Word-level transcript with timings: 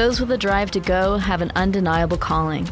Those 0.00 0.18
with 0.18 0.30
a 0.30 0.38
drive 0.38 0.70
to 0.70 0.80
go 0.80 1.18
have 1.18 1.42
an 1.42 1.52
undeniable 1.56 2.16
calling. 2.16 2.66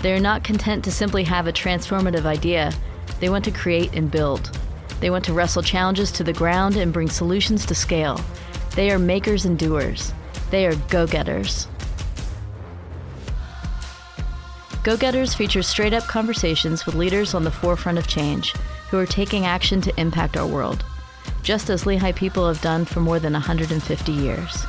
They 0.00 0.12
are 0.12 0.20
not 0.20 0.44
content 0.44 0.84
to 0.84 0.92
simply 0.92 1.24
have 1.24 1.48
a 1.48 1.52
transformative 1.52 2.24
idea, 2.24 2.72
they 3.18 3.28
want 3.28 3.44
to 3.46 3.50
create 3.50 3.94
and 3.94 4.08
build. 4.08 4.56
They 5.00 5.10
want 5.10 5.24
to 5.24 5.32
wrestle 5.32 5.64
challenges 5.64 6.12
to 6.12 6.22
the 6.22 6.32
ground 6.32 6.76
and 6.76 6.92
bring 6.92 7.08
solutions 7.08 7.66
to 7.66 7.74
scale. 7.74 8.20
They 8.76 8.92
are 8.92 8.98
makers 9.00 9.44
and 9.44 9.58
doers. 9.58 10.12
They 10.52 10.68
are 10.68 10.76
go 10.88 11.04
getters. 11.08 11.66
Go 14.84 14.96
Getters 14.96 15.34
features 15.34 15.66
straight 15.66 15.92
up 15.92 16.04
conversations 16.04 16.86
with 16.86 16.94
leaders 16.94 17.34
on 17.34 17.42
the 17.42 17.50
forefront 17.50 17.98
of 17.98 18.06
change 18.06 18.54
who 18.88 18.98
are 18.98 19.04
taking 19.04 19.46
action 19.46 19.80
to 19.80 20.00
impact 20.00 20.36
our 20.36 20.46
world, 20.46 20.84
just 21.42 21.70
as 21.70 21.86
Lehigh 21.86 22.12
people 22.12 22.46
have 22.46 22.60
done 22.60 22.84
for 22.84 23.00
more 23.00 23.18
than 23.18 23.32
150 23.32 24.12
years. 24.12 24.64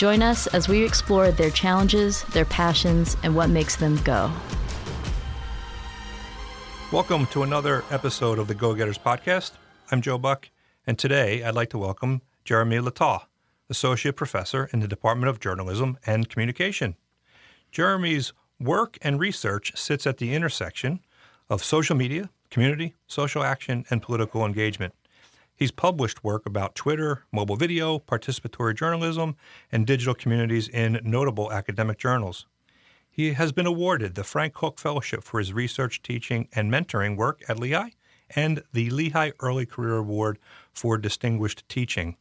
Join 0.00 0.22
us 0.22 0.46
as 0.46 0.66
we 0.66 0.82
explore 0.82 1.30
their 1.30 1.50
challenges, 1.50 2.22
their 2.32 2.46
passions, 2.46 3.18
and 3.22 3.36
what 3.36 3.50
makes 3.50 3.76
them 3.76 3.96
go. 3.96 4.32
Welcome 6.90 7.26
to 7.26 7.42
another 7.42 7.84
episode 7.90 8.38
of 8.38 8.48
the 8.48 8.54
Go 8.54 8.74
Getters 8.74 8.96
podcast. 8.96 9.50
I'm 9.90 10.00
Joe 10.00 10.16
Buck, 10.16 10.48
and 10.86 10.98
today 10.98 11.44
I'd 11.44 11.54
like 11.54 11.68
to 11.68 11.78
welcome 11.78 12.22
Jeremy 12.46 12.78
Littau, 12.78 13.24
Associate 13.68 14.16
Professor 14.16 14.70
in 14.72 14.80
the 14.80 14.88
Department 14.88 15.28
of 15.28 15.38
Journalism 15.38 15.98
and 16.06 16.30
Communication. 16.30 16.96
Jeremy's 17.70 18.32
work 18.58 18.96
and 19.02 19.20
research 19.20 19.76
sits 19.76 20.06
at 20.06 20.16
the 20.16 20.32
intersection 20.32 21.00
of 21.50 21.62
social 21.62 21.94
media, 21.94 22.30
community, 22.48 22.94
social 23.06 23.42
action, 23.42 23.84
and 23.90 24.00
political 24.00 24.46
engagement. 24.46 24.94
He's 25.60 25.70
published 25.70 26.24
work 26.24 26.46
about 26.46 26.74
Twitter, 26.74 27.24
mobile 27.30 27.54
video, 27.54 27.98
participatory 27.98 28.74
journalism, 28.74 29.36
and 29.70 29.86
digital 29.86 30.14
communities 30.14 30.68
in 30.68 30.98
notable 31.04 31.52
academic 31.52 31.98
journals. 31.98 32.46
He 33.10 33.34
has 33.34 33.52
been 33.52 33.66
awarded 33.66 34.14
the 34.14 34.24
Frank 34.24 34.56
Hook 34.56 34.78
Fellowship 34.78 35.22
for 35.22 35.38
his 35.38 35.52
research, 35.52 36.00
teaching, 36.00 36.48
and 36.54 36.72
mentoring 36.72 37.14
work 37.14 37.42
at 37.46 37.58
Lehigh 37.58 37.90
and 38.34 38.62
the 38.72 38.88
Lehigh 38.88 39.32
Early 39.38 39.66
Career 39.66 39.98
Award 39.98 40.38
for 40.72 40.96
distinguished 40.96 41.68
teaching. 41.68 42.16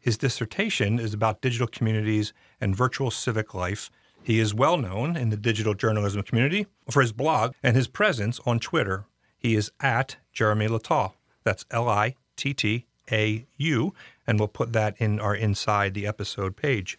His 0.00 0.16
dissertation 0.16 0.98
is 0.98 1.12
about 1.12 1.42
digital 1.42 1.66
communities 1.66 2.32
and 2.62 2.74
virtual 2.74 3.10
civic 3.10 3.52
life. 3.52 3.90
He 4.22 4.38
is 4.38 4.54
well 4.54 4.78
known 4.78 5.18
in 5.18 5.28
the 5.28 5.36
digital 5.36 5.74
journalism 5.74 6.22
community 6.22 6.66
for 6.90 7.02
his 7.02 7.12
blog 7.12 7.52
and 7.62 7.76
his 7.76 7.88
presence 7.88 8.40
on 8.46 8.58
Twitter. 8.58 9.04
He 9.36 9.54
is 9.54 9.70
at 9.80 10.16
Jeremy 10.32 10.68
Littau. 10.68 11.12
That's 11.44 11.66
L 11.70 11.90
I 11.90 12.14
T 12.36 12.54
T 12.54 12.86
A 13.10 13.46
U, 13.56 13.94
and 14.26 14.38
we'll 14.38 14.48
put 14.48 14.72
that 14.72 14.94
in 14.98 15.20
our 15.20 15.34
Inside 15.34 15.94
the 15.94 16.06
Episode 16.06 16.56
page. 16.56 16.98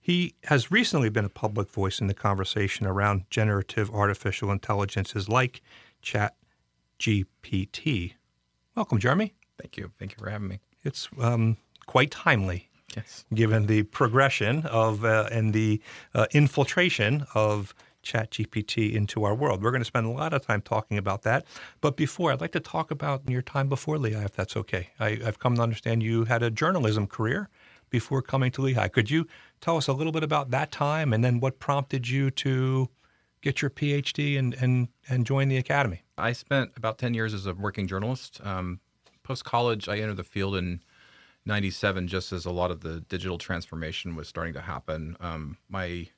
He 0.00 0.34
has 0.44 0.70
recently 0.70 1.08
been 1.08 1.24
a 1.24 1.28
public 1.28 1.68
voice 1.68 2.00
in 2.00 2.06
the 2.06 2.14
conversation 2.14 2.86
around 2.86 3.24
generative 3.28 3.90
artificial 3.90 4.52
intelligences 4.52 5.28
like 5.28 5.62
Chat 6.00 6.36
GPT. 7.00 8.14
Welcome, 8.76 8.98
Jeremy. 9.00 9.34
Thank 9.60 9.76
you. 9.76 9.90
Thank 9.98 10.12
you 10.12 10.18
for 10.18 10.30
having 10.30 10.46
me. 10.46 10.60
It's 10.84 11.08
um, 11.20 11.56
quite 11.86 12.12
timely, 12.12 12.68
yes. 12.96 13.24
given 13.34 13.66
the 13.66 13.82
progression 13.84 14.64
of 14.66 15.04
uh, 15.04 15.28
and 15.32 15.52
the 15.52 15.80
uh, 16.14 16.26
infiltration 16.32 17.26
of 17.34 17.74
ChatGPT 18.06 18.94
into 18.94 19.24
our 19.24 19.34
world. 19.34 19.62
We're 19.62 19.72
going 19.72 19.80
to 19.80 19.86
spend 19.86 20.06
a 20.06 20.10
lot 20.10 20.32
of 20.32 20.46
time 20.46 20.62
talking 20.62 20.96
about 20.96 21.22
that. 21.22 21.44
But 21.80 21.96
before, 21.96 22.32
I'd 22.32 22.40
like 22.40 22.52
to 22.52 22.60
talk 22.60 22.90
about 22.90 23.28
your 23.28 23.42
time 23.42 23.68
before 23.68 23.98
Lehigh, 23.98 24.24
if 24.24 24.34
that's 24.34 24.56
okay. 24.56 24.90
I, 25.00 25.16
have 25.24 25.38
come 25.38 25.56
to 25.56 25.62
understand 25.62 26.02
you 26.02 26.24
had 26.24 26.42
a 26.42 26.50
journalism 26.50 27.06
career 27.06 27.48
before 27.90 28.22
coming 28.22 28.50
to 28.52 28.62
Lehigh. 28.62 28.88
Could 28.88 29.10
you 29.10 29.26
tell 29.60 29.76
us 29.76 29.88
a 29.88 29.92
little 29.92 30.12
bit 30.12 30.22
about 30.22 30.50
that 30.50 30.70
time 30.70 31.12
and 31.12 31.24
then 31.24 31.40
what 31.40 31.58
prompted 31.58 32.08
you 32.08 32.30
to 32.32 32.88
get 33.42 33.62
your 33.62 33.70
PhD 33.70 34.38
and, 34.38 34.54
and, 34.54 34.88
and 35.08 35.26
join 35.26 35.48
the 35.48 35.56
academy? 35.56 36.02
I 36.16 36.32
spent 36.32 36.72
about 36.76 36.98
10 36.98 37.14
years 37.14 37.34
as 37.34 37.46
a 37.46 37.54
working 37.54 37.86
journalist. 37.86 38.40
Um, 38.44 38.80
Post 39.22 39.44
college, 39.44 39.88
I 39.88 39.98
entered 39.98 40.18
the 40.18 40.24
field 40.24 40.54
in 40.54 40.80
97 41.46 42.06
just 42.06 42.32
as 42.32 42.44
a 42.44 42.50
lot 42.50 42.70
of 42.70 42.80
the 42.80 43.00
digital 43.00 43.38
transformation 43.38 44.14
was 44.14 44.28
starting 44.28 44.54
to 44.54 44.60
happen. 44.60 45.16
Um, 45.20 45.58
my 45.68 46.08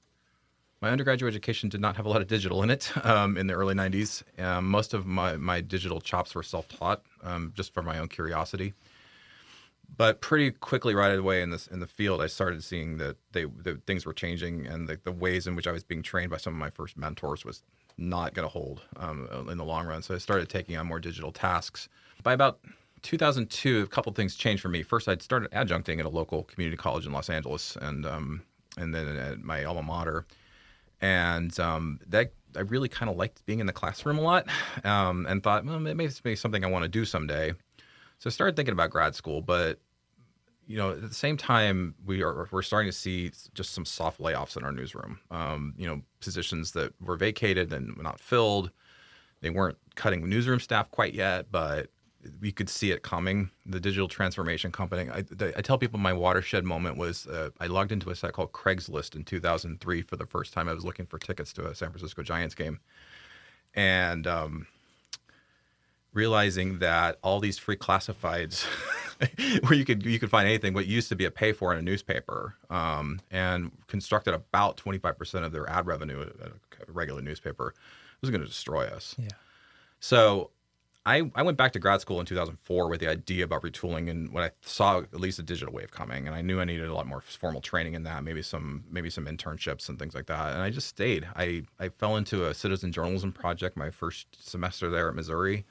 my 0.81 0.91
undergraduate 0.91 1.33
education 1.33 1.69
did 1.69 1.81
not 1.81 1.97
have 1.97 2.06
a 2.06 2.09
lot 2.09 2.21
of 2.21 2.28
digital 2.28 2.62
in 2.62 2.71
it 2.71 2.93
um, 3.05 3.37
in 3.37 3.47
the 3.47 3.55
early 3.55 3.75
90s. 3.75 4.22
Um, 4.41 4.69
most 4.69 4.94
of 4.94 5.06
my, 5.06 5.37
my 5.37 5.61
digital 5.61 6.00
chops 6.00 6.34
were 6.34 6.43
self 6.43 6.69
taught, 6.69 7.03
um, 7.22 7.53
just 7.56 7.75
for 7.75 7.83
my 7.83 7.99
own 7.99 8.09
curiosity. 8.09 8.75
But 9.97 10.21
pretty 10.21 10.50
quickly, 10.50 10.94
right 10.94 11.19
away 11.19 11.43
in 11.43 11.50
this 11.50 11.66
in 11.66 11.81
the 11.81 11.87
field, 11.87 12.21
I 12.21 12.27
started 12.27 12.62
seeing 12.62 12.99
that 12.99 13.16
they 13.33 13.47
that 13.62 13.84
things 13.87 14.05
were 14.05 14.12
changing, 14.12 14.66
and 14.66 14.87
the, 14.87 15.00
the 15.03 15.11
ways 15.11 15.47
in 15.47 15.56
which 15.56 15.66
I 15.66 15.72
was 15.72 15.83
being 15.83 16.03
trained 16.03 16.31
by 16.31 16.37
some 16.37 16.53
of 16.53 16.59
my 16.59 16.71
first 16.71 16.97
mentors 16.97 17.45
was 17.45 17.62
not 17.97 18.34
going 18.34 18.45
to 18.45 18.53
hold 18.53 18.83
um, 18.97 19.28
in 19.50 19.56
the 19.56 19.65
long 19.65 19.87
run. 19.87 20.03
So 20.03 20.15
I 20.15 20.19
started 20.19 20.49
taking 20.49 20.77
on 20.77 20.87
more 20.87 21.00
digital 21.00 21.33
tasks. 21.33 21.89
By 22.22 22.34
about 22.34 22.60
2002, 23.03 23.83
a 23.83 23.87
couple 23.87 24.12
things 24.12 24.37
changed 24.37 24.62
for 24.62 24.69
me. 24.69 24.83
First, 24.83 25.09
I'd 25.09 25.22
started 25.22 25.50
adjuncting 25.53 25.99
at 25.99 26.06
a 26.06 26.10
local 26.10 26.45
community 26.45 26.77
college 26.77 27.06
in 27.06 27.12
Los 27.12 27.31
Angeles, 27.31 27.77
and 27.81 28.05
um, 28.05 28.43
and 28.77 28.95
then 28.95 29.09
at 29.09 29.41
my 29.41 29.65
alma 29.65 29.83
mater 29.83 30.27
and 31.00 31.59
um, 31.60 32.00
that 32.09 32.32
I 32.56 32.60
really 32.60 32.88
kind 32.88 33.10
of 33.10 33.16
liked 33.16 33.44
being 33.47 33.60
in 33.60 33.66
the 33.66 33.72
classroom 33.72 34.19
a 34.19 34.22
lot, 34.22 34.47
um, 34.84 35.26
and 35.26 35.42
thought, 35.42 35.64
well, 35.64 35.78
this 35.81 36.25
may 36.25 36.31
be 36.31 36.36
something 36.36 36.64
I 36.64 36.69
want 36.69 36.84
to 36.84 36.88
do 36.88 37.04
someday. 37.04 37.53
So 38.19 38.28
I 38.28 38.31
started 38.31 38.56
thinking 38.56 38.72
about 38.72 38.91
grad 38.91 39.14
school, 39.14 39.42
but 39.42 39.78
you 40.66 40.76
know, 40.76 40.91
at 40.91 41.00
the 41.00 41.14
same 41.14 41.36
time, 41.36 41.94
we 42.04 42.22
are 42.22 42.47
we're 42.50 42.62
starting 42.62 42.91
to 42.91 42.97
see 42.97 43.31
just 43.54 43.72
some 43.72 43.86
soft 43.86 44.20
layoffs 44.20 44.56
in 44.56 44.64
our 44.64 44.72
newsroom. 44.72 45.19
Um, 45.31 45.75
you 45.78 45.86
know, 45.86 46.03
positions 46.20 46.72
that 46.72 46.92
were 47.00 47.16
vacated 47.16 47.72
and 47.72 47.97
not 47.97 48.20
filled. 48.20 48.70
They 49.41 49.50
weren't 49.50 49.78
cutting 49.94 50.28
newsroom 50.28 50.60
staff 50.60 50.91
quite 50.91 51.15
yet, 51.15 51.47
but 51.50 51.88
we 52.41 52.53
could 52.53 52.69
see 52.69 52.91
it 52.91 53.03
coming. 53.03 53.50
The 53.66 53.81
digital 53.81 54.09
transformation 54.09 54.72
company. 54.72 55.11
I, 55.11 55.25
I 55.56 55.61
tell 55.62 55.78
people 55.78 55.99
my 55.99 56.12
watershed 56.12 56.65
moment 56.65 56.97
was 56.97 57.27
uh, 57.27 57.50
I 57.61 57.66
logged 57.66 57.93
into 57.93 58.11
a 58.11 58.16
site 58.16 58.33
called 58.33 58.53
Craigslist 58.53 59.15
in 59.16 59.25
2003 59.25 60.03
for 60.03 60.16
the 60.16 60.27
first 60.27 60.53
time. 60.53 60.69
I 60.69 60.75
was 60.75 60.84
looking 60.84 61.06
for 61.06 61.19
tickets 61.19 61.53
to 61.55 61.66
a 61.66 61.75
San 61.75 61.91
Francisco 61.91 62.22
Giants 62.22 62.55
game, 62.55 62.81
and 63.75 64.27
um, 64.27 64.66
realizing 66.12 66.78
that 66.78 67.19
all 67.22 67.41
these 67.41 67.59
free 67.59 67.77
classifieds, 67.77 68.65
where 69.62 69.75
you 69.75 69.84
could 69.84 70.05
you 70.05 70.19
could 70.19 70.31
find 70.31 70.49
anything, 70.49 70.75
what 70.75 70.87
used 70.87 71.09
to 71.09 71.16
be 71.16 71.25
a 71.25 71.31
pay 71.31 71.53
for 71.53 71.72
in 71.72 71.78
a 71.78 71.83
newspaper, 71.83 72.55
um, 72.71 73.21
and 73.31 73.71
constructed 73.87 74.34
about 74.34 74.77
25 74.77 75.19
percent 75.19 75.45
of 75.45 75.53
their 75.53 75.69
ad 75.69 75.87
revenue 75.87 76.22
at 76.22 76.49
a 76.49 76.93
regular 76.93 77.22
newspaper, 77.22 77.75
was 78.21 78.31
going 78.31 78.41
to 78.41 78.47
destroy 78.47 78.87
us. 78.87 79.15
Yeah. 79.19 79.28
So 80.00 80.50
I, 81.09 81.23
I 81.35 81.41
went 81.41 81.57
back 81.57 81.73
to 81.73 81.79
grad 81.79 82.03
school 82.03 82.21
in 82.21 82.27
2004 82.27 82.89
with 82.91 83.01
the 83.01 83.09
idea 83.09 83.43
about 83.43 83.63
retooling 83.63 84.11
and 84.11 84.31
when 84.31 84.45
I 84.45 84.51
saw 84.61 84.99
at 84.99 85.19
least 85.19 85.39
a 85.39 85.43
digital 85.43 85.73
wave 85.73 85.91
coming 85.91 86.27
and 86.27 86.37
I 86.37 86.43
knew 86.43 86.61
I 86.61 86.65
needed 86.65 86.87
a 86.87 86.95
lot 86.95 87.07
more 87.07 87.23
formal 87.23 87.63
training 87.63 87.95
in 87.95 88.03
that 88.03 88.23
maybe 88.25 88.43
some 88.43 88.85
maybe 88.91 89.09
some 89.09 89.25
internships 89.25 89.89
and 89.89 89.99
things 89.99 90.15
like 90.15 90.27
that. 90.27 90.53
And 90.53 90.61
I 90.61 90.69
just 90.69 90.87
stayed. 90.87 91.27
I, 91.35 91.63
I 91.81 91.89
fell 91.89 92.17
into 92.17 92.45
a 92.45 92.53
citizen 92.53 92.93
journalism 92.93 93.33
project 93.33 93.75
my 93.75 93.91
first 93.91 94.27
semester 94.47 94.91
there 94.91 95.09
at 95.09 95.15
Missouri 95.15 95.65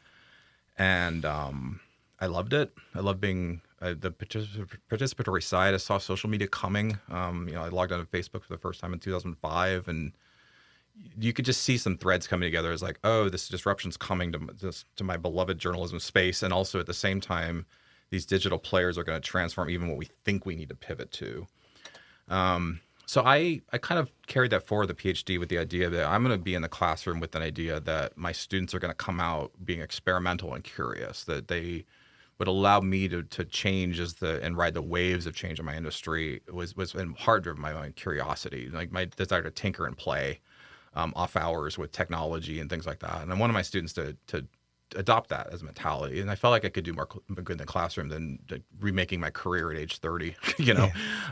and 0.80 1.24
um, 1.24 1.82
I 2.20 2.26
loved 2.26 2.54
it. 2.54 2.72
I 2.96 3.02
loved 3.02 3.22
being 3.22 3.62
uh, 3.80 3.94
the 4.00 4.10
particip- 4.10 4.80
participatory 4.90 5.44
side. 5.44 5.76
I 5.76 5.78
saw 5.78 6.00
social 6.00 6.32
media 6.32 6.48
coming. 6.48 6.98
Um, 7.12 7.48
you 7.48 7.54
know 7.54 7.62
I 7.62 7.68
logged 7.70 7.92
on 7.92 8.00
to 8.00 8.08
Facebook 8.08 8.42
for 8.42 8.54
the 8.54 8.58
first 8.58 8.82
time 8.82 8.92
in 8.92 8.98
2005 8.98 9.88
and 9.88 10.14
you 11.20 11.34
could 11.34 11.46
just 11.46 11.62
see 11.62 11.78
some 11.78 11.98
threads 11.98 12.28
coming 12.28 12.48
together 12.48 12.72
as 12.72 12.84
like, 12.84 13.00
oh, 13.04 13.30
this 13.30 13.48
disruption's 13.48 13.98
coming 13.98 14.32
to 14.32 14.40
this, 14.60 14.86
to 14.96 15.04
my 15.04 15.18
beloved 15.18 15.58
journalism 15.58 16.00
space, 16.00 16.44
and 16.44 16.54
also 16.54 16.80
at 16.80 16.86
the 16.86 16.94
same 16.94 17.20
time, 17.20 17.66
these 18.10 18.26
digital 18.26 18.60
players 18.60 18.98
are 18.98 19.04
going 19.04 19.20
to 19.20 19.28
transform 19.28 19.70
even 19.70 19.88
what 19.88 19.98
we 19.98 20.10
think 20.24 20.46
we 20.46 20.56
need 20.56 20.70
to 20.70 20.76
pivot 20.76 21.12
to. 21.14 21.48
Um, 22.30 22.80
so 23.06 23.24
I 23.26 23.62
I 23.72 23.78
kind 23.78 24.00
of 24.00 24.12
carried 24.28 24.52
that 24.52 24.68
forward 24.68 24.88
the 24.88 24.94
PhD 24.94 25.40
with 25.40 25.50
the 25.50 25.58
idea 25.58 25.90
that 25.90 26.08
I'm 26.08 26.24
going 26.24 26.38
to 26.38 26.44
be 26.44 26.56
in 26.56 26.62
the 26.62 26.70
classroom 26.70 27.20
with 27.20 27.36
an 27.36 27.42
idea 27.42 27.80
that 27.82 28.18
my 28.18 28.32
students 28.32 28.74
are 28.74 28.80
going 28.80 28.92
to 28.92 28.96
come 28.96 29.20
out 29.20 29.52
being 29.64 29.82
experimental 29.82 30.54
and 30.54 30.64
curious, 30.64 31.24
that 31.24 31.48
they 31.48 31.86
would 32.38 32.48
allow 32.48 32.80
me 32.82 33.08
to 33.08 33.24
to 33.24 33.46
change 33.46 34.00
as 34.00 34.16
the 34.16 34.42
and 34.44 34.58
ride 34.58 34.74
the 34.74 34.82
waves 34.82 35.26
of 35.26 35.36
change 35.36 35.58
in 35.60 35.66
my 35.66 35.76
industry 35.76 36.42
was 36.52 36.76
was 36.76 36.94
in 36.96 37.14
part 37.14 37.44
driven 37.44 37.62
by 37.62 37.74
my 37.74 37.86
own 37.86 37.94
curiosity, 37.94 38.70
like 38.70 38.92
my 38.92 39.06
desire 39.06 39.42
to 39.42 39.52
tinker 39.52 39.88
and 39.88 39.98
play 39.98 40.40
um, 40.98 41.14
off 41.16 41.36
hours 41.36 41.78
with 41.78 41.92
technology 41.92 42.60
and 42.60 42.70
things 42.70 42.86
like 42.86 43.00
that. 43.00 43.22
And 43.22 43.32
I 43.32 43.36
wanted 43.36 43.54
my 43.54 43.62
students 43.62 43.94
to 43.94 44.18
to 44.28 44.46
adopt 44.96 45.30
that 45.30 45.48
as 45.52 45.62
a 45.62 45.66
mentality. 45.66 46.22
And 46.22 46.32
I 46.32 46.36
felt 46.36 46.52
like 46.52 46.64
I 46.64 46.70
could 46.70 46.86
do 46.86 46.94
more 46.94 47.06
good 47.06 47.52
in 47.52 47.58
the 47.58 47.66
classroom 47.66 48.10
than 48.10 48.40
remaking 48.80 49.20
my 49.20 49.30
career 49.30 49.70
at 49.72 49.78
age 49.78 49.98
30, 49.98 50.36
you 50.58 50.74
know? 50.74 50.90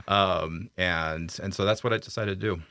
Yeah. 0.08 0.14
Um, 0.14 0.70
and, 0.78 1.38
and 1.42 1.54
so 1.54 1.64
that's 1.64 1.82
what 1.82 1.94
I 1.94 1.98
decided 1.98 2.40
to 2.42 2.48
do. 2.48 2.62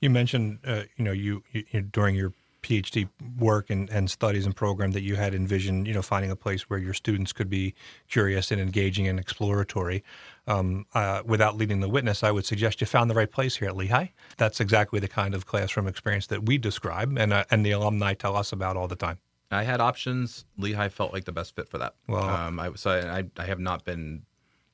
You 0.00 0.10
mentioned, 0.10 0.58
uh, 0.66 0.82
you 0.96 1.04
know, 1.04 1.12
you, 1.12 1.44
you, 1.52 1.82
during 1.82 2.16
your 2.16 2.32
PhD 2.62 3.08
work 3.38 3.70
and, 3.70 3.90
and 3.90 4.10
studies 4.10 4.46
and 4.46 4.54
program 4.54 4.92
that 4.92 5.02
you 5.02 5.16
had 5.16 5.34
envisioned, 5.34 5.86
you 5.86 5.94
know, 5.94 6.02
finding 6.02 6.30
a 6.30 6.36
place 6.36 6.70
where 6.70 6.78
your 6.78 6.94
students 6.94 7.32
could 7.32 7.50
be 7.50 7.74
curious 8.08 8.50
and 8.50 8.60
engaging 8.60 9.08
and 9.08 9.18
exploratory. 9.18 10.02
Um, 10.46 10.86
uh, 10.94 11.22
without 11.24 11.56
leading 11.56 11.80
the 11.80 11.88
witness, 11.88 12.22
I 12.22 12.30
would 12.30 12.46
suggest 12.46 12.80
you 12.80 12.86
found 12.86 13.10
the 13.10 13.14
right 13.14 13.30
place 13.30 13.56
here 13.56 13.68
at 13.68 13.76
Lehigh. 13.76 14.08
That's 14.36 14.60
exactly 14.60 15.00
the 15.00 15.08
kind 15.08 15.34
of 15.34 15.46
classroom 15.46 15.86
experience 15.86 16.26
that 16.28 16.44
we 16.44 16.58
describe 16.58 17.16
and, 17.18 17.32
uh, 17.32 17.44
and 17.50 17.64
the 17.64 17.72
alumni 17.72 18.14
tell 18.14 18.36
us 18.36 18.52
about 18.52 18.76
all 18.76 18.88
the 18.88 18.96
time. 18.96 19.18
I 19.50 19.64
had 19.64 19.80
options. 19.80 20.46
Lehigh 20.56 20.88
felt 20.88 21.12
like 21.12 21.24
the 21.24 21.32
best 21.32 21.54
fit 21.54 21.68
for 21.68 21.78
that. 21.78 21.94
Well- 22.08 22.28
um, 22.28 22.58
I 22.58 22.72
so 22.74 22.90
I, 22.90 23.24
I 23.40 23.44
have 23.44 23.60
not 23.60 23.84
been 23.84 24.22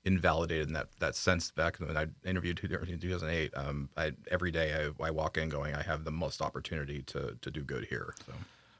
invalidated 0.08 0.66
in 0.66 0.72
that 0.72 0.88
that 0.98 1.14
sense. 1.14 1.50
Back 1.52 1.76
when 1.78 1.96
I 1.96 2.06
interviewed 2.24 2.58
in 2.58 2.98
2008, 2.98 3.52
um, 3.56 3.88
I, 3.96 4.12
every 4.30 4.50
day 4.50 4.90
I, 5.00 5.04
I 5.06 5.10
walk 5.12 5.38
in 5.38 5.48
going, 5.48 5.74
I 5.76 5.82
have 5.82 6.02
the 6.04 6.10
most 6.10 6.42
opportunity 6.42 7.02
to 7.02 7.36
to 7.40 7.50
do 7.50 7.62
good 7.62 7.84
here. 7.84 8.14
So. 8.26 8.32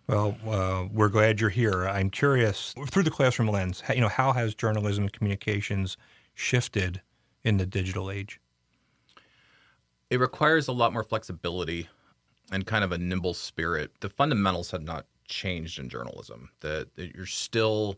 Well, 0.09 0.37
uh, 0.49 0.89
we're 0.93 1.11
glad 1.11 1.39
you're 1.41 1.51
here. 1.51 1.87
I'm 1.87 2.09
curious 2.11 2.75
through 2.91 3.03
the 3.05 3.11
classroom 3.11 3.49
lens. 3.49 3.83
how- 3.83 3.95
You 3.95 4.01
know, 4.01 4.09
how 4.09 4.33
has 4.33 4.55
journalism 4.55 5.05
and 5.05 5.13
communications 5.13 5.97
shifted 6.35 7.03
in 7.45 7.59
the 7.59 7.67
digital 7.67 8.11
age? 8.11 8.41
it 10.11 10.19
requires 10.19 10.69
a 10.69 10.73
lot 10.73 10.91
more 10.91 11.05
flexibility 11.05 11.87
and 12.51 12.65
kind 12.67 12.83
of 12.83 12.93
a 12.93 12.97
nimble 12.99 13.35
spirit. 13.35 13.91
The 14.01 14.09
fundamentals 14.09 14.71
have 14.71 14.83
not 14.83 15.05
changed 15.27 15.79
in 15.79 15.91
journalism. 15.91 16.49
That 16.61 16.95
that 16.97 17.15
you're 17.15 17.27
still 17.27 17.97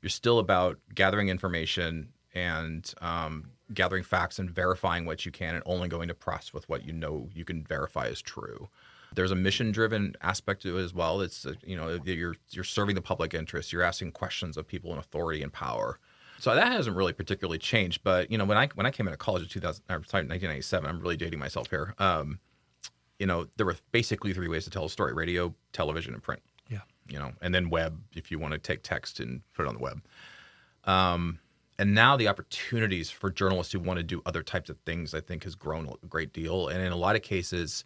you're 0.00 0.10
still 0.10 0.38
about 0.38 0.78
gathering 0.94 1.28
information 1.28 2.12
and 2.34 2.92
um, 3.00 3.50
gathering 3.74 4.02
facts 4.02 4.38
and 4.38 4.50
verifying 4.50 5.04
what 5.04 5.24
you 5.26 5.32
can, 5.32 5.54
and 5.54 5.62
only 5.66 5.88
going 5.88 6.08
to 6.08 6.14
press 6.14 6.52
with 6.52 6.68
what 6.68 6.84
you 6.84 6.92
know 6.92 7.28
you 7.34 7.44
can 7.44 7.64
verify 7.64 8.06
is 8.06 8.20
true. 8.20 8.68
There's 9.14 9.32
a 9.32 9.36
mission-driven 9.36 10.14
aspect 10.22 10.62
to 10.62 10.78
it 10.78 10.82
as 10.82 10.94
well. 10.94 11.20
It's 11.20 11.44
uh, 11.44 11.54
you 11.64 11.76
know 11.76 11.98
you're 12.04 12.36
you're 12.50 12.64
serving 12.64 12.94
the 12.94 13.02
public 13.02 13.34
interest. 13.34 13.72
You're 13.72 13.82
asking 13.82 14.12
questions 14.12 14.56
of 14.56 14.66
people 14.66 14.92
in 14.92 14.98
authority 14.98 15.42
and 15.42 15.52
power. 15.52 15.98
So 16.40 16.54
that 16.54 16.72
hasn't 16.72 16.96
really 16.96 17.12
particularly 17.12 17.58
changed. 17.58 18.02
But 18.02 18.30
you 18.30 18.38
know, 18.38 18.44
when 18.44 18.56
I 18.56 18.68
when 18.74 18.86
I 18.86 18.90
came 18.90 19.06
into 19.06 19.18
college 19.18 19.42
in 19.42 19.48
2000, 19.48 19.82
or 19.90 20.02
sorry, 20.04 20.24
1997, 20.26 20.88
I'm 20.88 21.00
really 21.00 21.16
dating 21.16 21.38
myself 21.38 21.68
here. 21.68 21.94
Um, 21.98 22.40
you 23.18 23.26
know, 23.26 23.46
there 23.56 23.66
were 23.66 23.76
basically 23.92 24.32
three 24.32 24.48
ways 24.48 24.64
to 24.64 24.70
tell 24.70 24.86
a 24.86 24.90
story: 24.90 25.12
radio, 25.12 25.54
television, 25.72 26.14
and 26.14 26.22
print. 26.22 26.42
Yeah. 26.68 26.80
You 27.08 27.18
know, 27.18 27.32
and 27.42 27.54
then 27.54 27.68
web 27.68 28.00
if 28.14 28.30
you 28.30 28.38
want 28.38 28.52
to 28.52 28.58
take 28.58 28.82
text 28.82 29.20
and 29.20 29.42
put 29.52 29.66
it 29.66 29.68
on 29.68 29.74
the 29.74 29.80
web. 29.80 30.02
Um, 30.84 31.38
and 31.80 31.94
now 31.94 32.14
the 32.14 32.28
opportunities 32.28 33.10
for 33.10 33.30
journalists 33.30 33.72
who 33.72 33.80
want 33.80 33.96
to 33.96 34.02
do 34.02 34.20
other 34.26 34.42
types 34.42 34.68
of 34.68 34.78
things, 34.80 35.14
I 35.14 35.20
think, 35.20 35.44
has 35.44 35.54
grown 35.54 35.88
a 35.88 36.06
great 36.06 36.34
deal. 36.34 36.68
And 36.68 36.82
in 36.82 36.92
a 36.92 36.96
lot 36.96 37.16
of 37.16 37.22
cases, 37.22 37.84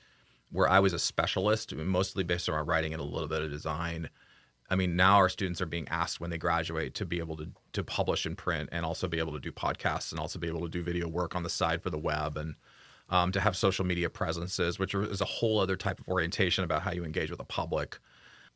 where 0.50 0.68
I 0.68 0.80
was 0.80 0.92
a 0.92 0.98
specialist, 0.98 1.72
mostly 1.72 2.24
based 2.24 2.48
on 2.48 2.66
writing 2.66 2.92
and 2.92 3.00
a 3.00 3.04
little 3.04 3.28
bit 3.28 3.42
of 3.42 3.50
design. 3.50 4.10
I 4.68 4.74
mean, 4.74 4.96
now 4.96 5.16
our 5.16 5.28
students 5.28 5.60
are 5.60 5.66
being 5.66 5.86
asked 5.88 6.20
when 6.20 6.30
they 6.30 6.38
graduate 6.38 6.94
to 6.94 7.06
be 7.06 7.20
able 7.20 7.36
to 7.36 7.48
to 7.74 7.84
publish 7.84 8.26
in 8.26 8.34
print 8.34 8.68
and 8.72 8.84
also 8.84 9.06
be 9.06 9.20
able 9.20 9.32
to 9.32 9.38
do 9.38 9.52
podcasts 9.52 10.10
and 10.10 10.18
also 10.18 10.40
be 10.40 10.48
able 10.48 10.62
to 10.62 10.68
do 10.68 10.82
video 10.82 11.06
work 11.06 11.36
on 11.36 11.44
the 11.44 11.50
side 11.50 11.80
for 11.80 11.90
the 11.90 11.98
web 11.98 12.36
and 12.36 12.56
um, 13.10 13.30
to 13.30 13.40
have 13.40 13.56
social 13.56 13.84
media 13.84 14.10
presences, 14.10 14.76
which 14.76 14.94
is 14.94 15.20
a 15.20 15.24
whole 15.24 15.60
other 15.60 15.76
type 15.76 16.00
of 16.00 16.08
orientation 16.08 16.64
about 16.64 16.82
how 16.82 16.90
you 16.90 17.04
engage 17.04 17.30
with 17.30 17.38
the 17.38 17.44
public. 17.44 17.98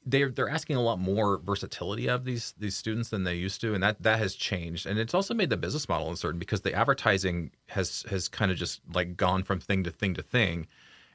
They're 0.07 0.31
they're 0.31 0.49
asking 0.49 0.77
a 0.77 0.83
lot 0.83 0.99
more 0.99 1.39
versatility 1.39 2.09
of 2.09 2.25
these 2.25 2.55
these 2.59 2.77
students 2.77 3.11
than 3.11 3.25
they 3.25 3.35
used 3.35 3.61
to, 3.61 3.75
and 3.75 3.83
that 3.83 4.03
that 4.03 4.19
has 4.19 4.35
changed. 4.35 4.87
And 4.87 4.99
it's 4.99 5.15
also 5.15 5.35
made 5.35 5.51
the 5.51 5.57
business 5.57 5.89
model 5.89 6.09
uncertain 6.09 6.39
because 6.39 6.63
the 6.63 6.73
advertising 6.73 7.51
has 7.67 8.05
has 8.09 8.29
kind 8.29 8.51
of 8.51 8.57
just 8.57 8.81
like 8.95 9.17
gone 9.17 9.43
from 9.43 9.61
thing 9.61 9.85
to 9.85 9.91
thing 9.91 10.15
to 10.15 10.23
thing, 10.23 10.67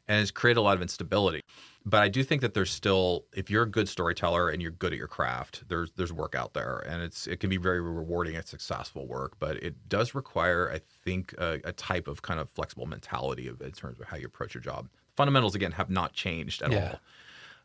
and 0.07 0.19
has 0.19 0.31
created 0.31 0.59
a 0.59 0.61
lot 0.61 0.75
of 0.75 0.81
instability. 0.81 1.41
But 1.85 2.01
I 2.01 2.07
do 2.07 2.23
think 2.23 2.41
that 2.43 2.53
there's 2.53 2.71
still, 2.71 3.25
if 3.33 3.49
you're 3.49 3.63
a 3.63 3.69
good 3.69 3.89
storyteller 3.89 4.47
and 4.49 4.61
you're 4.61 4.71
good 4.71 4.93
at 4.93 4.97
your 4.97 5.09
craft, 5.09 5.63
there's 5.67 5.91
there's 5.97 6.13
work 6.13 6.33
out 6.35 6.53
there, 6.53 6.77
and 6.87 7.01
it's 7.01 7.25
it 7.27 7.39
can 7.39 7.49
be 7.49 7.57
very 7.57 7.81
rewarding 7.81 8.35
and 8.35 8.45
successful 8.45 9.05
work. 9.07 9.37
But 9.39 9.57
it 9.57 9.89
does 9.89 10.13
require, 10.15 10.71
I 10.71 10.79
think, 11.03 11.33
a, 11.39 11.59
a 11.65 11.73
type 11.73 12.07
of 12.07 12.21
kind 12.21 12.39
of 12.39 12.49
flexible 12.49 12.85
mentality 12.85 13.47
of 13.47 13.61
in 13.61 13.71
terms 13.71 13.99
of 13.99 14.05
how 14.07 14.17
you 14.17 14.27
approach 14.27 14.53
your 14.53 14.61
job. 14.61 14.87
Fundamentals 15.17 15.55
again 15.55 15.71
have 15.73 15.89
not 15.89 16.13
changed 16.13 16.61
at 16.61 16.71
Yeah. 16.71 16.91
all, 16.91 17.01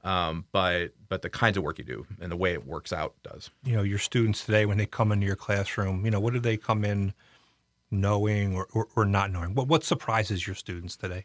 um, 0.04 0.44
but 0.52 0.92
but 1.08 1.22
the 1.22 1.30
kinds 1.30 1.56
of 1.56 1.62
work 1.62 1.78
you 1.78 1.84
do 1.84 2.06
and 2.20 2.30
the 2.30 2.36
way 2.36 2.52
it 2.52 2.66
works 2.66 2.92
out 2.92 3.14
does. 3.22 3.50
You 3.64 3.76
know, 3.76 3.82
your 3.82 3.98
students 3.98 4.44
today, 4.44 4.66
when 4.66 4.78
they 4.78 4.86
come 4.86 5.12
into 5.12 5.26
your 5.26 5.36
classroom, 5.36 6.04
you 6.04 6.10
know, 6.10 6.20
what 6.20 6.32
do 6.32 6.40
they 6.40 6.56
come 6.56 6.84
in 6.84 7.12
knowing 7.90 8.54
or, 8.54 8.68
or, 8.72 8.88
or 8.94 9.04
not 9.04 9.32
knowing? 9.32 9.54
What, 9.54 9.68
what 9.68 9.84
surprises 9.84 10.46
your 10.46 10.56
students 10.56 10.96
today? 10.96 11.24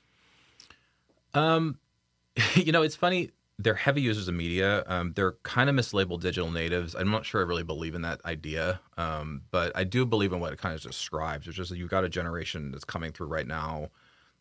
Um, 1.33 1.79
you 2.55 2.71
know, 2.71 2.81
it's 2.81 2.95
funny. 2.95 3.31
They're 3.59 3.75
heavy 3.75 4.01
users 4.01 4.27
of 4.27 4.33
media. 4.33 4.83
Um, 4.87 5.13
they're 5.13 5.33
kind 5.43 5.69
of 5.69 5.75
mislabeled 5.75 6.21
digital 6.21 6.49
natives. 6.49 6.95
I'm 6.95 7.11
not 7.11 7.25
sure 7.25 7.41
I 7.41 7.45
really 7.45 7.63
believe 7.63 7.93
in 7.93 8.01
that 8.01 8.19
idea, 8.25 8.79
um, 8.97 9.43
but 9.51 9.71
I 9.75 9.83
do 9.83 10.05
believe 10.05 10.33
in 10.33 10.39
what 10.39 10.51
it 10.51 10.59
kind 10.59 10.73
of 10.73 10.81
describes. 10.81 11.45
which 11.45 11.59
is 11.59 11.69
that 11.69 11.77
you've 11.77 11.89
got 11.89 12.03
a 12.03 12.09
generation 12.09 12.71
that's 12.71 12.83
coming 12.83 13.11
through 13.11 13.27
right 13.27 13.45
now 13.45 13.89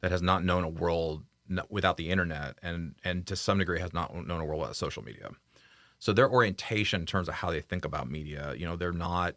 that 0.00 0.11
has 0.11 0.23
not 0.23 0.44
known 0.44 0.64
a 0.64 0.69
world 0.69 1.25
without 1.70 1.96
the 1.96 2.10
internet, 2.10 2.58
and 2.62 2.94
and 3.04 3.26
to 3.26 3.37
some 3.37 3.58
degree 3.58 3.81
has 3.81 3.93
not 3.93 4.14
known 4.14 4.40
a 4.40 4.44
world 4.44 4.60
without 4.60 4.76
social 4.76 5.02
media. 5.04 5.31
So 5.99 6.12
their 6.12 6.28
orientation 6.28 7.00
in 7.02 7.06
terms 7.06 7.28
of 7.28 7.34
how 7.34 7.50
they 7.50 7.60
think 7.60 7.84
about 7.84 8.10
media, 8.10 8.54
you 8.56 8.66
know, 8.66 8.75
they're 8.76 8.93
not 8.93 9.37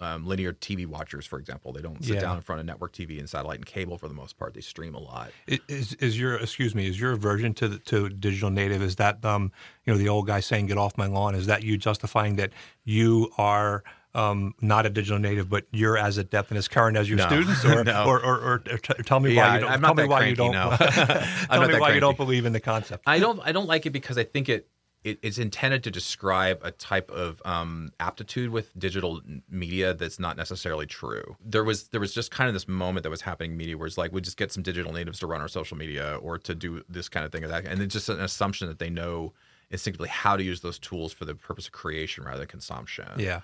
um, 0.00 0.26
linear 0.26 0.54
TV 0.54 0.86
watchers, 0.86 1.26
for 1.26 1.38
example. 1.38 1.70
They 1.70 1.82
don't 1.82 2.02
sit 2.02 2.14
Yeah. 2.14 2.20
down 2.22 2.36
in 2.36 2.42
front 2.42 2.60
of 2.60 2.66
network 2.66 2.92
TV 2.94 3.18
and 3.18 3.28
satellite 3.28 3.56
and 3.58 3.66
cable 3.66 3.98
for 3.98 4.08
the 4.08 4.14
most 4.14 4.38
part. 4.38 4.54
They 4.54 4.62
stream 4.62 4.94
a 4.94 4.98
lot. 4.98 5.30
Is, 5.46 5.92
is 5.94 6.18
your 6.18 6.36
excuse 6.36 6.74
me? 6.74 6.86
Is 6.88 6.98
your 6.98 7.12
aversion 7.12 7.52
to 7.54 7.68
the, 7.68 7.78
to 7.80 8.08
digital 8.08 8.48
native? 8.48 8.80
Is 8.80 8.96
that 8.96 9.22
um 9.24 9.52
you 9.84 9.92
know 9.92 9.98
the 9.98 10.08
old 10.08 10.26
guy 10.26 10.40
saying 10.40 10.66
"get 10.66 10.78
off 10.78 10.96
my 10.96 11.06
lawn"? 11.06 11.34
Is 11.34 11.44
that 11.46 11.62
you 11.62 11.76
justifying 11.76 12.36
that 12.36 12.52
you 12.84 13.30
are 13.36 13.84
um, 14.16 14.54
not 14.60 14.86
a 14.86 14.90
digital 14.90 15.18
native, 15.18 15.48
but 15.50 15.66
you're 15.72 15.98
as 15.98 16.16
adept 16.18 16.50
and 16.50 16.58
as 16.58 16.68
current 16.68 16.96
as 16.96 17.08
your 17.08 17.18
No. 17.18 17.26
students? 17.26 17.64
Or, 17.64 17.84
No. 17.84 18.04
or, 18.06 18.18
or, 18.24 18.34
or, 18.40 18.54
or 18.70 18.78
t- 18.78 19.02
tell 19.04 19.20
me 19.20 19.34
Yeah, 19.34 19.48
why 19.48 19.54
you 19.56 19.60
don't. 19.60 19.70
I'm 19.72 19.80
tell 19.82 19.94
me 19.94 20.04
why 20.08 20.24
you 20.26 20.34
don't. 20.34 20.52
no. 20.52 20.76
Tell 20.78 21.68
me 21.68 21.78
why 21.78 21.94
you 21.94 22.00
don't 22.00 22.16
believe 22.16 22.46
in 22.46 22.52
the 22.52 22.60
concept. 22.60 23.04
I 23.06 23.18
don't 23.18 23.40
I 23.44 23.52
don't 23.52 23.66
like 23.66 23.86
it 23.86 23.90
because 23.90 24.16
I 24.18 24.24
think 24.24 24.48
it, 24.48 24.68
it 25.04 25.18
it's 25.22 25.38
intended 25.38 25.84
to 25.84 25.90
describe 25.90 26.58
a 26.62 26.70
type 26.72 27.10
of 27.10 27.40
um, 27.44 27.90
aptitude 28.00 28.50
with 28.50 28.76
digital 28.78 29.20
media 29.50 29.94
that's 29.94 30.18
not 30.18 30.36
necessarily 30.36 30.86
true. 30.86 31.36
There 31.44 31.62
was 31.64 31.88
there 31.88 32.00
was 32.00 32.12
just 32.14 32.30
kind 32.30 32.48
of 32.48 32.54
this 32.54 32.66
moment 32.66 33.04
that 33.04 33.10
was 33.10 33.20
happening 33.20 33.52
in 33.52 33.56
media 33.56 33.76
where 33.76 33.86
it's 33.86 33.98
like 33.98 34.12
we 34.12 34.20
just 34.20 34.36
get 34.36 34.50
some 34.50 34.62
digital 34.62 34.92
natives 34.92 35.18
to 35.20 35.26
run 35.26 35.40
our 35.40 35.48
social 35.48 35.76
media 35.76 36.18
or 36.22 36.38
to 36.38 36.54
do 36.54 36.82
this 36.88 37.08
kind 37.08 37.24
of 37.26 37.32
thing 37.32 37.44
or 37.44 37.48
that, 37.48 37.66
and 37.66 37.80
it's 37.82 37.92
just 37.92 38.08
an 38.08 38.20
assumption 38.20 38.66
that 38.68 38.78
they 38.78 38.90
know 38.90 39.32
instinctively 39.70 40.08
how 40.08 40.36
to 40.36 40.44
use 40.44 40.60
those 40.60 40.78
tools 40.78 41.12
for 41.12 41.24
the 41.24 41.34
purpose 41.34 41.66
of 41.66 41.72
creation 41.72 42.22
rather 42.24 42.38
than 42.38 42.46
consumption. 42.46 43.06
yeah. 43.18 43.40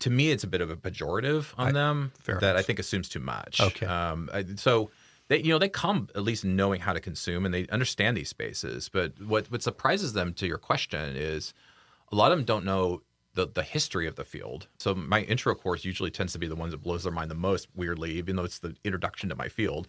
To 0.00 0.10
me, 0.10 0.30
it's 0.30 0.44
a 0.44 0.46
bit 0.46 0.60
of 0.60 0.70
a 0.70 0.76
pejorative 0.76 1.46
on 1.58 1.74
them 1.74 2.12
fair 2.18 2.38
that 2.40 2.56
I 2.56 2.62
think 2.62 2.78
assumes 2.78 3.08
too 3.08 3.20
much. 3.20 3.60
Okay. 3.60 3.86
Um, 3.86 4.30
I, 4.32 4.44
so 4.56 4.90
they, 5.28 5.40
you 5.40 5.50
know, 5.50 5.58
they 5.58 5.68
come 5.68 6.08
at 6.14 6.22
least 6.22 6.44
knowing 6.44 6.80
how 6.80 6.92
to 6.92 7.00
consume 7.00 7.44
and 7.44 7.54
they 7.54 7.66
understand 7.68 8.16
these 8.16 8.28
spaces. 8.28 8.88
But 8.88 9.20
what 9.20 9.50
what 9.50 9.62
surprises 9.62 10.12
them 10.12 10.34
to 10.34 10.46
your 10.46 10.58
question 10.58 11.16
is 11.16 11.54
a 12.10 12.16
lot 12.16 12.32
of 12.32 12.38
them 12.38 12.44
don't 12.44 12.64
know 12.64 13.02
the 13.34 13.46
the 13.46 13.62
history 13.62 14.06
of 14.06 14.16
the 14.16 14.24
field. 14.24 14.66
So 14.78 14.94
my 14.94 15.20
intro 15.22 15.54
course 15.54 15.84
usually 15.84 16.10
tends 16.10 16.32
to 16.32 16.38
be 16.38 16.48
the 16.48 16.56
ones 16.56 16.72
that 16.72 16.82
blows 16.82 17.04
their 17.04 17.12
mind 17.12 17.30
the 17.30 17.36
most. 17.36 17.68
Weirdly, 17.74 18.12
even 18.12 18.36
though 18.36 18.44
it's 18.44 18.58
the 18.58 18.74
introduction 18.84 19.28
to 19.28 19.36
my 19.36 19.48
field, 19.48 19.86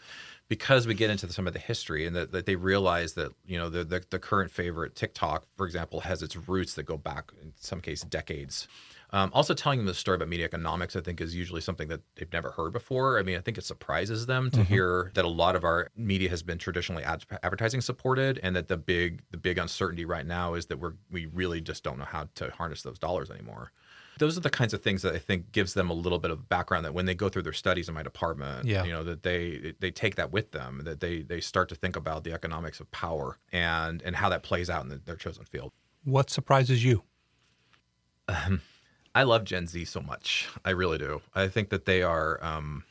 because 0.47 0.85
we 0.85 0.93
get 0.93 1.09
into 1.09 1.31
some 1.31 1.47
of 1.47 1.53
the 1.53 1.59
history 1.59 2.05
and 2.05 2.15
that, 2.15 2.31
that 2.31 2.45
they 2.45 2.55
realize 2.55 3.13
that 3.13 3.31
you 3.45 3.57
know 3.57 3.69
the, 3.69 3.83
the 3.83 4.03
the 4.09 4.19
current 4.19 4.51
favorite 4.51 4.95
TikTok, 4.95 5.45
for 5.57 5.65
example, 5.65 6.01
has 6.01 6.21
its 6.21 6.35
roots 6.35 6.75
that 6.75 6.83
go 6.83 6.97
back 6.97 7.31
in 7.41 7.53
some 7.55 7.81
cases 7.81 8.05
decades. 8.05 8.67
Um, 9.13 9.29
also, 9.33 9.53
telling 9.53 9.79
them 9.79 9.85
the 9.87 9.93
story 9.93 10.15
about 10.15 10.29
media 10.29 10.45
economics, 10.45 10.95
I 10.95 11.01
think, 11.01 11.19
is 11.19 11.35
usually 11.35 11.59
something 11.59 11.89
that 11.89 11.99
they've 12.15 12.31
never 12.31 12.51
heard 12.51 12.71
before. 12.71 13.19
I 13.19 13.23
mean, 13.23 13.35
I 13.37 13.41
think 13.41 13.57
it 13.57 13.65
surprises 13.65 14.25
them 14.25 14.49
to 14.51 14.63
hear 14.63 15.11
that 15.15 15.25
a 15.25 15.27
lot 15.27 15.57
of 15.57 15.65
our 15.65 15.89
media 15.97 16.29
has 16.29 16.41
been 16.41 16.57
traditionally 16.57 17.03
ad- 17.03 17.25
advertising 17.43 17.81
supported, 17.81 18.39
and 18.41 18.55
that 18.55 18.69
the 18.69 18.77
big 18.77 19.21
the 19.31 19.37
big 19.37 19.57
uncertainty 19.57 20.05
right 20.05 20.25
now 20.25 20.53
is 20.53 20.67
that 20.67 20.77
we're 20.77 20.93
we 21.09 21.25
really 21.25 21.59
just 21.59 21.83
don't 21.83 21.99
know 21.99 22.05
how 22.05 22.29
to 22.35 22.49
harness 22.51 22.83
those 22.83 22.97
dollars 22.99 23.29
anymore. 23.29 23.73
Those 24.17 24.37
are 24.37 24.41
the 24.41 24.49
kinds 24.49 24.73
of 24.73 24.81
things 24.83 25.01
that 25.01 25.15
I 25.15 25.19
think 25.19 25.51
gives 25.51 25.73
them 25.73 25.89
a 25.89 25.93
little 25.93 26.19
bit 26.19 26.31
of 26.31 26.47
background 26.47 26.85
that 26.85 26.93
when 26.93 27.05
they 27.05 27.15
go 27.15 27.27
through 27.27 27.41
their 27.41 27.53
studies 27.53 27.87
in 27.89 27.95
my 27.95 28.03
department, 28.03 28.65
Yeah. 28.67 28.83
you 28.83 28.91
know, 28.91 29.03
that 29.03 29.23
they 29.23 29.73
they 29.79 29.91
take 29.91 30.15
that 30.15 30.31
with 30.31 30.51
them, 30.51 30.81
that 30.85 31.01
they 31.01 31.21
they 31.21 31.41
start 31.41 31.67
to 31.69 31.75
think 31.75 31.95
about 31.97 32.23
the 32.23 32.31
economics 32.31 32.79
of 32.79 32.89
power 32.91 33.37
and 33.51 34.01
and 34.03 34.15
how 34.15 34.29
that 34.29 34.43
plays 34.43 34.69
out 34.69 34.83
in 34.83 34.89
the, 34.89 34.97
their 35.03 35.15
chosen 35.17 35.43
field. 35.43 35.73
What 36.05 36.29
surprises 36.29 36.81
you? 36.83 37.03
I 39.15 39.23
love 39.23 39.45
Gen 39.45 39.67
Z 39.67 39.85
so 39.85 40.01
much. 40.01 40.49
I 40.65 40.71
really 40.71 40.97
do. 40.97 41.21
I 41.35 41.47
think 41.49 41.69
that 41.69 41.85
they 41.85 42.03
are 42.03 42.43
um, 42.43 42.83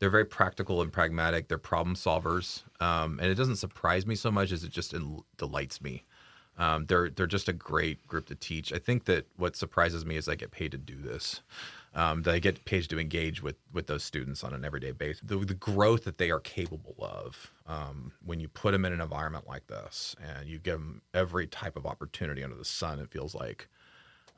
they're 0.00 0.10
very 0.10 0.26
practical 0.26 0.82
and 0.82 0.92
pragmatic. 0.92 1.48
They're 1.48 1.58
problem 1.58 1.96
solvers, 1.96 2.64
um, 2.80 3.18
and 3.20 3.30
it 3.30 3.36
doesn't 3.36 3.56
surprise 3.56 4.06
me 4.06 4.14
so 4.16 4.30
much 4.30 4.52
as 4.52 4.64
it 4.64 4.70
just 4.72 4.94
delights 5.38 5.80
me. 5.82 6.04
Um, 6.58 6.86
they're 6.86 7.10
they're 7.10 7.26
just 7.26 7.48
a 7.48 7.54
great 7.54 8.06
group 8.08 8.26
to 8.28 8.34
teach. 8.36 8.72
I 8.72 8.78
think 8.78 9.06
that 9.06 9.26
what 9.36 9.56
surprises 9.56 10.06
me 10.06 10.16
is 10.16 10.28
I 10.28 10.36
get 10.36 10.50
paid 10.52 10.72
to 10.72 10.78
do 10.78 10.96
this. 11.02 11.40
um, 11.94 12.22
that 12.22 12.34
I 12.34 12.38
get 12.38 12.64
paid 12.64 12.88
to 12.90 12.98
engage 13.00 13.42
with 13.42 13.56
with 13.72 13.86
those 13.86 14.04
students 14.04 14.44
on 14.44 14.54
an 14.54 14.64
everyday 14.64 14.92
basis. 14.92 15.22
The, 15.24 15.38
the 15.38 15.54
growth 15.54 16.04
that 16.04 16.18
they 16.18 16.30
are 16.30 16.40
capable 16.40 16.96
of 17.00 17.52
um, 17.66 18.12
when 18.24 18.40
you 18.40 18.48
put 18.48 18.72
them 18.72 18.84
in 18.84 18.92
an 18.92 19.00
environment 19.00 19.46
like 19.48 19.66
this 19.66 20.14
and 20.24 20.48
you 20.48 20.58
give 20.58 20.74
them 20.78 21.02
every 21.14 21.46
type 21.46 21.76
of 21.76 21.86
opportunity 21.86 22.44
under 22.44 22.56
the 22.56 22.64
sun, 22.64 23.00
it 23.00 23.10
feels 23.10 23.34
like 23.34 23.68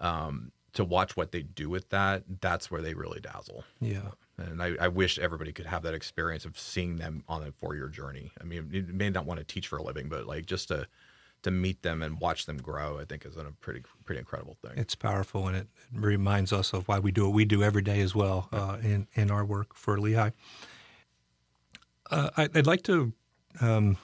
um, 0.01 0.53
to 0.73 0.85
watch 0.85 1.17
what 1.17 1.33
they 1.33 1.43
do 1.43 1.69
with 1.69 1.89
that. 1.91 2.25
That's 2.41 2.71
where 2.71 2.83
they 2.83 2.95
really 2.95 3.21
dazzle. 3.21 3.65
Yeah. 3.81 4.11
And 4.39 4.63
I, 4.63 4.75
I 4.81 4.89
wish 4.89 5.19
everybody 5.19 5.53
could 5.53 5.67
have 5.67 5.83
that 5.83 5.95
experience 5.95 6.45
of 6.45 6.59
seeing 6.59 6.97
them 6.97 7.25
on 7.29 7.43
a 7.43 7.53
four 7.53 7.75
year 7.75 7.89
journey. 7.89 8.33
I 8.41 8.45
mean, 8.45 8.69
you 8.73 8.87
may 8.89 9.11
not 9.11 9.27
want 9.27 9.39
to 9.39 9.45
teach 9.45 9.69
for 9.69 9.79
a 9.79 9.83
living, 9.83 10.09
but 10.09 10.27
like 10.27 10.47
just 10.47 10.69
to 10.69 10.87
to 11.43 11.51
meet 11.51 11.81
them 11.81 12.03
and 12.03 12.21
watch 12.21 12.45
them 12.45 12.59
grow, 12.59 12.99
I 12.99 13.07
think 13.07 13.25
is 13.25 13.37
a 13.37 13.53
pretty 13.61 13.83
pretty 14.05 14.19
incredible 14.19 14.57
thing. 14.63 14.73
It's 14.77 14.95
powerful, 14.95 15.49
and 15.49 15.57
it, 15.57 15.69
reminds 15.93 16.53
us 16.53 16.73
of 16.75 16.87
why 16.87 16.99
we 16.99 17.13
do 17.13 17.25
what 17.25 17.35
we 17.35 17.47
do 17.47 17.63
every 17.63 17.83
day 17.83 18.01
as 18.01 18.15
well 18.15 18.49
uh, 18.53 18.77
in 18.83 19.07
in 19.15 19.31
our 19.31 19.45
work 19.45 19.75
for 19.75 19.99
Lehigh. 19.99 20.31
Uh, 22.11 22.31
I, 22.37 22.49
would 22.55 22.67
like 22.67 22.83
to 22.85 23.13
um, 23.61 23.97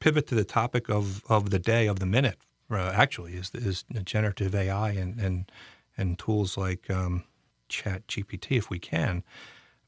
pivot 0.00 0.26
to 0.28 0.34
the 0.34 0.44
topic 0.44 0.88
of, 0.88 1.22
of 1.28 1.50
the 1.50 1.58
day 1.58 1.86
of 1.86 1.98
the 1.98 2.06
minute. 2.06 2.38
Uh, 2.70 2.92
actually, 2.94 3.34
is 3.34 3.50
is 3.54 3.84
generative 4.04 4.54
AI 4.54 4.90
and 4.90 5.18
and 5.20 5.50
and 5.96 6.18
tools 6.18 6.56
like 6.56 6.90
um, 6.90 7.24
Chat 7.68 8.06
GPT, 8.08 8.58
if 8.58 8.70
we 8.70 8.78
can. 8.78 9.24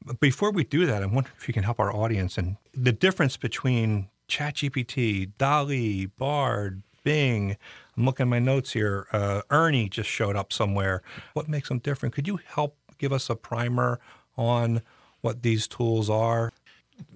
But 0.05 0.19
before 0.19 0.51
we 0.51 0.63
do 0.63 0.85
that, 0.85 1.03
I 1.03 1.05
wonder 1.05 1.29
if 1.37 1.47
you 1.47 1.53
can 1.53 1.63
help 1.63 1.79
our 1.79 1.95
audience 1.95 2.37
and 2.37 2.57
the 2.73 2.91
difference 2.91 3.37
between 3.37 4.09
ChatGPT, 4.27 5.31
DALL-E, 5.37 6.07
Bard, 6.07 6.81
Bing. 7.03 7.57
I'm 7.97 8.05
looking 8.05 8.23
at 8.25 8.29
my 8.29 8.39
notes 8.39 8.73
here. 8.73 9.07
Uh, 9.11 9.41
Ernie 9.51 9.89
just 9.89 10.09
showed 10.09 10.35
up 10.35 10.53
somewhere. 10.53 11.01
What 11.33 11.47
makes 11.49 11.69
them 11.69 11.79
different? 11.79 12.15
Could 12.15 12.27
you 12.27 12.39
help 12.45 12.77
give 12.97 13.13
us 13.13 13.29
a 13.29 13.35
primer 13.35 13.99
on 14.37 14.81
what 15.21 15.43
these 15.43 15.67
tools 15.67 16.09
are? 16.09 16.51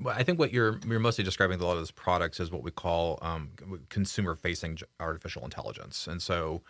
Well, 0.02 0.16
I 0.18 0.24
think 0.24 0.40
what 0.40 0.54
you're 0.54 0.80
you're 0.88 1.00
mostly 1.00 1.24
describing 1.24 1.58
with 1.58 1.64
a 1.64 1.68
lot 1.68 1.74
of 1.74 1.80
those 1.80 1.92
products 1.92 2.40
is 2.40 2.52
what 2.52 2.64
we 2.64 2.72
call 2.72 3.20
um, 3.22 3.52
consumer-facing 3.90 4.80
artificial 5.00 5.44
intelligence, 5.44 6.08
and 6.08 6.22
so 6.22 6.62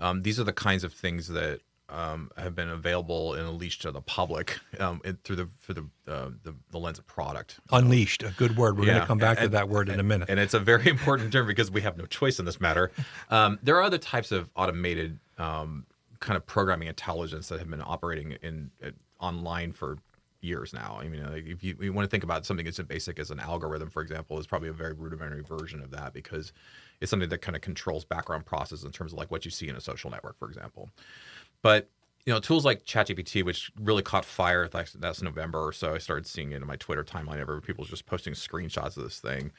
um, 0.00 0.22
these 0.22 0.38
are 0.38 0.44
the 0.44 0.52
kinds 0.52 0.84
of 0.84 0.92
things 0.92 1.28
that 1.28 1.60
um, 1.90 2.30
have 2.36 2.54
been 2.54 2.68
available 2.68 3.34
and 3.34 3.48
unleashed 3.48 3.82
to 3.82 3.90
the 3.90 4.00
public 4.00 4.58
um, 4.78 5.00
through 5.24 5.36
the 5.36 5.48
through 5.60 5.74
the, 5.74 6.12
uh, 6.12 6.30
the, 6.42 6.54
the 6.70 6.78
lens 6.78 6.98
of 6.98 7.06
product. 7.06 7.60
Unleashed, 7.72 8.22
a 8.22 8.32
good 8.36 8.56
word. 8.56 8.78
We're 8.78 8.86
yeah. 8.86 8.92
going 8.92 9.00
to 9.02 9.06
come 9.06 9.18
back 9.18 9.38
and, 9.38 9.46
to 9.46 9.48
that 9.50 9.68
word 9.68 9.88
in 9.88 9.98
a 9.98 10.02
minute. 10.02 10.28
And 10.28 10.38
it's 10.38 10.54
a 10.54 10.60
very 10.60 10.88
important 10.90 11.32
term 11.32 11.46
because 11.46 11.70
we 11.70 11.80
have 11.82 11.96
no 11.96 12.04
choice 12.04 12.38
in 12.38 12.44
this 12.44 12.60
matter. 12.60 12.90
Um, 13.30 13.58
there 13.62 13.76
are 13.76 13.82
other 13.82 13.98
types 13.98 14.32
of 14.32 14.50
automated 14.54 15.18
um, 15.38 15.86
kind 16.20 16.36
of 16.36 16.46
programming 16.46 16.88
intelligence 16.88 17.48
that 17.48 17.58
have 17.58 17.70
been 17.70 17.82
operating 17.82 18.32
in 18.42 18.70
uh, 18.84 18.90
online 19.20 19.72
for 19.72 19.98
years 20.40 20.72
now. 20.72 20.98
I 21.00 21.08
mean, 21.08 21.24
like 21.24 21.46
if 21.46 21.62
you, 21.64 21.76
you, 21.80 21.92
want 21.92 22.06
to 22.06 22.10
think 22.10 22.24
about 22.24 22.46
something 22.46 22.66
as 22.66 22.78
basic 22.78 23.18
as 23.18 23.30
an 23.30 23.40
algorithm, 23.40 23.90
for 23.90 24.02
example, 24.02 24.38
is 24.38 24.46
probably 24.46 24.68
a 24.68 24.72
very 24.72 24.92
rudimentary 24.92 25.42
version 25.42 25.82
of 25.82 25.90
that 25.90 26.12
because 26.12 26.52
it's 27.00 27.10
something 27.10 27.28
that 27.28 27.42
kind 27.42 27.56
of 27.56 27.62
controls 27.62 28.04
background 28.04 28.46
processes 28.46 28.84
in 28.84 28.92
terms 28.92 29.12
of 29.12 29.18
like 29.18 29.30
what 29.30 29.44
you 29.44 29.50
see 29.50 29.68
in 29.68 29.76
a 29.76 29.80
social 29.80 30.10
network, 30.10 30.38
for 30.38 30.48
example. 30.48 30.90
But 31.62 31.88
you 32.26 32.32
know, 32.32 32.40
tools 32.40 32.64
like 32.64 32.84
ChatGPT, 32.84 33.42
which 33.42 33.72
really 33.80 34.02
caught 34.02 34.24
fire 34.24 34.68
that's 34.68 35.22
November 35.22 35.66
or 35.66 35.72
so. 35.72 35.94
I 35.94 35.98
started 35.98 36.26
seeing 36.26 36.52
it 36.52 36.56
in 36.56 36.66
my 36.66 36.76
Twitter 36.76 37.02
timeline. 37.02 37.38
Every 37.38 37.62
people 37.62 37.84
just 37.84 38.06
posting 38.06 38.34
screenshots 38.34 38.96
of 38.96 39.04
this 39.04 39.18
thing. 39.18 39.50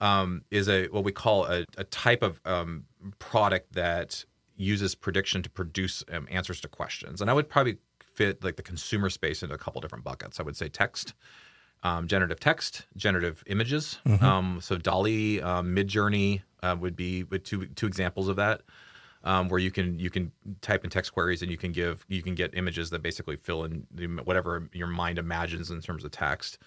Um, 0.00 0.42
is 0.50 0.68
a 0.68 0.86
what 0.88 1.02
we 1.02 1.10
call 1.10 1.46
a, 1.46 1.64
a 1.76 1.84
type 1.84 2.22
of 2.22 2.40
um, 2.44 2.84
product 3.18 3.72
that 3.72 4.24
uses 4.56 4.94
prediction 4.94 5.42
to 5.42 5.50
produce 5.50 6.04
um, 6.12 6.26
answers 6.30 6.60
to 6.60 6.68
questions. 6.68 7.20
And 7.20 7.30
I 7.30 7.32
would 7.32 7.48
probably 7.48 7.78
fit 8.18 8.42
like 8.42 8.56
the 8.56 8.62
consumer 8.62 9.08
space 9.08 9.44
into 9.44 9.54
a 9.54 9.58
couple 9.58 9.80
different 9.80 10.02
buckets. 10.02 10.40
I 10.40 10.42
would 10.42 10.56
say 10.56 10.68
text, 10.68 11.14
um, 11.84 12.08
generative 12.08 12.40
text, 12.40 12.86
generative 12.96 13.44
images. 13.46 14.00
Mm-hmm. 14.04 14.24
Um, 14.24 14.58
so 14.60 14.76
DALL-E, 14.76 15.40
um, 15.40 15.74
Midjourney 15.74 16.42
uh, 16.64 16.76
would 16.78 16.96
be 16.96 17.22
with 17.22 17.44
two 17.44 17.66
two 17.66 17.86
examples 17.86 18.26
of 18.26 18.34
that 18.36 18.62
um, 19.22 19.48
where 19.48 19.60
you 19.60 19.70
can 19.70 20.00
you 20.00 20.10
can 20.10 20.32
type 20.62 20.82
in 20.82 20.90
text 20.90 21.12
queries 21.12 21.42
and 21.42 21.50
you 21.50 21.56
can 21.56 21.70
give 21.70 22.04
you 22.08 22.20
can 22.20 22.34
get 22.34 22.54
images 22.54 22.90
that 22.90 23.02
basically 23.02 23.36
fill 23.36 23.62
in 23.62 23.86
the, 23.92 24.06
whatever 24.24 24.68
your 24.72 24.88
mind 24.88 25.18
imagines 25.18 25.70
in 25.70 25.80
terms 25.80 26.04
of 26.04 26.10
text. 26.10 26.58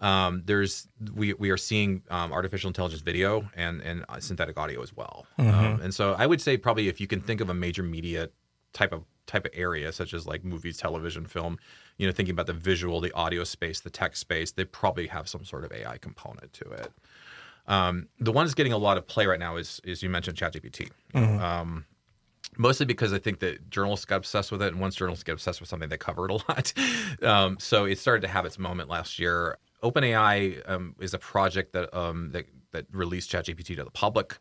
Um, 0.00 0.42
there's 0.44 0.86
we 1.12 1.34
we 1.34 1.50
are 1.50 1.56
seeing 1.56 2.02
um, 2.08 2.32
artificial 2.32 2.68
intelligence 2.68 3.02
video 3.02 3.48
and 3.56 3.80
and 3.82 4.04
synthetic 4.20 4.56
audio 4.56 4.80
as 4.80 4.96
well. 4.96 5.26
Mm-hmm. 5.40 5.50
Um, 5.50 5.80
and 5.80 5.92
so 5.92 6.14
I 6.14 6.26
would 6.26 6.40
say 6.40 6.56
probably 6.56 6.88
if 6.88 7.00
you 7.00 7.08
can 7.08 7.20
think 7.20 7.40
of 7.40 7.50
a 7.50 7.54
major 7.54 7.82
media 7.82 8.28
type 8.72 8.92
of 8.92 9.02
type 9.26 9.44
of 9.46 9.52
area 9.54 9.92
such 9.92 10.14
as 10.14 10.26
like 10.26 10.44
movies, 10.44 10.76
television, 10.76 11.26
film, 11.26 11.58
you 11.98 12.06
know, 12.06 12.12
thinking 12.12 12.32
about 12.32 12.46
the 12.46 12.52
visual, 12.52 13.00
the 13.00 13.12
audio 13.12 13.44
space, 13.44 13.80
the 13.80 13.90
text 13.90 14.20
space, 14.20 14.52
they 14.52 14.64
probably 14.64 15.06
have 15.06 15.28
some 15.28 15.44
sort 15.44 15.64
of 15.64 15.72
AI 15.72 15.98
component 15.98 16.52
to 16.52 16.70
it. 16.70 16.92
Um, 17.66 18.08
the 18.20 18.32
one 18.32 18.44
that's 18.44 18.54
getting 18.54 18.72
a 18.72 18.78
lot 18.78 18.98
of 18.98 19.06
play 19.06 19.26
right 19.26 19.38
now 19.38 19.56
is, 19.56 19.80
is 19.84 20.02
you 20.02 20.10
mentioned 20.10 20.36
ChatGPT. 20.36 20.90
Mm-hmm. 21.14 21.42
Um, 21.42 21.86
mostly 22.58 22.86
because 22.86 23.12
I 23.12 23.18
think 23.18 23.40
that 23.40 23.70
journalists 23.70 24.04
got 24.04 24.16
obsessed 24.16 24.52
with 24.52 24.62
it, 24.62 24.72
and 24.72 24.80
once 24.80 24.96
journalists 24.96 25.24
get 25.24 25.32
obsessed 25.32 25.60
with 25.60 25.68
something, 25.68 25.88
they 25.88 25.96
cover 25.96 26.26
it 26.26 26.30
a 26.30 26.34
lot. 26.48 26.72
um, 27.22 27.56
so 27.58 27.84
it 27.84 27.98
started 27.98 28.22
to 28.22 28.28
have 28.28 28.44
its 28.44 28.58
moment 28.58 28.88
last 28.88 29.18
year. 29.18 29.58
OpenAI 29.82 30.68
um, 30.68 30.94
is 30.98 31.14
a 31.14 31.18
project 31.18 31.72
that 31.72 31.94
um, 31.96 32.30
that 32.32 32.46
that 32.72 32.86
released 32.92 33.30
ChatGPT 33.30 33.76
to 33.76 33.84
the 33.84 33.90
public. 33.90 34.38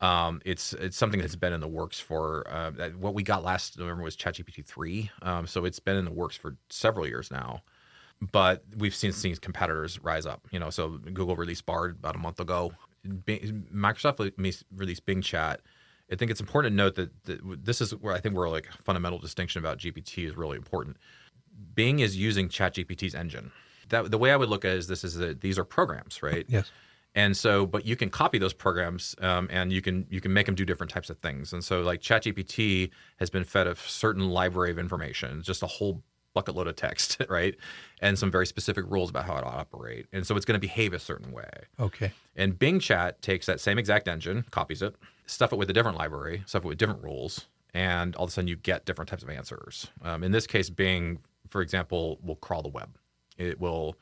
Um, 0.00 0.40
it's 0.44 0.72
it's 0.74 0.96
something 0.96 1.20
that's 1.20 1.36
been 1.36 1.52
in 1.52 1.60
the 1.60 1.68
works 1.68 2.00
for 2.00 2.46
uh, 2.48 2.70
what 2.98 3.14
we 3.14 3.22
got 3.22 3.44
last 3.44 3.78
November 3.78 4.02
was 4.02 4.16
ChatGPT 4.16 4.64
three. 4.64 5.10
Um, 5.22 5.46
so 5.46 5.64
it's 5.64 5.78
been 5.78 5.96
in 5.96 6.04
the 6.04 6.12
works 6.12 6.36
for 6.36 6.56
several 6.70 7.06
years 7.06 7.30
now 7.30 7.62
but 8.32 8.62
we've 8.76 8.94
seen 8.94 9.12
seen 9.12 9.34
competitors 9.36 9.98
rise 10.02 10.26
up. 10.26 10.46
You 10.50 10.58
know, 10.58 10.70
so 10.70 10.98
Google 10.98 11.36
released 11.36 11.66
Bard 11.66 11.96
about 11.98 12.14
a 12.14 12.18
month 12.18 12.40
ago. 12.40 12.72
Microsoft 13.06 14.32
released 14.76 15.06
Bing 15.06 15.22
Chat. 15.22 15.60
I 16.12 16.16
think 16.16 16.30
it's 16.30 16.40
important 16.40 16.72
to 16.72 16.76
note 16.76 16.96
that, 16.96 17.10
this 17.64 17.80
is 17.80 17.92
where 17.96 18.12
I 18.12 18.20
think 18.20 18.36
where 18.36 18.48
like 18.48 18.68
fundamental 18.84 19.18
distinction 19.18 19.60
about 19.60 19.78
GPT 19.78 20.26
is 20.26 20.36
really 20.36 20.56
important. 20.56 20.96
Bing 21.74 22.00
is 22.00 22.16
using 22.16 22.48
ChatGPT's 22.48 23.14
engine. 23.14 23.52
That 23.88 24.10
the 24.10 24.18
way 24.18 24.32
I 24.32 24.36
would 24.36 24.48
look 24.48 24.64
at 24.64 24.72
it 24.72 24.78
is 24.78 24.86
this 24.86 25.02
is 25.02 25.14
that 25.14 25.40
these 25.40 25.58
are 25.58 25.64
programs, 25.64 26.22
right? 26.22 26.44
Yes. 26.48 26.70
And 27.14 27.36
so, 27.36 27.66
but 27.66 27.84
you 27.84 27.96
can 27.96 28.08
copy 28.08 28.38
those 28.38 28.52
programs, 28.52 29.16
um, 29.20 29.48
and 29.50 29.72
you 29.72 29.82
can 29.82 30.06
you 30.10 30.20
can 30.20 30.32
make 30.32 30.46
them 30.46 30.54
do 30.54 30.64
different 30.64 30.92
types 30.92 31.10
of 31.10 31.18
things. 31.18 31.52
And 31.52 31.64
so, 31.64 31.80
like 31.80 32.00
ChatGPT 32.00 32.90
has 33.18 33.30
been 33.30 33.42
fed 33.42 33.66
a 33.66 33.74
certain 33.74 34.30
library 34.30 34.70
of 34.70 34.78
information, 34.78 35.42
just 35.42 35.62
a 35.62 35.66
whole 35.66 36.02
bucket 36.34 36.54
load 36.54 36.68
of 36.68 36.76
text, 36.76 37.20
right? 37.28 37.56
And 38.00 38.18
some 38.18 38.30
very 38.30 38.46
specific 38.46 38.84
rules 38.88 39.10
about 39.10 39.24
how 39.24 39.36
it 39.36 39.44
operate. 39.44 40.06
And 40.12 40.26
so 40.26 40.36
it's 40.36 40.44
going 40.44 40.58
to 40.58 40.60
behave 40.60 40.92
a 40.92 40.98
certain 40.98 41.32
way. 41.32 41.50
Okay. 41.78 42.12
And 42.36 42.58
Bing 42.58 42.80
Chat 42.80 43.20
takes 43.22 43.46
that 43.46 43.60
same 43.60 43.78
exact 43.78 44.08
engine, 44.08 44.44
copies 44.50 44.82
it, 44.82 44.94
stuff 45.26 45.52
it 45.52 45.58
with 45.58 45.70
a 45.70 45.72
different 45.72 45.98
library, 45.98 46.42
stuff 46.46 46.64
it 46.64 46.68
with 46.68 46.78
different 46.78 47.02
rules, 47.02 47.46
and 47.74 48.16
all 48.16 48.24
of 48.24 48.30
a 48.30 48.32
sudden 48.32 48.48
you 48.48 48.56
get 48.56 48.84
different 48.84 49.08
types 49.08 49.22
of 49.22 49.30
answers. 49.30 49.88
Um, 50.02 50.22
in 50.22 50.32
this 50.32 50.46
case, 50.46 50.70
Bing, 50.70 51.18
for 51.50 51.62
example, 51.62 52.18
will 52.22 52.36
crawl 52.36 52.62
the 52.62 52.68
web. 52.68 52.96
It 53.36 53.60
will 53.60 53.96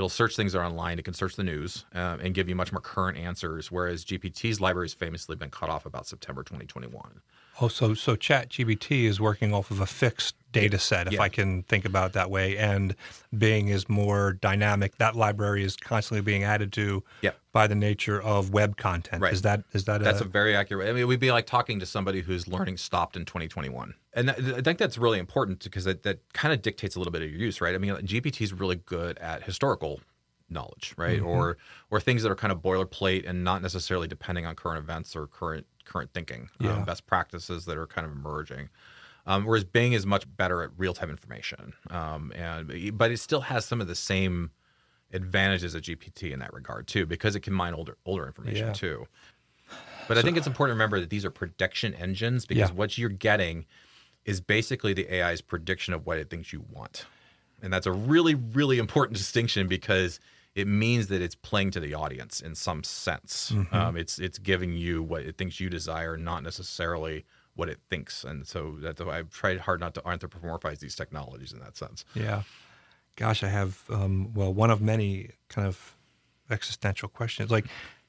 it'll 0.00 0.08
search 0.08 0.34
things 0.34 0.54
that 0.54 0.60
are 0.60 0.64
online. 0.64 0.98
It 0.98 1.04
can 1.04 1.12
search 1.12 1.36
the 1.36 1.44
news 1.44 1.84
um, 1.92 2.20
and 2.20 2.32
give 2.32 2.48
you 2.48 2.56
much 2.56 2.72
more 2.72 2.80
current 2.80 3.18
answers. 3.18 3.70
Whereas 3.70 4.02
GPT's 4.02 4.58
library 4.58 4.86
has 4.86 4.94
famously 4.94 5.36
been 5.36 5.50
cut 5.50 5.68
off 5.68 5.84
about 5.84 6.06
September 6.06 6.42
2021. 6.42 7.20
Oh, 7.60 7.68
so 7.68 7.94
so 7.94 8.16
Chat 8.16 8.48
GPT 8.48 9.04
is 9.04 9.20
working 9.20 9.52
off 9.52 9.70
of 9.70 9.80
a 9.80 9.86
fixed 9.86 10.34
data 10.52 10.78
set, 10.78 11.06
if 11.06 11.14
yeah. 11.14 11.22
I 11.22 11.28
can 11.28 11.62
think 11.64 11.84
about 11.84 12.08
it 12.08 12.12
that 12.14 12.30
way, 12.30 12.56
and 12.56 12.96
Bing 13.36 13.68
is 13.68 13.88
more 13.88 14.32
dynamic. 14.32 14.96
That 14.96 15.14
library 15.14 15.62
is 15.62 15.76
constantly 15.76 16.22
being 16.22 16.42
added 16.42 16.72
to 16.74 17.04
yep. 17.20 17.38
by 17.52 17.66
the 17.66 17.74
nature 17.74 18.20
of 18.20 18.50
web 18.50 18.76
content. 18.76 19.22
Right. 19.22 19.32
Is 19.32 19.42
that 19.42 19.64
is 19.72 19.84
that 19.84 20.02
that's 20.02 20.20
a, 20.20 20.24
a 20.24 20.28
very 20.28 20.56
accurate? 20.56 20.88
I 20.88 20.92
mean, 20.92 21.06
we'd 21.06 21.20
be 21.20 21.32
like 21.32 21.46
talking 21.46 21.78
to 21.80 21.86
somebody 21.86 22.20
whose 22.20 22.48
learning 22.48 22.78
stopped 22.78 23.16
in 23.16 23.24
2021, 23.24 23.94
and 24.14 24.30
I 24.30 24.60
think 24.62 24.78
that's 24.78 24.98
really 24.98 25.18
important 25.18 25.62
because 25.62 25.84
that, 25.84 26.02
that 26.04 26.20
kind 26.32 26.54
of 26.54 26.62
dictates 26.62 26.96
a 26.96 26.98
little 26.98 27.12
bit 27.12 27.22
of 27.22 27.30
your 27.30 27.38
use, 27.38 27.60
right? 27.60 27.74
I 27.74 27.78
mean, 27.78 27.94
GPT 27.96 28.42
is 28.42 28.52
really 28.52 28.76
good 28.76 29.18
at 29.18 29.42
historical 29.42 30.00
knowledge, 30.48 30.94
right? 30.96 31.18
Mm-hmm. 31.18 31.28
Or 31.28 31.58
or 31.90 32.00
things 32.00 32.22
that 32.22 32.30
are 32.30 32.36
kind 32.36 32.52
of 32.52 32.58
boilerplate 32.58 33.28
and 33.28 33.44
not 33.44 33.62
necessarily 33.62 34.08
depending 34.08 34.46
on 34.46 34.56
current 34.56 34.78
events 34.78 35.14
or 35.14 35.26
current 35.26 35.66
current 35.90 36.12
thinking, 36.14 36.48
um, 36.60 36.66
yeah. 36.66 36.72
um, 36.74 36.84
best 36.84 37.06
practices 37.06 37.64
that 37.66 37.76
are 37.76 37.86
kind 37.86 38.06
of 38.06 38.12
emerging. 38.12 38.68
Um, 39.26 39.44
whereas 39.44 39.64
Bing 39.64 39.92
is 39.92 40.06
much 40.06 40.24
better 40.36 40.62
at 40.62 40.70
real 40.78 40.94
time 40.94 41.10
information, 41.10 41.74
um, 41.90 42.32
and 42.34 42.96
but 42.96 43.10
it 43.10 43.18
still 43.18 43.42
has 43.42 43.64
some 43.64 43.80
of 43.80 43.86
the 43.86 43.94
same 43.94 44.50
advantages 45.12 45.74
of 45.74 45.82
GPT 45.82 46.32
in 46.32 46.38
that 46.38 46.52
regard 46.54 46.86
too, 46.86 47.04
because 47.04 47.36
it 47.36 47.40
can 47.40 47.52
mine 47.52 47.74
older 47.74 47.96
older 48.06 48.26
information 48.26 48.68
yeah. 48.68 48.72
too. 48.72 49.06
But 50.08 50.14
so, 50.14 50.20
I 50.20 50.22
think 50.22 50.36
it's 50.36 50.46
important 50.46 50.70
to 50.70 50.74
remember 50.74 51.00
that 51.00 51.10
these 51.10 51.24
are 51.24 51.30
prediction 51.30 51.94
engines 51.94 52.46
because 52.46 52.70
yeah. 52.70 52.74
what 52.74 52.96
you're 52.96 53.10
getting 53.10 53.66
is 54.24 54.40
basically 54.40 54.94
the 54.94 55.08
AI's 55.14 55.42
prediction 55.42 55.92
of 55.92 56.06
what 56.06 56.18
it 56.18 56.30
thinks 56.30 56.52
you 56.52 56.64
want, 56.70 57.04
and 57.62 57.72
that's 57.72 57.86
a 57.86 57.92
really 57.92 58.34
really 58.34 58.78
important 58.78 59.18
distinction 59.18 59.68
because 59.68 60.18
it 60.54 60.66
means 60.66 61.06
that 61.08 61.22
it's 61.22 61.34
playing 61.34 61.70
to 61.72 61.80
the 61.80 61.94
audience 61.94 62.40
in 62.40 62.54
some 62.54 62.82
sense. 62.82 63.52
Mm-hmm. 63.54 63.74
Um, 63.74 63.96
it's 63.96 64.18
it's 64.18 64.38
giving 64.38 64.72
you 64.74 65.02
what 65.02 65.22
it 65.22 65.38
thinks 65.38 65.60
you 65.60 65.70
desire, 65.70 66.16
not 66.16 66.42
necessarily 66.42 67.24
what 67.54 67.68
it 67.68 67.78
thinks. 67.88 68.24
And 68.24 68.46
so 68.46 68.76
that's 68.80 69.00
why 69.00 69.18
I've 69.18 69.30
tried 69.30 69.58
hard 69.58 69.80
not 69.80 69.94
to 69.94 70.00
anthropomorphize 70.02 70.78
these 70.78 70.94
technologies 70.94 71.52
in 71.52 71.58
that 71.60 71.76
sense. 71.76 72.04
Yeah. 72.14 72.42
Gosh, 73.16 73.42
I 73.42 73.48
have 73.48 73.82
um, 73.90 74.32
well 74.34 74.52
one 74.52 74.70
of 74.70 74.80
many 74.80 75.30
kind 75.48 75.66
of 75.66 75.96
existential 76.50 77.08
questions. 77.08 77.50
Like, 77.50 77.66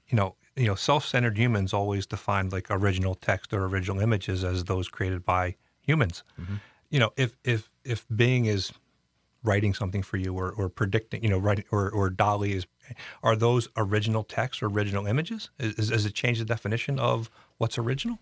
you 0.08 0.16
know, 0.16 0.36
you 0.56 0.68
know, 0.68 0.76
self-centered 0.76 1.38
humans 1.38 1.74
always 1.74 2.06
define 2.06 2.50
like 2.50 2.68
original 2.70 3.16
text 3.16 3.54
or 3.54 3.66
original 3.66 4.00
images 4.00 4.44
as 4.44 4.66
those 4.66 4.88
created 4.88 5.26
by 5.26 5.56
humans. 5.82 6.24
Mm-hmm. 6.40 6.56
You 6.90 7.00
know, 7.00 7.14
if 7.18 7.38
if 7.44 7.70
if 7.84 8.06
Bing 8.14 8.46
is 8.46 8.72
writing 9.44 9.74
something 9.74 10.04
for 10.04 10.18
you 10.18 10.34
or, 10.34 10.52
or 10.52 10.70
predicting, 10.70 11.24
you 11.24 11.30
know, 11.30 11.38
writing 11.38 11.66
or, 11.72 11.90
or 11.90 12.10
DALL-E 12.10 12.54
is, 12.54 12.68
are 13.24 13.36
those 13.36 13.68
original 13.76 14.24
text 14.24 14.62
or 14.62 14.68
original 14.68 15.08
images? 15.08 15.50
Is, 15.60 15.90
does 15.90 16.06
it 16.06 16.14
change 16.14 16.40
the 16.40 16.46
definition 16.46 17.00
of 17.00 17.30
what's 17.58 17.78
original? 17.78 18.20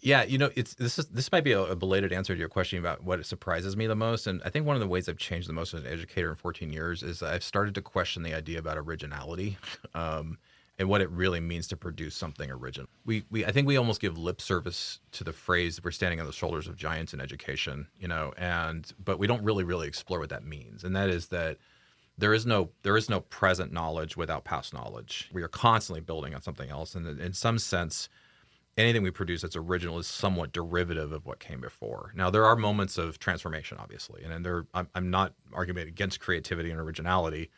Yeah, 0.00 0.22
you 0.22 0.38
know, 0.38 0.50
it's 0.54 0.74
this 0.74 0.98
is 0.98 1.06
this 1.06 1.32
might 1.32 1.42
be 1.42 1.52
a, 1.52 1.60
a, 1.60 1.74
belated 1.74 2.12
answer 2.12 2.32
to 2.32 2.38
your 2.38 2.48
question 2.48 2.78
about 2.78 3.02
what 3.02 3.24
surprises 3.26 3.76
me 3.76 3.88
the 3.88 3.96
most, 3.96 4.28
and 4.28 4.40
I 4.44 4.50
think 4.50 4.64
one 4.64 4.76
of 4.76 4.80
the 4.80 4.86
ways 4.86 5.08
I've 5.08 5.18
changed 5.18 5.48
the 5.48 5.52
most 5.52 5.74
as 5.74 5.82
an 5.82 5.88
educator 5.88 6.30
in 6.30 6.36
14 6.36 6.72
years 6.72 7.02
is 7.02 7.20
I've 7.20 7.42
started 7.42 7.74
to 7.74 7.82
question 7.82 8.22
the 8.22 8.32
idea 8.32 8.60
about 8.60 8.78
originality. 8.78 9.58
Um, 9.94 10.38
and 10.78 10.88
what 10.88 11.00
it 11.00 11.10
really 11.10 11.40
means 11.40 11.66
to 11.68 11.76
produce 11.76 12.14
something 12.14 12.50
original. 12.50 12.88
We, 13.04 13.24
we, 13.30 13.44
I 13.44 13.50
think 13.50 13.66
we 13.66 13.76
almost 13.76 14.00
give 14.00 14.16
lip 14.16 14.40
service 14.40 15.00
to 15.12 15.24
the 15.24 15.32
phrase 15.32 15.76
that 15.76 15.84
"we're 15.84 15.90
standing 15.90 16.20
on 16.20 16.26
the 16.26 16.32
shoulders 16.32 16.68
of 16.68 16.76
giants 16.76 17.12
in 17.12 17.20
education," 17.20 17.88
you 17.98 18.08
know, 18.08 18.32
and 18.36 18.90
but 19.04 19.18
we 19.18 19.26
don't 19.26 19.42
really, 19.42 19.64
really 19.64 19.88
explore 19.88 20.20
what 20.20 20.30
that 20.30 20.44
means. 20.44 20.84
And 20.84 20.94
that 20.94 21.10
is 21.10 21.28
that 21.28 21.58
there 22.16 22.32
is 22.32 22.46
no 22.46 22.70
there 22.82 22.96
is 22.96 23.08
no 23.08 23.20
present 23.20 23.72
knowledge 23.72 24.16
without 24.16 24.44
past 24.44 24.72
knowledge. 24.72 25.28
We 25.32 25.42
are 25.42 25.48
constantly 25.48 26.00
building 26.00 26.34
on 26.34 26.42
something 26.42 26.70
else, 26.70 26.94
and 26.94 27.20
in 27.20 27.32
some 27.32 27.58
sense, 27.58 28.08
anything 28.76 29.02
we 29.02 29.10
produce 29.10 29.42
that's 29.42 29.56
original 29.56 29.98
is 29.98 30.06
somewhat 30.06 30.52
derivative 30.52 31.10
of 31.12 31.26
what 31.26 31.40
came 31.40 31.60
before. 31.60 32.12
Now, 32.14 32.30
there 32.30 32.44
are 32.44 32.54
moments 32.54 32.98
of 32.98 33.18
transformation, 33.18 33.78
obviously, 33.80 34.22
and, 34.22 34.32
and 34.32 34.44
there 34.44 34.66
I'm, 34.74 34.88
I'm 34.94 35.10
not 35.10 35.34
arguing 35.52 35.88
against 35.88 36.20
creativity 36.20 36.70
and 36.70 36.80
originality 36.80 37.50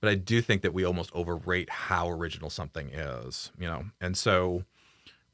but 0.00 0.10
I 0.10 0.14
do 0.14 0.40
think 0.40 0.62
that 0.62 0.74
we 0.74 0.84
almost 0.84 1.10
overrate 1.14 1.70
how 1.70 2.08
original 2.08 2.50
something 2.50 2.90
is, 2.90 3.50
you 3.58 3.66
know. 3.66 3.84
And 4.00 4.16
so 4.16 4.64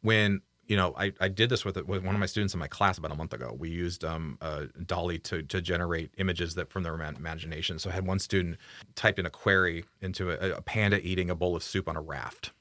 when 0.03 0.43
you 0.67 0.77
know, 0.77 0.95
I, 0.97 1.13
I 1.21 1.29
did 1.29 1.51
this 1.51 1.65
with, 1.65 1.77
with 1.77 2.03
one 2.03 2.15
of 2.15 2.21
my 2.21 2.27
students 2.27 2.55
in 2.55 2.61
my 2.61 2.69
class 2.69 2.97
about 2.97 3.13
a 3.13 3.15
month 3.15 3.35
ago. 3.35 3.55
We 3.59 3.69
used 3.69 4.05
um, 4.05 4.39
uh, 4.41 4.65
DALL-E 4.87 5.19
to, 5.19 5.43
to 5.43 5.61
generate 5.61 6.11
images 6.17 6.55
that 6.55 6.71
from 6.71 6.83
their 6.83 6.95
imagination. 6.95 7.79
So 7.79 7.91
I 7.91 7.93
had 7.93 8.07
one 8.07 8.19
student 8.19 8.57
type 8.95 9.19
in 9.19 9.27
a 9.27 9.31
query 9.31 9.85
into 10.01 10.31
a, 10.31 10.57
a 10.57 10.63
panda 10.63 11.07
eating 11.07 11.31
a 11.31 11.35
bowl 11.35 11.55
of 11.55 11.63
soup 11.63 11.89
on 11.89 11.97
a 11.97 12.01
raft 12.01 12.53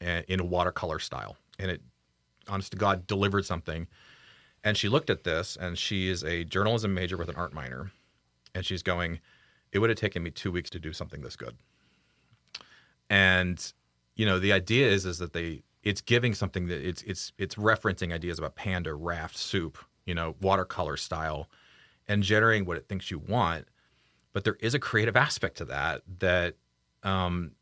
in 0.00 0.40
a 0.40 0.44
watercolor 0.44 0.98
style. 0.98 1.36
And 1.58 1.70
it, 1.70 1.82
honest 2.48 2.72
to 2.72 2.78
God, 2.78 3.06
delivered 3.06 3.44
something. 3.44 3.86
And 4.62 4.76
she 4.76 4.88
looked 4.88 5.10
at 5.10 5.24
this, 5.24 5.56
and 5.60 5.78
she 5.78 6.08
is 6.08 6.24
a 6.24 6.44
journalism 6.44 6.94
major 6.94 7.16
with 7.16 7.28
an 7.28 7.36
art 7.36 7.52
minor. 7.52 7.90
And 8.54 8.64
she's 8.64 8.82
going, 8.82 9.20
it 9.74 9.80
would 9.80 9.90
have 9.90 9.98
taken 9.98 10.22
me 10.22 10.30
two 10.30 10.50
weeks 10.50 10.70
to 10.70 10.78
do 10.78 10.94
something 10.94 11.20
this 11.20 11.36
good. 11.36 11.56
And 13.10 13.72
you 14.14 14.24
know, 14.24 14.38
the 14.38 14.52
idea 14.52 14.88
is 14.88 15.04
is 15.04 15.18
that 15.18 15.34
they 15.34 15.64
it's 15.82 16.00
giving 16.00 16.32
something 16.32 16.68
that 16.68 16.80
it's 16.86 17.02
it's 17.02 17.32
it's 17.36 17.56
referencing 17.56 18.14
ideas 18.14 18.38
about 18.38 18.54
panda, 18.54 18.94
raft, 18.94 19.36
soup, 19.36 19.76
you 20.06 20.14
know, 20.14 20.36
watercolor 20.40 20.96
style, 20.96 21.50
and 22.08 22.22
generating 22.22 22.64
what 22.64 22.78
it 22.78 22.88
thinks 22.88 23.10
you 23.10 23.18
want. 23.18 23.66
But 24.32 24.44
there 24.44 24.56
is 24.60 24.74
a 24.74 24.78
creative 24.78 25.16
aspect 25.16 25.58
to 25.58 25.66
that 25.66 26.02
that 26.20 26.54
um, 27.02 27.52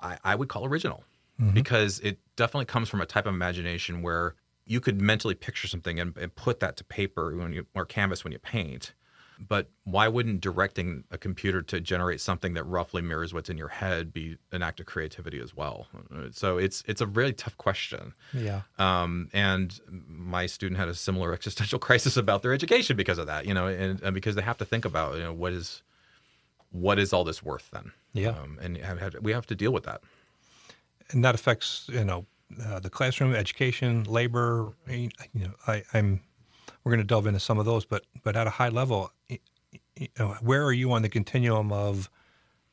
I, 0.00 0.18
I 0.24 0.34
would 0.34 0.48
call 0.48 0.66
original 0.66 1.04
mm-hmm. 1.40 1.52
because 1.52 2.00
it 2.00 2.18
definitely 2.34 2.66
comes 2.66 2.88
from 2.88 3.00
a 3.00 3.06
type 3.06 3.26
of 3.26 3.34
imagination 3.34 4.02
where 4.02 4.34
you 4.64 4.80
could 4.80 5.00
mentally 5.00 5.34
picture 5.34 5.68
something 5.68 6.00
and, 6.00 6.16
and 6.16 6.34
put 6.34 6.60
that 6.60 6.76
to 6.76 6.84
paper 6.84 7.34
when 7.36 7.52
you, 7.52 7.66
or 7.74 7.86
canvas 7.86 8.24
when 8.24 8.32
you 8.32 8.38
paint 8.38 8.92
but 9.38 9.70
why 9.84 10.08
wouldn't 10.08 10.40
directing 10.40 11.04
a 11.10 11.18
computer 11.18 11.62
to 11.62 11.80
generate 11.80 12.20
something 12.20 12.54
that 12.54 12.64
roughly 12.64 13.02
mirrors 13.02 13.32
what's 13.32 13.48
in 13.48 13.56
your 13.56 13.68
head 13.68 14.12
be 14.12 14.36
an 14.52 14.62
act 14.62 14.80
of 14.80 14.86
creativity 14.86 15.38
as 15.40 15.54
well? 15.54 15.86
So 16.32 16.58
it's 16.58 16.82
it's 16.86 17.00
a 17.00 17.06
really 17.06 17.32
tough 17.32 17.56
question. 17.56 18.14
Yeah. 18.32 18.62
Um, 18.78 19.28
and 19.32 19.78
my 19.88 20.46
student 20.46 20.78
had 20.78 20.88
a 20.88 20.94
similar 20.94 21.32
existential 21.34 21.78
crisis 21.78 22.16
about 22.16 22.42
their 22.42 22.52
education 22.52 22.96
because 22.96 23.18
of 23.18 23.26
that. 23.26 23.46
You 23.46 23.54
know, 23.54 23.68
and, 23.68 24.00
and 24.02 24.14
because 24.14 24.34
they 24.34 24.42
have 24.42 24.58
to 24.58 24.64
think 24.64 24.84
about 24.84 25.16
you 25.16 25.22
know 25.22 25.32
what 25.32 25.52
is 25.52 25.82
what 26.70 26.98
is 26.98 27.12
all 27.12 27.24
this 27.24 27.42
worth 27.42 27.70
then? 27.72 27.92
Yeah. 28.12 28.30
Um, 28.30 28.58
and 28.60 28.76
have, 28.78 28.98
have, 29.00 29.16
we 29.20 29.32
have 29.32 29.46
to 29.46 29.54
deal 29.54 29.72
with 29.72 29.84
that. 29.84 30.02
And 31.10 31.24
that 31.24 31.34
affects 31.34 31.88
you 31.92 32.04
know 32.04 32.26
uh, 32.64 32.80
the 32.80 32.90
classroom, 32.90 33.34
education, 33.34 34.04
labor. 34.04 34.72
You 34.88 35.10
know, 35.34 35.54
I, 35.66 35.84
I'm 35.94 36.20
we're 36.88 36.94
going 36.94 37.06
to 37.06 37.06
delve 37.06 37.26
into 37.26 37.38
some 37.38 37.58
of 37.58 37.66
those, 37.66 37.84
but 37.84 38.06
but 38.22 38.34
at 38.34 38.46
a 38.46 38.50
high 38.50 38.70
level, 38.70 39.12
you 39.28 40.08
know, 40.18 40.34
where 40.40 40.64
are 40.64 40.72
you 40.72 40.90
on 40.92 41.02
the 41.02 41.10
continuum 41.10 41.70
of 41.70 42.08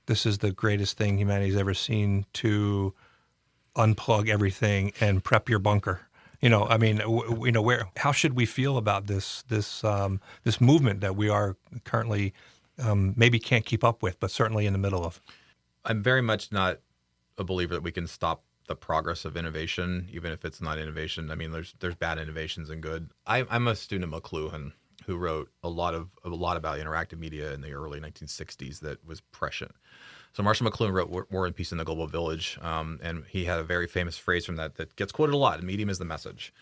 this 0.05 0.25
is 0.25 0.37
the 0.37 0.51
greatest 0.51 0.95
thing 0.97 1.17
humanity's 1.17 1.57
ever 1.57 1.73
seen 1.73 2.25
to 2.31 2.93
unplug 3.75 4.29
everything 4.29 4.93
and 5.01 5.21
prep 5.21 5.49
your 5.49 5.59
bunker? 5.59 5.99
You 6.39 6.47
know, 6.49 6.65
I 6.65 6.77
mean, 6.77 6.99
w- 6.99 7.47
you 7.47 7.51
know, 7.51 7.61
where 7.61 7.89
how 7.97 8.13
should 8.13 8.37
we 8.37 8.45
feel 8.45 8.77
about 8.77 9.07
this 9.07 9.43
this 9.49 9.83
um, 9.83 10.21
this 10.45 10.61
movement 10.61 11.01
that 11.01 11.17
we 11.17 11.27
are 11.27 11.57
currently 11.83 12.33
um, 12.79 13.15
maybe 13.17 13.37
can't 13.37 13.65
keep 13.65 13.83
up 13.83 14.01
with, 14.01 14.17
but 14.21 14.31
certainly 14.31 14.65
in 14.65 14.71
the 14.71 14.79
middle 14.79 15.03
of? 15.03 15.19
I'm 15.83 16.01
very 16.01 16.21
much 16.21 16.53
not 16.53 16.79
a 17.37 17.43
believer 17.43 17.73
that 17.73 17.83
we 17.83 17.91
can 17.91 18.07
stop 18.07 18.45
the 18.67 18.75
progress 18.75 19.25
of 19.25 19.37
innovation, 19.37 20.07
even 20.11 20.31
if 20.31 20.45
it's 20.45 20.61
not 20.61 20.79
innovation. 20.79 21.31
I 21.31 21.35
mean, 21.35 21.51
there's 21.51 21.73
there's 21.79 21.95
bad 21.95 22.17
innovations 22.17 22.69
and 22.69 22.81
good. 22.81 23.09
I, 23.25 23.45
am 23.49 23.67
a 23.67 23.75
student 23.75 24.13
of 24.13 24.23
McLuhan, 24.23 24.71
who 25.05 25.17
wrote 25.17 25.49
a 25.63 25.69
lot 25.69 25.93
of 25.93 26.09
a 26.23 26.29
lot 26.29 26.57
about 26.57 26.79
interactive 26.79 27.19
media 27.19 27.53
in 27.53 27.61
the 27.61 27.73
early 27.73 27.99
1960s 27.99 28.79
that 28.79 29.05
was 29.05 29.21
prescient. 29.21 29.71
So 30.33 30.43
Marshall 30.43 30.69
McLuhan 30.69 30.91
wrote 30.91 31.31
War 31.31 31.45
and 31.45 31.55
Peace 31.55 31.71
in 31.71 31.77
the 31.77 31.85
Global 31.85 32.07
Village, 32.07 32.57
um, 32.61 32.99
and 33.01 33.23
he 33.29 33.45
had 33.45 33.59
a 33.59 33.63
very 33.63 33.87
famous 33.87 34.17
phrase 34.17 34.45
from 34.45 34.57
that 34.57 34.75
that 34.75 34.95
gets 34.95 35.11
quoted 35.11 35.33
a 35.33 35.37
lot. 35.37 35.63
Medium 35.63 35.89
is 35.89 35.97
the 35.97 36.05
message. 36.05 36.53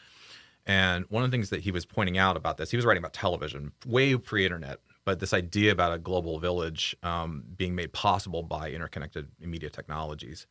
And 0.66 1.06
one 1.10 1.24
of 1.24 1.32
the 1.32 1.36
things 1.36 1.50
that 1.50 1.62
he 1.62 1.72
was 1.72 1.86
pointing 1.86 2.18
out 2.18 2.38
about 2.38 2.58
this, 2.58 2.72
he 2.72 2.78
was 2.78 2.86
writing 2.86 3.02
about 3.02 3.14
television 3.14 3.72
way 3.86 4.16
pre-internet, 4.16 4.80
but 5.06 5.20
this 5.20 5.34
idea 5.34 5.72
about 5.72 5.92
a 5.92 5.98
global 5.98 6.40
village 6.40 6.96
um, 7.04 7.44
being 7.58 7.76
made 7.76 7.92
possible 7.92 8.44
by 8.44 8.70
interconnected 8.70 9.28
media 9.40 9.70
technologies. 9.70 10.48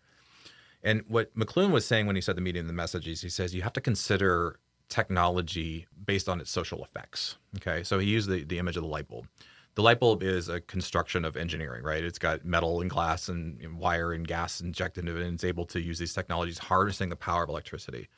And 0.82 1.04
what 1.08 1.36
McLuhan 1.36 1.70
was 1.70 1.86
saying 1.86 2.06
when 2.06 2.16
he 2.16 2.22
said 2.22 2.36
the 2.36 2.40
medium, 2.40 2.64
and 2.64 2.68
the 2.68 2.74
messages, 2.74 3.20
he 3.20 3.28
says 3.28 3.54
you 3.54 3.62
have 3.62 3.72
to 3.74 3.80
consider 3.80 4.58
technology 4.88 5.86
based 6.04 6.28
on 6.28 6.40
its 6.40 6.50
social 6.50 6.84
effects. 6.84 7.36
Okay, 7.56 7.82
so 7.82 7.98
he 7.98 8.08
used 8.08 8.28
the, 8.28 8.44
the 8.44 8.58
image 8.58 8.76
of 8.76 8.82
the 8.82 8.88
light 8.88 9.08
bulb. 9.08 9.26
The 9.74 9.82
light 9.82 10.00
bulb 10.00 10.22
is 10.22 10.50
a 10.50 10.60
construction 10.60 11.24
of 11.24 11.34
engineering, 11.34 11.82
right? 11.82 12.04
It's 12.04 12.18
got 12.18 12.44
metal 12.44 12.82
and 12.82 12.90
glass 12.90 13.30
and, 13.30 13.58
and 13.62 13.78
wire 13.78 14.12
and 14.12 14.28
gas 14.28 14.60
injected 14.60 15.08
into 15.08 15.18
it, 15.18 15.24
and 15.24 15.34
it's 15.34 15.44
able 15.44 15.64
to 15.66 15.80
use 15.80 15.98
these 15.98 16.12
technologies, 16.12 16.58
harnessing 16.58 17.08
the 17.08 17.16
power 17.16 17.44
of 17.44 17.48
electricity, 17.48 18.08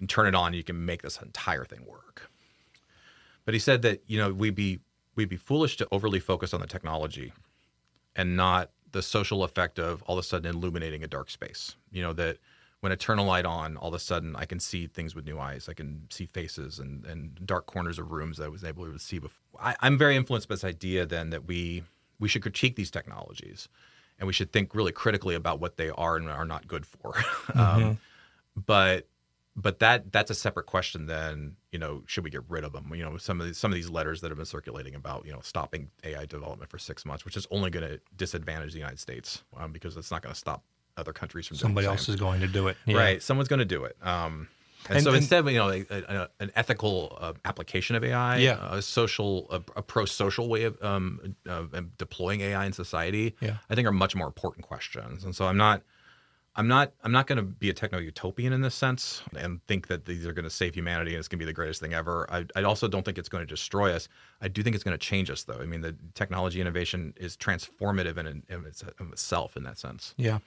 and 0.00 0.08
turn 0.08 0.26
it 0.26 0.34
on. 0.34 0.54
You 0.54 0.64
can 0.64 0.84
make 0.84 1.02
this 1.02 1.22
entire 1.22 1.64
thing 1.64 1.84
work. 1.86 2.28
But 3.44 3.54
he 3.54 3.60
said 3.60 3.82
that 3.82 4.02
you 4.06 4.18
know 4.18 4.32
we'd 4.32 4.56
be 4.56 4.80
we'd 5.14 5.28
be 5.28 5.36
foolish 5.36 5.76
to 5.76 5.88
overly 5.92 6.18
focus 6.18 6.52
on 6.52 6.60
the 6.60 6.66
technology, 6.66 7.32
and 8.16 8.36
not 8.36 8.70
the 8.92 9.02
social 9.02 9.44
effect 9.44 9.78
of 9.78 10.02
all 10.02 10.18
of 10.18 10.24
a 10.24 10.26
sudden 10.26 10.54
illuminating 10.54 11.02
a 11.02 11.08
dark 11.08 11.30
space. 11.30 11.76
You 11.90 12.02
know 12.02 12.12
that 12.14 12.38
when 12.80 12.92
I 12.92 12.96
turn 12.96 13.18
a 13.18 13.24
light 13.24 13.46
on, 13.46 13.76
all 13.76 13.88
of 13.88 13.94
a 13.94 13.98
sudden 13.98 14.34
I 14.36 14.44
can 14.44 14.58
see 14.58 14.86
things 14.86 15.14
with 15.14 15.24
new 15.24 15.38
eyes. 15.38 15.68
I 15.68 15.72
can 15.72 16.06
see 16.10 16.26
faces 16.26 16.78
and, 16.78 17.04
and 17.06 17.46
dark 17.46 17.66
corners 17.66 17.98
of 17.98 18.10
rooms 18.10 18.38
that 18.38 18.44
I 18.44 18.48
was 18.48 18.64
able 18.64 18.84
to 18.86 18.98
see 18.98 19.18
before. 19.18 19.60
I, 19.60 19.76
I'm 19.80 19.96
very 19.96 20.16
influenced 20.16 20.48
by 20.48 20.54
this 20.54 20.64
idea 20.64 21.06
then 21.06 21.30
that 21.30 21.46
we 21.46 21.84
we 22.18 22.28
should 22.28 22.42
critique 22.42 22.76
these 22.76 22.90
technologies 22.90 23.68
and 24.18 24.26
we 24.26 24.32
should 24.32 24.52
think 24.52 24.74
really 24.74 24.92
critically 24.92 25.34
about 25.34 25.60
what 25.60 25.76
they 25.76 25.90
are 25.90 26.16
and 26.16 26.28
are 26.28 26.44
not 26.44 26.66
good 26.68 26.86
for. 26.86 27.14
Um, 27.54 27.58
mm-hmm. 27.58 27.82
um, 27.82 27.98
but 28.66 29.08
but 29.54 29.78
that 29.80 30.12
that's 30.12 30.30
a 30.30 30.34
separate 30.34 30.66
question 30.66 31.06
then 31.06 31.56
you 31.70 31.78
know 31.78 32.02
should 32.06 32.24
we 32.24 32.30
get 32.30 32.42
rid 32.48 32.64
of 32.64 32.72
them 32.72 32.90
you 32.94 33.02
know 33.02 33.16
some 33.16 33.40
of 33.40 33.46
these 33.46 33.58
some 33.58 33.70
of 33.70 33.74
these 33.74 33.90
letters 33.90 34.20
that 34.20 34.30
have 34.30 34.36
been 34.36 34.46
circulating 34.46 34.94
about 34.94 35.24
you 35.26 35.32
know 35.32 35.40
stopping 35.42 35.90
ai 36.04 36.24
development 36.24 36.70
for 36.70 36.78
six 36.78 37.04
months 37.04 37.24
which 37.24 37.36
is 37.36 37.46
only 37.50 37.70
going 37.70 37.86
to 37.86 38.00
disadvantage 38.16 38.72
the 38.72 38.78
united 38.78 38.98
states 38.98 39.42
um, 39.56 39.72
because 39.72 39.96
it's 39.96 40.10
not 40.10 40.22
going 40.22 40.32
to 40.32 40.38
stop 40.38 40.62
other 40.96 41.12
countries 41.12 41.46
from 41.46 41.56
somebody 41.56 41.86
else 41.86 42.08
is 42.08 42.16
going 42.16 42.40
to 42.40 42.46
do 42.46 42.68
it 42.68 42.76
yeah. 42.86 42.96
right 42.96 43.22
someone's 43.22 43.48
going 43.48 43.58
to 43.58 43.64
do 43.64 43.84
it 43.84 43.96
um, 44.02 44.48
and, 44.88 44.96
and, 44.96 45.04
so 45.04 45.10
and, 45.10 45.18
instead, 45.18 45.46
you 45.46 45.58
know, 45.58 45.70
a, 45.70 45.84
a, 45.90 46.28
an 46.40 46.50
ethical 46.56 47.16
uh, 47.20 47.34
application 47.44 47.94
of 47.94 48.02
AI, 48.02 48.38
yeah. 48.38 48.74
a 48.74 48.82
social, 48.82 49.46
a, 49.48 49.62
a 49.76 49.82
pro-social 49.82 50.48
way 50.48 50.64
of 50.64 50.82
um, 50.82 51.36
uh, 51.48 51.62
deploying 51.98 52.40
AI 52.40 52.66
in 52.66 52.72
society, 52.72 53.36
yeah. 53.40 53.58
I 53.70 53.76
think 53.76 53.86
are 53.86 53.92
much 53.92 54.16
more 54.16 54.26
important 54.26 54.66
questions. 54.66 55.22
And 55.22 55.36
so 55.36 55.46
I'm 55.46 55.56
not, 55.56 55.82
I'm 56.54 56.68
not 56.68 56.92
I'm 57.02 57.12
not 57.12 57.26
going 57.26 57.38
to 57.38 57.42
be 57.42 57.70
a 57.70 57.72
techno 57.72 57.98
utopian 57.98 58.52
in 58.52 58.60
this 58.60 58.74
sense 58.74 59.22
and 59.36 59.64
think 59.66 59.86
that 59.86 60.04
these 60.04 60.26
are 60.26 60.32
going 60.32 60.44
to 60.44 60.50
save 60.50 60.74
humanity 60.74 61.12
and 61.12 61.18
it's 61.18 61.28
going 61.28 61.38
to 61.38 61.44
be 61.44 61.46
the 61.46 61.54
greatest 61.54 61.80
thing 61.80 61.94
ever. 61.94 62.26
I, 62.30 62.44
I 62.54 62.62
also 62.62 62.88
don't 62.88 63.04
think 63.04 63.16
it's 63.16 63.28
going 63.28 63.42
to 63.42 63.48
destroy 63.48 63.92
us. 63.92 64.08
I 64.42 64.48
do 64.48 64.62
think 64.62 64.74
it's 64.74 64.84
going 64.84 64.96
to 64.96 65.06
change 65.06 65.30
us 65.30 65.44
though. 65.44 65.58
I 65.60 65.66
mean, 65.66 65.80
the 65.80 65.96
technology 66.14 66.60
innovation 66.60 67.14
is 67.16 67.36
transformative 67.36 68.18
in, 68.18 68.26
in, 68.26 68.42
in 68.50 68.66
itself 68.66 69.56
in 69.56 69.62
that 69.62 69.78
sense. 69.78 70.14
Yeah. 70.18 70.38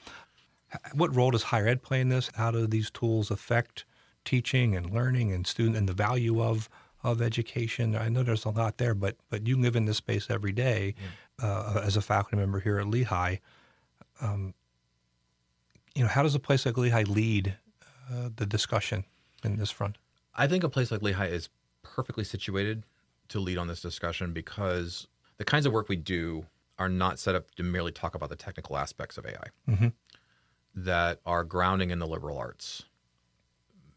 What 0.93 1.15
role 1.15 1.31
does 1.31 1.43
higher 1.43 1.67
ed 1.67 1.81
play 1.81 2.01
in 2.01 2.09
this? 2.09 2.29
How 2.35 2.51
do 2.51 2.67
these 2.67 2.91
tools 2.91 3.31
affect 3.31 3.85
teaching 4.25 4.75
and 4.75 4.91
learning 4.91 5.31
and 5.31 5.47
student 5.47 5.77
and 5.77 5.87
the 5.87 5.93
value 5.93 6.41
of 6.41 6.69
of 7.03 7.21
education. 7.21 7.95
I 7.95 8.09
know 8.09 8.23
there's 8.23 8.45
a 8.45 8.49
lot 8.49 8.79
there, 8.79 8.95
but 8.95 9.15
but 9.29 9.47
you 9.47 9.57
live 9.57 9.75
in 9.75 9.85
this 9.85 9.97
space 9.97 10.27
every 10.29 10.51
day 10.51 10.95
yeah. 11.39 11.47
uh, 11.47 11.81
as 11.83 11.95
a 11.95 12.01
faculty 12.01 12.35
member 12.35 12.59
here 12.59 12.79
at 12.79 12.87
Lehigh. 12.87 13.37
Um, 14.19 14.55
you 15.95 16.03
know, 16.03 16.09
how 16.09 16.23
does 16.23 16.35
a 16.35 16.39
place 16.39 16.65
like 16.65 16.77
Lehigh 16.77 17.03
lead 17.03 17.57
uh, 18.11 18.29
the 18.35 18.45
discussion 18.45 19.05
in 19.43 19.57
this 19.57 19.71
front? 19.71 19.97
I 20.35 20.47
think 20.47 20.63
a 20.63 20.69
place 20.69 20.91
like 20.91 21.01
Lehigh 21.01 21.27
is 21.27 21.49
perfectly 21.81 22.23
situated 22.23 22.83
to 23.29 23.39
lead 23.39 23.57
on 23.57 23.67
this 23.67 23.81
discussion 23.81 24.33
because 24.33 25.07
the 25.37 25.45
kinds 25.45 25.65
of 25.65 25.73
work 25.73 25.89
we 25.89 25.95
do 25.95 26.45
are 26.77 26.89
not 26.89 27.17
set 27.17 27.35
up 27.35 27.49
to 27.55 27.63
merely 27.63 27.91
talk 27.91 28.15
about 28.15 28.29
the 28.29 28.35
technical 28.35 28.77
aspects 28.77 29.17
of 29.17 29.25
AI. 29.25 29.47
Mm-hmm. 29.69 29.87
That 30.75 31.21
our 31.25 31.43
grounding 31.45 31.91
in 31.91 31.99
the 31.99 32.07
liberal 32.07 32.37
arts 32.37 32.83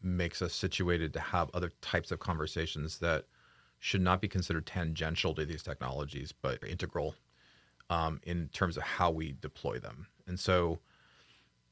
makes 0.01 0.41
us 0.41 0.53
situated 0.53 1.13
to 1.13 1.19
have 1.19 1.49
other 1.53 1.71
types 1.81 2.11
of 2.11 2.19
conversations 2.19 2.99
that 2.99 3.25
should 3.79 4.01
not 4.01 4.21
be 4.21 4.27
considered 4.29 4.65
tangential 4.65 5.33
to 5.35 5.45
these 5.45 5.61
technologies, 5.61 6.31
but 6.31 6.63
integral 6.63 7.15
um, 7.89 8.21
in 8.23 8.47
terms 8.49 8.77
of 8.77 8.83
how 8.83 9.11
we 9.11 9.35
deploy 9.41 9.77
them. 9.79 10.07
And 10.27 10.39
so, 10.39 10.79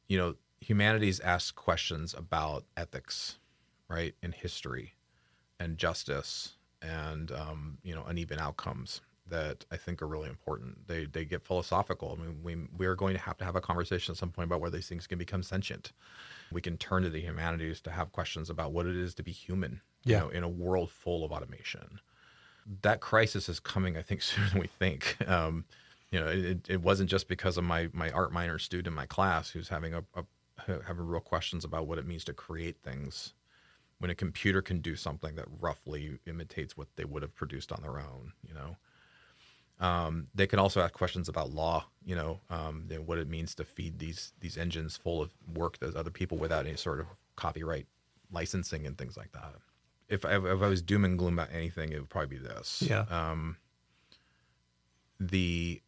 you 0.08 0.18
know, 0.18 0.36
humanities 0.62 1.20
asks 1.20 1.52
questions 1.52 2.14
about 2.14 2.66
ethics, 2.76 3.38
right, 3.90 4.14
and 4.24 4.34
history, 4.34 4.94
and 5.60 5.78
justice, 5.78 6.54
and 6.82 7.32
um, 7.32 7.78
you 7.84 7.94
know, 7.94 8.04
uneven 8.06 8.40
outcomes 8.40 9.02
that 9.30 9.66
I 9.72 9.78
think 9.78 10.02
are 10.02 10.08
really 10.08 10.30
important. 10.30 10.88
They 10.88 11.06
they 11.06 11.26
get 11.26 11.46
philosophical. 11.46 12.18
I 12.18 12.24
mean, 12.24 12.40
we 12.44 12.56
we 12.78 12.86
are 12.86 12.96
going 12.96 13.14
to 13.14 13.22
have 13.22 13.38
to 13.38 13.46
have 13.46 13.56
a 13.56 13.62
conversation 13.62 14.14
at 14.14 14.18
some 14.18 14.32
point 14.32 14.48
about 14.50 14.62
where 14.62 14.70
these 14.70 14.88
things 14.88 15.08
can 15.08 15.18
become 15.18 15.44
sentient. 15.44 15.92
We 16.52 16.62
can 16.62 16.78
turn 16.78 17.04
to 17.04 17.10
the 17.10 17.20
humanities 17.20 17.82
to 17.82 17.92
have 17.92 18.12
questions 18.12 18.50
about 18.50 18.72
what 18.72 18.86
it 18.86 18.96
is 18.96 19.14
to 19.16 19.24
be 19.24 19.32
human. 19.32 19.82
Yeah. 20.04 20.18
You 20.18 20.24
know, 20.24 20.30
in 20.30 20.44
a 20.44 20.50
world 20.50 20.92
full 20.92 21.26
of 21.26 21.32
automation. 21.32 22.00
That 22.82 23.00
crisis 23.00 23.48
is 23.48 23.60
coming, 23.60 23.98
I 23.98 24.02
think, 24.02 24.22
sooner 24.24 24.50
than 24.50 24.60
we 24.60 24.68
think. 24.68 25.18
Um, 25.28 25.66
you 26.12 26.20
know, 26.20 26.28
it, 26.28 26.70
it 26.70 26.82
wasn't 26.82 27.10
just 27.10 27.28
because 27.28 27.58
of 27.58 27.64
my 27.64 27.90
my 27.94 28.10
art 28.12 28.32
minor 28.32 28.60
student 28.60 28.88
in 28.88 28.94
my 28.94 29.06
class 29.06 29.50
who's 29.50 29.68
having 29.68 29.94
a, 29.94 30.04
a 30.16 30.24
having 30.86 31.06
real 31.06 31.22
questions 31.22 31.64
about 31.64 31.88
what 31.88 31.98
it 31.98 32.08
means 32.08 32.24
to 32.26 32.34
create 32.34 32.78
things 32.84 33.34
when 34.00 34.12
a 34.12 34.16
computer 34.16 34.62
can 34.62 34.80
do 34.80 34.96
something 34.96 35.36
that 35.36 35.46
roughly 35.60 36.20
imitates 36.28 36.78
what 36.78 36.88
they 36.96 37.06
would 37.06 37.22
have 37.22 37.34
produced 37.36 37.72
on 37.72 37.82
their 37.82 38.00
own. 38.00 38.32
You 38.48 38.54
know 38.54 38.78
um, 39.80 40.28
they 40.34 40.48
can 40.48 40.60
also 40.60 40.82
ask 40.82 40.94
questions 40.94 41.30
about 41.30 41.52
law, 41.52 41.86
you 42.04 42.16
know, 42.16 42.40
um, 42.50 42.88
know, 42.90 42.98
what 42.98 43.20
it 43.20 43.28
means 43.28 43.54
to 43.56 43.64
feed 43.64 44.00
these 44.00 44.34
these 44.40 44.58
engines 44.58 44.98
full 44.98 45.22
of 45.22 45.30
work 45.54 45.78
that 45.80 45.96
other 45.96 46.10
people 46.10 46.38
without 46.38 46.66
any 46.66 46.76
sort 46.76 47.00
of 47.00 47.06
copyright 47.36 47.86
licensing 48.32 48.88
and 48.88 48.98
things 48.98 49.16
like 49.18 49.32
that. 49.34 49.54
If 50.10 50.26
I, 50.26 50.38
if 50.38 50.62
I 50.62 50.68
was 50.68 50.82
doom 50.82 51.06
and 51.06 51.18
gloom 51.18 51.38
about 51.38 51.54
anything, 51.54 51.92
it 51.92 52.00
would 52.00 52.10
probably 52.10 52.38
be 52.38 52.44
this. 52.44 52.84
Yeah. 52.88 53.06
Um, 53.10 53.58
the 55.20 55.82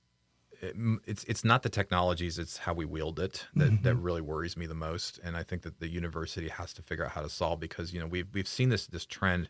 it, 0.62 0.76
it's 1.06 1.24
it's 1.26 1.44
not 1.44 1.64
the 1.64 1.70
technologies; 1.70 2.40
it's 2.40 2.58
how 2.58 2.74
we 2.74 2.86
wield 2.86 3.20
it 3.20 3.46
that, 3.56 3.72
mm-hmm. 3.72 3.84
that 3.84 3.96
really 3.96 4.22
worries 4.22 4.58
me 4.58 4.66
the 4.66 4.76
most. 4.76 5.20
And 5.24 5.36
I 5.38 5.44
think 5.44 5.62
that 5.64 5.80
the 5.80 5.88
university 5.88 6.48
has 6.50 6.74
to 6.74 6.82
figure 6.82 7.06
out 7.06 7.12
how 7.12 7.22
to 7.22 7.30
solve 7.30 7.60
because 7.60 7.94
you 7.94 8.00
know 8.00 8.08
we've 8.08 8.28
we've 8.34 8.48
seen 8.48 8.70
this 8.70 8.88
this 8.88 9.06
trend. 9.06 9.50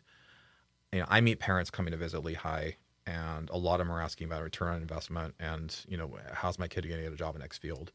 You 0.92 1.00
know, 1.00 1.06
I 1.08 1.20
meet 1.20 1.38
parents 1.38 1.70
coming 1.70 1.92
to 1.92 1.96
visit 1.96 2.24
Lehigh 2.24 2.72
and 3.06 3.48
a 3.50 3.56
lot 3.56 3.80
of 3.80 3.86
them 3.86 3.94
are 3.94 4.02
asking 4.02 4.26
about 4.26 4.42
return 4.42 4.74
on 4.74 4.82
investment 4.82 5.34
and 5.38 5.76
you 5.88 5.96
know 5.96 6.16
how's 6.32 6.58
my 6.58 6.68
kid 6.68 6.86
going 6.86 6.98
to 6.98 7.04
get 7.04 7.12
a 7.12 7.16
job 7.16 7.36
in 7.36 7.42
X 7.42 7.58
field. 7.58 7.92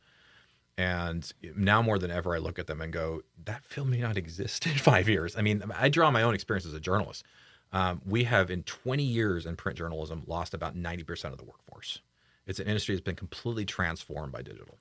And 0.78 1.32
now 1.56 1.82
more 1.82 1.97
than 1.97 2.12
ever, 2.12 2.36
I 2.36 2.39
look 2.39 2.60
at 2.60 2.67
them 2.67 2.82
and 2.82 2.91
go, 2.91 3.21
that 3.45 3.63
field 3.63 3.88
may 3.88 3.99
not 3.99 4.17
exist 4.17 4.65
in 4.65 4.73
five 4.78 5.08
years. 5.08 5.38
I 5.38 5.41
mean, 5.41 5.63
I 5.73 5.89
draw 5.89 6.12
my 6.12 6.23
own 6.23 6.36
experience 6.36 6.65
as 6.65 6.73
a 6.73 6.80
journalist. 6.80 7.23
Um, 7.71 8.01
we 8.06 8.25
have, 8.25 8.51
in 8.51 8.63
20 8.63 9.04
years 9.04 9.45
in 9.45 9.56
print 9.56 9.78
journalism, 9.78 10.23
lost 10.28 10.54
about 10.54 10.75
90% 10.75 11.32
of 11.32 11.38
the 11.38 11.45
workforce. 11.45 11.99
It's 12.47 12.60
an 12.60 12.67
industry 12.67 12.95
that's 12.95 13.03
been 13.03 13.15
completely 13.15 13.65
transformed 13.65 14.31
by 14.31 14.41
digital. 14.41 14.77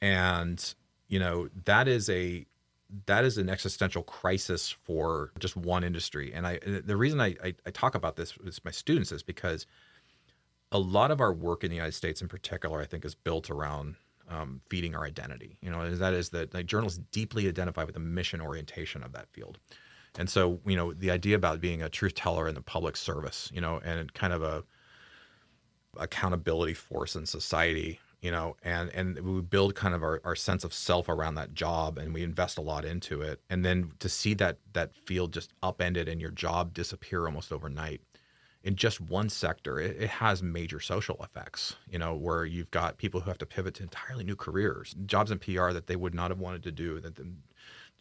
And, 0.00 0.74
you 1.08 1.18
know, 1.18 1.48
that 1.64 1.88
is 1.88 2.08
a 2.08 2.46
that 3.06 3.24
is 3.24 3.38
an 3.38 3.48
existential 3.48 4.02
crisis 4.02 4.70
for 4.70 5.32
just 5.38 5.56
one 5.56 5.82
industry. 5.82 6.32
And 6.34 6.46
I, 6.46 6.58
the 6.58 6.96
reason 6.96 7.22
I, 7.22 7.34
I, 7.42 7.54
I, 7.64 7.70
talk 7.70 7.94
about 7.94 8.16
this 8.16 8.36
with 8.36 8.62
my 8.66 8.70
students 8.70 9.12
is 9.12 9.22
because 9.22 9.66
a 10.72 10.78
lot 10.78 11.10
of 11.10 11.18
our 11.18 11.32
work 11.32 11.64
in 11.64 11.70
the 11.70 11.76
United 11.76 11.94
States, 11.94 12.20
in 12.20 12.28
particular, 12.28 12.82
I 12.82 12.84
think, 12.84 13.06
is 13.06 13.14
built 13.14 13.48
around 13.48 13.96
um, 14.28 14.60
feeding 14.68 14.94
our 14.94 15.04
identity. 15.04 15.56
You 15.62 15.70
know, 15.70 15.94
that 15.94 16.14
is 16.14 16.30
that 16.30 16.52
like, 16.52 16.66
journalists 16.66 17.00
deeply 17.12 17.48
identify 17.48 17.84
with 17.84 17.94
the 17.94 18.00
mission 18.00 18.40
orientation 18.40 19.02
of 19.02 19.12
that 19.12 19.28
field. 19.32 19.58
And 20.18 20.28
so, 20.28 20.60
you 20.66 20.76
know, 20.76 20.92
the 20.92 21.10
idea 21.10 21.36
about 21.36 21.60
being 21.60 21.82
a 21.82 21.88
truth 21.88 22.14
teller 22.14 22.46
in 22.46 22.54
the 22.54 22.60
public 22.62 22.96
service, 22.96 23.50
you 23.54 23.60
know, 23.60 23.80
and 23.82 24.12
kind 24.12 24.32
of 24.32 24.42
a 24.42 24.64
accountability 25.98 26.74
force 26.74 27.16
in 27.16 27.26
society 27.26 28.00
you 28.20 28.30
know 28.30 28.56
and 28.62 28.88
and 28.90 29.18
we 29.18 29.40
build 29.40 29.74
kind 29.74 29.94
of 29.94 30.02
our, 30.02 30.20
our 30.24 30.36
sense 30.36 30.64
of 30.64 30.72
self 30.72 31.08
around 31.08 31.34
that 31.34 31.54
job 31.54 31.98
and 31.98 32.14
we 32.14 32.22
invest 32.22 32.56
a 32.56 32.60
lot 32.60 32.84
into 32.84 33.20
it. 33.20 33.40
And 33.50 33.64
then 33.64 33.92
to 33.98 34.08
see 34.08 34.34
that 34.34 34.58
that 34.72 34.94
field 34.94 35.32
just 35.32 35.52
upended 35.62 36.08
and 36.08 36.20
your 36.20 36.30
job 36.30 36.72
disappear 36.72 37.26
almost 37.26 37.52
overnight 37.52 38.00
in 38.64 38.76
just 38.76 39.00
one 39.00 39.28
sector 39.28 39.80
it, 39.80 40.00
it 40.00 40.08
has 40.08 40.40
major 40.40 40.78
social 40.78 41.16
effects 41.20 41.74
you 41.90 41.98
know 41.98 42.14
where 42.14 42.44
you've 42.44 42.70
got 42.70 42.96
people 42.96 43.20
who 43.20 43.28
have 43.28 43.38
to 43.38 43.46
pivot 43.46 43.74
to 43.74 43.82
entirely 43.82 44.22
new 44.22 44.36
careers 44.36 44.94
jobs 45.04 45.32
in 45.32 45.38
pr 45.40 45.72
that 45.72 45.88
they 45.88 45.96
would 45.96 46.14
not 46.14 46.30
have 46.30 46.38
wanted 46.38 46.62
to 46.62 46.70
do 46.70 47.00
that 47.00 47.16
the, 47.16 47.26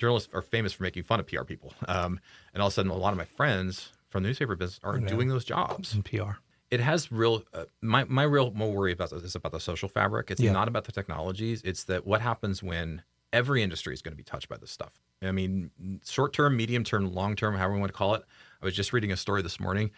journalists 0.01 0.29
are 0.33 0.41
famous 0.41 0.73
for 0.73 0.81
making 0.81 1.03
fun 1.03 1.19
of 1.19 1.27
pr 1.27 1.43
people. 1.43 1.73
Um, 1.87 2.19
and 2.53 2.61
all 2.61 2.67
of 2.67 2.73
a 2.73 2.75
sudden 2.75 2.91
a 2.91 2.95
lot 2.95 3.13
of 3.13 3.17
my 3.17 3.25
friends 3.25 3.91
from 4.09 4.23
the 4.23 4.29
newspaper 4.29 4.55
business 4.55 4.79
are 4.83 4.97
doing 4.99 5.29
those 5.29 5.45
jobs. 5.45 5.93
In 5.93 6.01
pr 6.01 6.31
it 6.71 6.79
has 6.79 7.11
real 7.11 7.43
uh, 7.53 7.65
my 7.81 8.05
my 8.05 8.23
real 8.23 8.51
more 8.51 8.71
worry 8.71 8.93
about 8.93 9.11
this 9.11 9.23
is 9.23 9.35
about 9.35 9.51
the 9.51 9.59
social 9.59 9.89
fabric. 9.89 10.31
It's 10.31 10.41
yeah. 10.41 10.53
not 10.53 10.67
about 10.67 10.85
the 10.85 10.91
technologies. 10.91 11.61
It's 11.63 11.83
that 11.83 12.07
what 12.07 12.21
happens 12.21 12.63
when 12.63 13.03
every 13.33 13.61
industry 13.61 13.93
is 13.93 14.01
going 14.01 14.13
to 14.13 14.17
be 14.17 14.23
touched 14.23 14.49
by 14.49 14.57
this 14.57 14.71
stuff. 14.71 14.93
I 15.21 15.31
mean, 15.31 15.69
short 16.07 16.33
term, 16.33 16.55
medium 16.55 16.83
term, 16.83 17.13
long 17.13 17.35
term, 17.35 17.55
however 17.55 17.73
we 17.73 17.79
want 17.79 17.91
to 17.91 17.97
call 17.97 18.15
it. 18.15 18.23
I 18.61 18.65
was 18.65 18.73
just 18.73 18.93
reading 18.93 19.11
a 19.11 19.17
story 19.17 19.41
this 19.41 19.59
morning. 19.59 19.91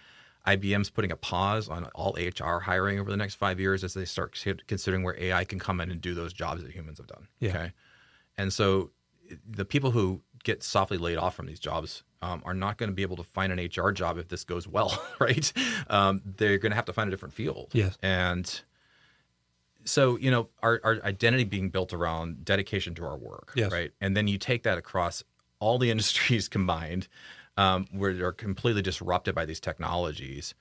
IBM's 0.46 0.90
putting 0.90 1.12
a 1.12 1.16
pause 1.16 1.70
on 1.70 1.86
all 1.96 2.18
HR 2.20 2.60
hiring 2.60 3.00
over 3.00 3.10
the 3.10 3.16
next 3.16 3.36
five 3.36 3.60
years 3.60 3.84
as 3.84 3.94
they 3.94 4.04
start 4.04 4.38
considering 4.68 5.04
where 5.04 5.18
AI 5.18 5.46
can 5.46 5.58
come 5.58 5.80
in 5.80 5.90
and 5.90 6.02
do 6.02 6.14
those 6.14 6.34
jobs 6.34 6.64
that 6.64 6.72
humans 6.72 6.98
have 6.98 7.08
done. 7.08 7.28
Yeah. 7.40 7.50
Okay. 7.52 7.72
And 8.38 8.52
so 8.52 8.92
the 9.50 9.64
people 9.64 9.92
who 9.92 10.22
get 10.44 10.62
softly 10.62 10.98
laid 10.98 11.18
off 11.18 11.36
from 11.36 11.46
these 11.46 11.60
jobs 11.60 12.04
um, 12.24 12.42
are 12.46 12.54
not 12.54 12.78
going 12.78 12.90
to 12.90 12.96
be 12.96 13.02
able 13.02 13.18
to 13.18 13.24
find 13.24 13.52
an 13.52 13.60
HR 13.60 13.92
job 13.92 14.18
if 14.18 14.30
this 14.30 14.46
goes 14.46 14.66
well, 14.66 14.98
right? 15.20 15.52
Um, 15.90 16.22
they're 16.38 16.58
going 16.58 16.72
to 16.72 16.76
have 16.76 16.86
to 16.86 16.94
find 16.94 17.10
a 17.10 17.12
different 17.12 17.34
field. 17.34 17.72
Yes. 17.74 17.98
And 18.02 18.62
so, 19.84 20.18
you 20.18 20.32
know, 20.32 20.48
our, 20.62 20.80
our 20.86 21.00
identity 21.04 21.44
being 21.44 21.70
built 21.70 21.92
around 21.92 22.46
dedication 22.46 22.96
to 22.96 23.06
our 23.06 23.18
work, 23.18 23.52
yes. 23.56 23.74
right? 23.74 23.92
And 24.00 24.16
then 24.16 24.30
you 24.30 24.38
take 24.38 24.64
that 24.64 24.78
across 24.78 25.22
all 25.60 25.78
the 25.78 25.92
industries 25.92 26.48
combined, 26.48 27.10
um, 27.58 27.88
where 27.92 28.14
they're 28.14 28.32
completely 28.32 28.82
disrupted 28.82 29.36
by 29.36 29.46
these 29.46 29.60
technologies. 29.60 30.56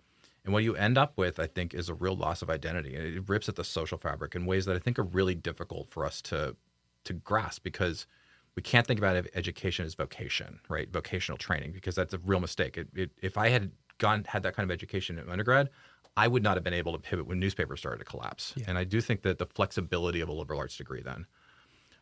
And 0.45 0.53
what 0.53 0.65
you 0.65 0.75
end 0.75 0.99
up 0.99 1.17
with, 1.17 1.39
I 1.39 1.47
think, 1.47 1.75
is 1.75 1.89
a 1.89 1.95
real 1.95 2.17
loss 2.17 2.43
of 2.43 2.51
identity. 2.51 2.97
And 2.97 3.07
it 3.07 3.29
rips 3.29 3.49
at 3.49 3.55
the 3.55 3.63
social 3.63 3.99
fabric 3.99 4.35
in 4.35 4.47
ways 4.47 4.67
that 4.67 4.75
I 4.75 4.81
think 4.81 4.99
are 4.99 5.05
really 5.05 5.37
difficult 5.37 5.91
for 5.91 6.05
us 6.05 6.21
to 6.23 6.57
to 7.05 7.13
grasp 7.13 7.63
because– 7.63 8.07
we 8.57 8.63
can't 8.63 8.87
think 8.87 8.99
about 8.99 9.27
education 9.35 9.87
as 9.87 9.95
vocation, 9.95 10.61
right? 10.69 10.91
Vocational 10.91 11.39
training, 11.39 11.73
because 11.73 11.95
that's 11.95 12.13
a 12.13 12.19
real 12.19 12.41
mistake. 12.41 12.77
It, 12.77 12.89
it, 12.95 13.11
if 13.23 13.39
I 13.39 13.49
had 13.49 13.71
gone 13.99 14.25
had 14.27 14.43
that 14.43 14.55
kind 14.55 14.71
of 14.71 14.73
education 14.73 15.19
in 15.19 15.29
undergrad, 15.29 15.71
I 16.17 16.29
would 16.29 16.43
not 16.43 16.57
have 16.57 16.65
been 16.65 16.75
able 16.75 16.93
to 16.93 16.99
pivot 16.99 17.27
when 17.27 17.41
newspapers 17.41 17.81
started 17.81 17.99
to 17.99 18.05
collapse. 18.05 18.53
Yeah. 18.57 18.67
And 18.69 18.77
I 18.77 18.85
do 18.85 19.01
think 19.01 19.23
that 19.23 19.39
the 19.39 19.47
flexibility 19.47 20.21
of 20.21 20.29
a 20.29 20.33
liberal 20.33 20.59
arts 20.59 20.77
degree 20.77 21.03
then 21.03 21.27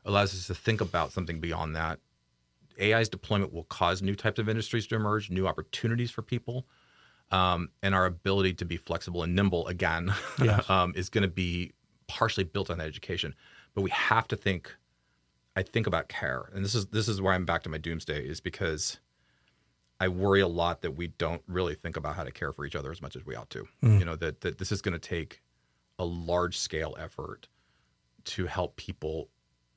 allows 0.04 0.34
us 0.34 0.46
to 0.48 0.54
think 0.54 0.80
about 0.80 1.12
something 1.12 1.40
beyond 1.40 1.76
that. 1.76 2.00
AI's 2.80 3.08
deployment 3.08 3.52
will 3.52 3.64
cause 3.64 4.02
new 4.02 4.14
types 4.14 4.38
of 4.38 4.48
industries 4.48 4.86
to 4.88 4.96
emerge, 4.96 5.30
new 5.30 5.46
opportunities 5.46 6.10
for 6.10 6.22
people, 6.22 6.66
um, 7.30 7.68
and 7.82 7.94
our 7.94 8.06
ability 8.06 8.54
to 8.54 8.64
be 8.64 8.76
flexible 8.76 9.22
and 9.22 9.36
nimble 9.36 9.66
again 9.68 10.12
yes. 10.42 10.68
um, 10.68 10.92
is 10.96 11.08
going 11.08 11.22
to 11.22 11.28
be 11.28 11.72
partially 12.08 12.44
built 12.44 12.70
on 12.70 12.78
that 12.78 12.88
education. 12.88 13.34
But 13.74 13.82
we 13.82 13.90
have 13.90 14.26
to 14.28 14.36
think 14.36 14.74
I 15.56 15.62
think 15.62 15.86
about 15.86 16.08
care, 16.08 16.48
and 16.54 16.64
this 16.64 16.74
is 16.74 16.86
this 16.86 17.08
is 17.08 17.20
where 17.20 17.32
I'm 17.32 17.44
back 17.44 17.62
to 17.64 17.68
my 17.68 17.78
doomsday, 17.78 18.24
is 18.24 18.40
because 18.40 18.98
I 19.98 20.08
worry 20.08 20.40
a 20.40 20.48
lot 20.48 20.82
that 20.82 20.92
we 20.92 21.08
don't 21.08 21.42
really 21.46 21.74
think 21.74 21.96
about 21.96 22.16
how 22.16 22.24
to 22.24 22.30
care 22.30 22.52
for 22.52 22.64
each 22.64 22.76
other 22.76 22.90
as 22.90 23.02
much 23.02 23.16
as 23.16 23.26
we 23.26 23.34
ought 23.34 23.50
to. 23.50 23.66
Mm. 23.82 23.98
You 23.98 24.04
know 24.04 24.16
that 24.16 24.40
that 24.42 24.58
this 24.58 24.72
is 24.72 24.80
going 24.80 24.92
to 24.92 24.98
take 24.98 25.42
a 25.98 26.04
large 26.04 26.56
scale 26.56 26.96
effort 26.98 27.48
to 28.24 28.46
help 28.46 28.76
people 28.76 29.28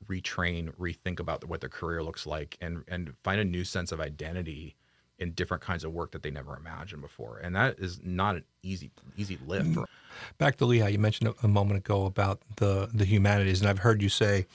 retrain, 0.07 0.75
rethink 0.77 1.19
about 1.19 1.47
what 1.47 1.61
their 1.61 1.69
career 1.69 2.03
looks 2.03 2.25
like, 2.25 2.57
and 2.61 2.83
and 2.87 3.13
find 3.23 3.41
a 3.41 3.45
new 3.45 3.63
sense 3.63 3.91
of 3.91 3.99
identity 3.99 4.75
in 5.19 5.31
different 5.31 5.61
kinds 5.61 5.83
of 5.83 5.91
work 5.91 6.11
that 6.11 6.23
they 6.23 6.31
never 6.31 6.55
imagined 6.57 7.01
before. 7.01 7.37
And 7.37 7.55
that 7.55 7.79
is 7.79 7.99
not 8.03 8.35
an 8.35 8.43
easy 8.61 8.91
easy 9.17 9.37
lift. 9.45 9.69
Mm. 9.69 9.85
Back 10.37 10.57
to 10.57 10.65
Lehigh, 10.65 10.89
you 10.89 10.99
mentioned 10.99 11.33
a 11.41 11.47
moment 11.47 11.79
ago 11.79 12.05
about 12.05 12.41
the 12.57 12.89
the 12.93 13.05
humanities, 13.05 13.59
and 13.59 13.69
I've 13.69 13.79
heard 13.79 14.01
you 14.01 14.09
say 14.09 14.45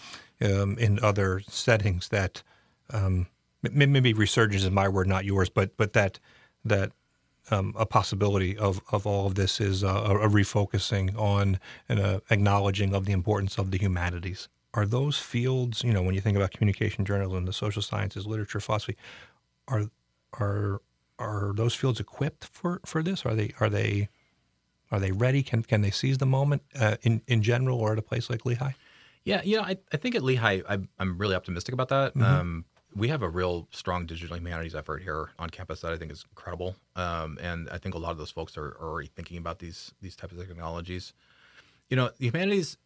um, 0.42 0.78
in 0.78 0.98
other 1.02 1.40
settings 1.48 2.08
that 2.08 2.42
um, 2.90 3.26
maybe 3.62 4.12
resurgence 4.12 4.64
is 4.64 4.70
my 4.70 4.88
word, 4.88 5.08
not 5.08 5.24
yours, 5.24 5.48
but 5.48 5.76
but 5.76 5.92
that 5.92 6.18
that 6.64 6.92
um, 7.50 7.74
a 7.78 7.86
possibility 7.86 8.56
of, 8.56 8.80
of 8.92 9.06
all 9.06 9.26
of 9.26 9.34
this 9.34 9.60
is 9.60 9.82
a, 9.82 9.88
a 9.88 10.28
refocusing 10.28 11.16
on 11.18 11.58
and 11.88 11.98
a 11.98 12.22
acknowledging 12.30 12.94
of 12.94 13.06
the 13.06 13.12
importance 13.12 13.58
of 13.58 13.70
the 13.70 13.78
humanities. 13.78 14.48
Are 14.74 14.86
those 14.86 15.18
fields, 15.18 15.82
you 15.82 15.92
know, 15.92 16.02
when 16.02 16.14
you 16.14 16.20
think 16.20 16.36
about 16.36 16.50
communication 16.50 17.04
journalism, 17.04 17.46
the 17.46 17.52
social 17.52 17.82
sciences, 17.82 18.26
literature, 18.26 18.60
philosophy, 18.60 18.96
are 19.66 19.86
are 20.34 20.80
are 21.18 21.52
those 21.54 21.74
fields 21.74 21.98
equipped 22.00 22.44
for, 22.44 22.80
for 22.84 23.02
this? 23.02 23.24
Are 23.24 23.34
they 23.34 23.52
are 23.60 23.70
they 23.70 24.08
are 24.90 25.00
they 25.00 25.10
ready? 25.10 25.42
Can 25.42 25.62
can 25.62 25.80
they 25.80 25.90
seize 25.90 26.18
the 26.18 26.26
moment 26.26 26.62
uh, 26.78 26.96
in 27.02 27.22
in 27.26 27.42
general, 27.42 27.78
or 27.78 27.92
at 27.92 27.98
a 27.98 28.02
place 28.02 28.28
like 28.28 28.44
Lehigh? 28.44 28.72
Yeah, 29.28 29.42
you 29.44 29.58
know, 29.58 29.62
I, 29.62 29.76
I 29.92 29.98
think 29.98 30.14
at 30.14 30.22
Lehigh, 30.22 30.62
I, 30.66 30.78
I'm 30.98 31.18
really 31.18 31.34
optimistic 31.34 31.74
about 31.74 31.88
that. 31.90 32.14
Mm-hmm. 32.14 32.22
Um, 32.22 32.64
we 32.96 33.08
have 33.08 33.20
a 33.20 33.28
real 33.28 33.68
strong 33.70 34.06
digital 34.06 34.36
humanities 34.36 34.74
effort 34.74 35.02
here 35.02 35.28
on 35.38 35.50
campus 35.50 35.82
that 35.82 35.92
I 35.92 35.98
think 35.98 36.10
is 36.10 36.24
incredible, 36.30 36.74
um, 36.96 37.36
and 37.40 37.68
I 37.68 37.76
think 37.76 37.94
a 37.94 37.98
lot 37.98 38.10
of 38.10 38.18
those 38.18 38.30
folks 38.30 38.56
are, 38.56 38.68
are, 38.68 38.88
already 38.88 39.10
thinking 39.14 39.36
about 39.36 39.58
these 39.58 39.92
these 40.00 40.16
types 40.16 40.32
of 40.32 40.38
technologies. 40.38 41.12
You 41.90 41.96
know, 41.96 42.10
the 42.18 42.26
humanities 42.26 42.78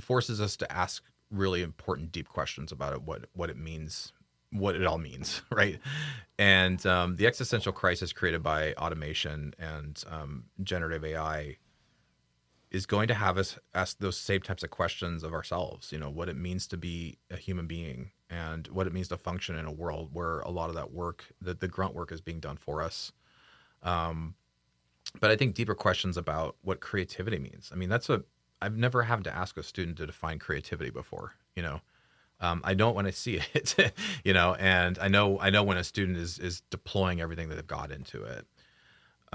forces 0.00 0.40
us 0.40 0.56
to 0.58 0.72
ask 0.72 1.02
really 1.32 1.62
important, 1.62 2.12
deep 2.12 2.28
questions 2.28 2.70
about 2.70 2.92
it, 2.92 3.02
what 3.02 3.26
what 3.32 3.50
it 3.50 3.56
means, 3.56 4.12
what 4.52 4.76
it 4.76 4.86
all 4.86 4.98
means, 4.98 5.42
right? 5.50 5.80
And 6.38 6.84
um, 6.86 7.16
the 7.16 7.26
existential 7.26 7.72
crisis 7.72 8.12
created 8.12 8.44
by 8.44 8.74
automation 8.74 9.54
and 9.58 10.02
um, 10.08 10.44
generative 10.62 11.04
AI 11.04 11.56
is 12.74 12.86
going 12.86 13.06
to 13.06 13.14
have 13.14 13.38
us 13.38 13.56
ask 13.72 13.98
those 14.00 14.16
same 14.16 14.40
types 14.40 14.64
of 14.64 14.70
questions 14.70 15.22
of 15.22 15.32
ourselves. 15.32 15.92
You 15.92 15.98
know, 15.98 16.10
what 16.10 16.28
it 16.28 16.36
means 16.36 16.66
to 16.68 16.76
be 16.76 17.18
a 17.30 17.36
human 17.36 17.68
being 17.68 18.10
and 18.28 18.66
what 18.66 18.88
it 18.88 18.92
means 18.92 19.06
to 19.08 19.16
function 19.16 19.56
in 19.56 19.64
a 19.64 19.72
world 19.72 20.10
where 20.12 20.40
a 20.40 20.50
lot 20.50 20.70
of 20.70 20.74
that 20.74 20.92
work, 20.92 21.24
the, 21.40 21.54
the 21.54 21.68
grunt 21.68 21.94
work, 21.94 22.10
is 22.10 22.20
being 22.20 22.40
done 22.40 22.56
for 22.56 22.82
us. 22.82 23.12
Um, 23.84 24.34
but 25.20 25.30
I 25.30 25.36
think 25.36 25.54
deeper 25.54 25.76
questions 25.76 26.16
about 26.16 26.56
what 26.62 26.80
creativity 26.80 27.38
means. 27.38 27.70
I 27.72 27.76
mean, 27.76 27.88
that's 27.88 28.10
a 28.10 28.24
I've 28.60 28.76
never 28.76 29.02
had 29.02 29.22
to 29.24 29.34
ask 29.34 29.56
a 29.56 29.62
student 29.62 29.98
to 29.98 30.06
define 30.06 30.40
creativity 30.40 30.90
before. 30.90 31.34
You 31.54 31.62
know, 31.62 31.80
um, 32.40 32.60
I 32.64 32.74
know 32.74 32.90
it 32.90 32.96
when 32.96 33.06
I 33.06 33.10
see 33.10 33.40
it. 33.54 33.94
you 34.24 34.32
know, 34.32 34.54
and 34.54 34.98
I 34.98 35.06
know 35.06 35.38
I 35.38 35.50
know 35.50 35.62
when 35.62 35.76
a 35.76 35.84
student 35.84 36.18
is 36.18 36.40
is 36.40 36.62
deploying 36.70 37.20
everything 37.20 37.50
that 37.50 37.54
they've 37.54 37.66
got 37.66 37.92
into 37.92 38.24
it. 38.24 38.46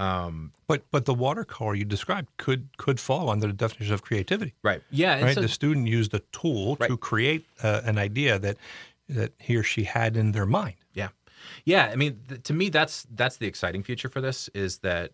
Um, 0.00 0.52
but 0.66 0.82
but 0.90 1.04
the 1.04 1.12
watercolor 1.12 1.74
you 1.74 1.84
described 1.84 2.28
could 2.38 2.68
could 2.78 2.98
fall 2.98 3.28
under 3.28 3.46
the 3.46 3.52
definition 3.52 3.92
of 3.92 4.02
creativity. 4.02 4.54
Right. 4.62 4.82
Yeah. 4.90 5.20
Right. 5.22 5.34
So, 5.34 5.42
the 5.42 5.48
student 5.48 5.88
used 5.88 6.14
a 6.14 6.20
tool 6.32 6.76
right. 6.80 6.88
to 6.88 6.96
create 6.96 7.44
uh, 7.62 7.82
an 7.84 7.98
idea 7.98 8.38
that 8.38 8.56
that 9.10 9.32
he 9.38 9.56
or 9.56 9.62
she 9.62 9.84
had 9.84 10.16
in 10.16 10.32
their 10.32 10.46
mind. 10.46 10.76
Yeah. 10.94 11.08
Yeah. 11.66 11.90
I 11.92 11.96
mean, 11.96 12.18
th- 12.28 12.42
to 12.44 12.54
me, 12.54 12.70
that's 12.70 13.06
that's 13.14 13.36
the 13.36 13.46
exciting 13.46 13.82
future 13.82 14.08
for 14.08 14.22
this 14.22 14.48
is 14.54 14.78
that 14.78 15.10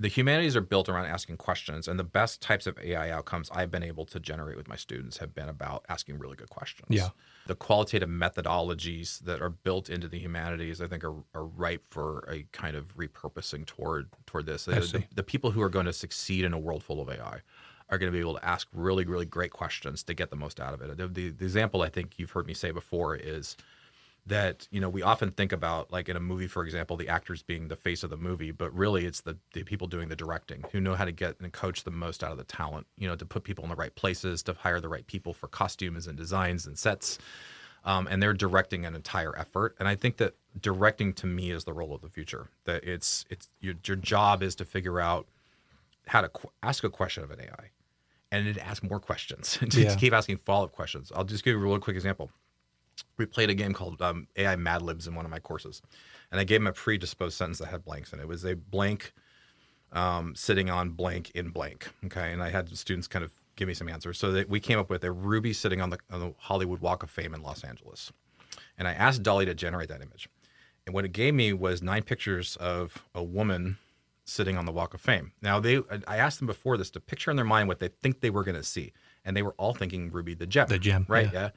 the 0.00 0.08
humanities 0.08 0.56
are 0.56 0.60
built 0.60 0.88
around 0.88 1.06
asking 1.06 1.36
questions 1.36 1.86
and 1.86 1.98
the 1.98 2.04
best 2.04 2.42
types 2.42 2.66
of 2.66 2.78
ai 2.82 3.10
outcomes 3.10 3.48
i've 3.52 3.70
been 3.70 3.82
able 3.82 4.04
to 4.04 4.18
generate 4.18 4.56
with 4.56 4.68
my 4.68 4.76
students 4.76 5.16
have 5.18 5.34
been 5.34 5.48
about 5.48 5.84
asking 5.88 6.18
really 6.18 6.36
good 6.36 6.50
questions. 6.50 6.88
Yeah. 6.90 7.08
The 7.46 7.54
qualitative 7.54 8.08
methodologies 8.08 9.20
that 9.20 9.40
are 9.40 9.50
built 9.50 9.88
into 9.88 10.08
the 10.08 10.18
humanities 10.18 10.80
i 10.80 10.86
think 10.86 11.04
are, 11.04 11.14
are 11.34 11.44
ripe 11.44 11.84
for 11.90 12.28
a 12.28 12.44
kind 12.52 12.76
of 12.76 12.96
repurposing 12.96 13.66
toward 13.66 14.08
toward 14.26 14.46
this. 14.46 14.64
The, 14.64 14.80
the, 14.80 15.04
the 15.14 15.22
people 15.22 15.50
who 15.50 15.62
are 15.62 15.68
going 15.68 15.86
to 15.86 15.92
succeed 15.92 16.44
in 16.44 16.52
a 16.52 16.58
world 16.58 16.82
full 16.82 17.00
of 17.00 17.08
ai 17.08 17.40
are 17.88 17.98
going 17.98 18.10
to 18.10 18.16
be 18.16 18.20
able 18.20 18.34
to 18.34 18.44
ask 18.44 18.68
really 18.72 19.04
really 19.04 19.26
great 19.26 19.52
questions 19.52 20.02
to 20.04 20.14
get 20.14 20.30
the 20.30 20.36
most 20.36 20.60
out 20.60 20.74
of 20.74 20.82
it. 20.82 20.96
The, 20.96 21.08
the, 21.08 21.28
the 21.30 21.44
example 21.44 21.82
i 21.82 21.88
think 21.88 22.18
you've 22.18 22.30
heard 22.30 22.46
me 22.46 22.54
say 22.54 22.70
before 22.70 23.14
is 23.14 23.56
that 24.26 24.68
you 24.70 24.80
know 24.80 24.88
we 24.88 25.02
often 25.02 25.30
think 25.32 25.52
about 25.52 25.90
like 25.92 26.08
in 26.08 26.16
a 26.16 26.20
movie 26.20 26.46
for 26.46 26.64
example 26.64 26.96
the 26.96 27.08
actors 27.08 27.42
being 27.42 27.68
the 27.68 27.76
face 27.76 28.04
of 28.04 28.10
the 28.10 28.16
movie 28.16 28.52
but 28.52 28.72
really 28.72 29.04
it's 29.04 29.20
the, 29.22 29.36
the 29.52 29.64
people 29.64 29.86
doing 29.88 30.08
the 30.08 30.16
directing 30.16 30.64
who 30.70 30.80
know 30.80 30.94
how 30.94 31.04
to 31.04 31.12
get 31.12 31.38
and 31.40 31.52
coach 31.52 31.82
the 31.82 31.90
most 31.90 32.22
out 32.22 32.30
of 32.30 32.38
the 32.38 32.44
talent 32.44 32.86
you 32.96 33.08
know 33.08 33.16
to 33.16 33.26
put 33.26 33.42
people 33.42 33.64
in 33.64 33.70
the 33.70 33.76
right 33.76 33.94
places 33.96 34.42
to 34.42 34.52
hire 34.52 34.80
the 34.80 34.88
right 34.88 35.06
people 35.06 35.32
for 35.32 35.48
costumes 35.48 36.06
and 36.06 36.16
designs 36.16 36.66
and 36.66 36.78
sets 36.78 37.18
um, 37.84 38.06
and 38.08 38.22
they're 38.22 38.32
directing 38.32 38.86
an 38.86 38.94
entire 38.94 39.36
effort. 39.36 39.74
And 39.80 39.88
i 39.88 39.96
think 39.96 40.18
that 40.18 40.34
directing 40.60 41.12
to 41.14 41.26
me 41.26 41.50
is 41.50 41.64
the 41.64 41.72
role 41.72 41.94
of 41.94 42.00
the 42.00 42.08
future 42.08 42.48
that 42.64 42.84
it's 42.84 43.24
it's 43.28 43.48
your, 43.60 43.74
your 43.86 43.96
job 43.96 44.42
is 44.42 44.54
to 44.56 44.64
figure 44.64 45.00
out 45.00 45.26
how 46.06 46.20
to 46.20 46.28
qu- 46.28 46.50
ask 46.62 46.84
a 46.84 46.90
question 46.90 47.24
of 47.24 47.30
an 47.30 47.40
ai 47.40 47.70
and 48.30 48.46
then 48.46 48.54
to 48.54 48.66
ask 48.66 48.82
more 48.82 49.00
questions 49.00 49.58
to, 49.70 49.82
yeah. 49.82 49.90
to 49.90 49.96
keep 49.96 50.12
asking 50.12 50.38
follow-up 50.38 50.72
questions. 50.72 51.12
I'll 51.14 51.24
just 51.24 51.44
give 51.44 51.52
you 51.52 51.60
a 51.60 51.62
real 51.62 51.78
quick 51.78 51.96
example 51.96 52.30
we 53.16 53.26
played 53.26 53.50
a 53.50 53.54
game 53.54 53.72
called 53.72 54.00
um, 54.02 54.26
AI 54.36 54.56
Mad 54.56 54.82
Libs 54.82 55.06
in 55.06 55.14
one 55.14 55.24
of 55.24 55.30
my 55.30 55.38
courses, 55.38 55.82
and 56.30 56.40
I 56.40 56.44
gave 56.44 56.60
him 56.60 56.66
a 56.66 56.72
predisposed 56.72 57.36
sentence 57.36 57.58
that 57.58 57.68
had 57.68 57.84
blanks, 57.84 58.12
and 58.12 58.20
it 58.20 58.28
was 58.28 58.44
a 58.44 58.54
blank 58.54 59.12
um, 59.92 60.34
sitting 60.34 60.70
on 60.70 60.90
blank 60.90 61.30
in 61.30 61.50
blank. 61.50 61.90
Okay, 62.06 62.32
and 62.32 62.42
I 62.42 62.50
had 62.50 62.76
students 62.76 63.06
kind 63.06 63.24
of 63.24 63.32
give 63.56 63.68
me 63.68 63.74
some 63.74 63.88
answers. 63.88 64.18
So 64.18 64.32
that 64.32 64.48
we 64.48 64.60
came 64.60 64.78
up 64.78 64.90
with 64.90 65.04
a 65.04 65.12
ruby 65.12 65.52
sitting 65.52 65.80
on 65.80 65.90
the, 65.90 65.98
on 66.10 66.20
the 66.20 66.34
Hollywood 66.38 66.80
Walk 66.80 67.02
of 67.02 67.10
Fame 67.10 67.34
in 67.34 67.42
Los 67.42 67.64
Angeles, 67.64 68.12
and 68.78 68.88
I 68.88 68.92
asked 68.92 69.22
DALL-E 69.22 69.46
to 69.46 69.54
generate 69.54 69.88
that 69.88 70.02
image, 70.02 70.28
and 70.86 70.94
what 70.94 71.04
it 71.04 71.12
gave 71.12 71.34
me 71.34 71.52
was 71.52 71.82
nine 71.82 72.02
pictures 72.02 72.56
of 72.56 73.04
a 73.14 73.22
woman 73.22 73.78
sitting 74.24 74.56
on 74.56 74.66
the 74.66 74.72
Walk 74.72 74.94
of 74.94 75.00
Fame. 75.00 75.32
Now 75.42 75.60
they, 75.60 75.80
I 76.06 76.16
asked 76.16 76.38
them 76.38 76.46
before 76.46 76.76
this 76.76 76.90
to 76.90 77.00
picture 77.00 77.30
in 77.30 77.36
their 77.36 77.44
mind 77.44 77.68
what 77.68 77.78
they 77.80 77.88
think 77.88 78.20
they 78.20 78.30
were 78.30 78.44
going 78.44 78.56
to 78.56 78.62
see, 78.62 78.92
and 79.24 79.36
they 79.36 79.42
were 79.42 79.54
all 79.58 79.74
thinking 79.74 80.10
Ruby 80.10 80.34
the 80.34 80.46
gem. 80.46 80.68
The 80.68 80.78
gem, 80.78 81.04
right? 81.08 81.30
yeah. 81.32 81.40
yeah. 81.40 81.50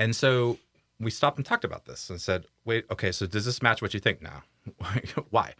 And 0.00 0.16
so 0.16 0.58
we 0.98 1.10
stopped 1.10 1.36
and 1.36 1.46
talked 1.46 1.64
about 1.64 1.84
this 1.84 2.10
and 2.10 2.20
said, 2.20 2.46
wait, 2.64 2.86
okay, 2.90 3.12
so 3.12 3.26
does 3.26 3.44
this 3.44 3.62
match 3.62 3.80
what 3.82 3.94
you 3.94 4.00
think 4.00 4.20
now? 4.20 4.42
Why? 5.30 5.52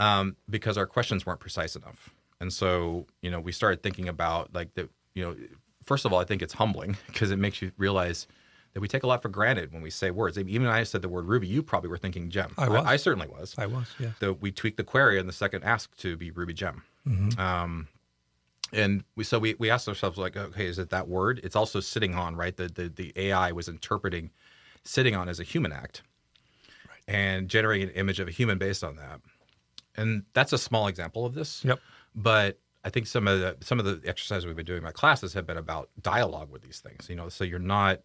Um, 0.00 0.36
because 0.50 0.76
our 0.76 0.86
questions 0.86 1.24
weren't 1.24 1.38
precise 1.38 1.76
enough. 1.76 2.10
And 2.40 2.52
so, 2.52 3.06
you 3.20 3.30
know, 3.30 3.40
we 3.40 3.52
started 3.52 3.82
thinking 3.82 4.08
about 4.08 4.54
like 4.54 4.74
the, 4.74 4.88
you 5.14 5.24
know, 5.24 5.36
first 5.84 6.04
of 6.04 6.12
all, 6.12 6.18
I 6.18 6.24
think 6.24 6.42
it's 6.42 6.54
humbling 6.54 6.96
because 7.06 7.30
it 7.30 7.38
makes 7.38 7.60
you 7.60 7.70
realize 7.76 8.26
that 8.74 8.80
we 8.80 8.88
take 8.88 9.02
a 9.02 9.06
lot 9.06 9.22
for 9.22 9.28
granted 9.28 9.72
when 9.72 9.82
we 9.82 9.90
say 9.90 10.10
words. 10.10 10.38
Even 10.38 10.66
I 10.66 10.84
said 10.84 11.02
the 11.02 11.08
word 11.08 11.26
Ruby, 11.26 11.46
you 11.46 11.62
probably 11.62 11.90
were 11.90 11.98
thinking 11.98 12.30
gem. 12.30 12.54
I 12.56 12.68
was. 12.68 12.84
I, 12.84 12.92
I 12.92 12.96
certainly 12.96 13.28
was. 13.28 13.54
I 13.58 13.66
was, 13.66 13.86
yeah. 13.98 14.10
So 14.20 14.34
we 14.40 14.52
tweaked 14.52 14.76
the 14.76 14.84
query 14.84 15.18
and 15.18 15.28
the 15.28 15.32
second 15.32 15.64
ask 15.64 15.94
to 15.98 16.16
be 16.16 16.30
Ruby 16.30 16.54
gem. 16.54 16.82
Mm-hmm. 17.06 17.40
Um, 17.40 17.88
and 18.72 19.04
we 19.16 19.24
so 19.24 19.38
we, 19.38 19.54
we 19.58 19.70
asked 19.70 19.88
ourselves 19.88 20.18
like 20.18 20.36
okay 20.36 20.66
is 20.66 20.78
it 20.78 20.90
that 20.90 21.08
word? 21.08 21.40
It's 21.42 21.56
also 21.56 21.80
sitting 21.80 22.14
on 22.14 22.36
right? 22.36 22.56
The 22.56 22.68
the, 22.68 22.88
the 22.88 23.12
ai 23.16 23.52
was 23.52 23.68
interpreting 23.68 24.30
sitting 24.84 25.14
on 25.14 25.28
as 25.28 25.40
a 25.40 25.44
human 25.44 25.72
act 25.72 26.02
right. 26.88 27.00
and 27.06 27.48
generating 27.48 27.88
an 27.88 27.94
image 27.94 28.20
of 28.20 28.28
a 28.28 28.30
human 28.30 28.58
based 28.58 28.82
on 28.84 28.96
that. 28.96 29.20
And 29.96 30.24
that's 30.32 30.52
a 30.52 30.58
small 30.58 30.86
example 30.86 31.26
of 31.26 31.34
this. 31.34 31.64
Yep. 31.64 31.80
But 32.14 32.58
i 32.84 32.90
think 32.90 33.06
some 33.08 33.26
of 33.26 33.40
the 33.40 33.56
some 33.60 33.80
of 33.80 33.84
the 33.84 34.00
exercises 34.08 34.46
we've 34.46 34.54
been 34.54 34.64
doing 34.64 34.78
in 34.78 34.84
my 34.84 34.92
classes 34.92 35.32
have 35.34 35.44
been 35.44 35.56
about 35.56 35.90
dialogue 36.00 36.48
with 36.48 36.62
these 36.62 36.78
things 36.78 37.10
you 37.10 37.16
know? 37.16 37.28
So 37.28 37.42
you're 37.42 37.58
not 37.58 38.02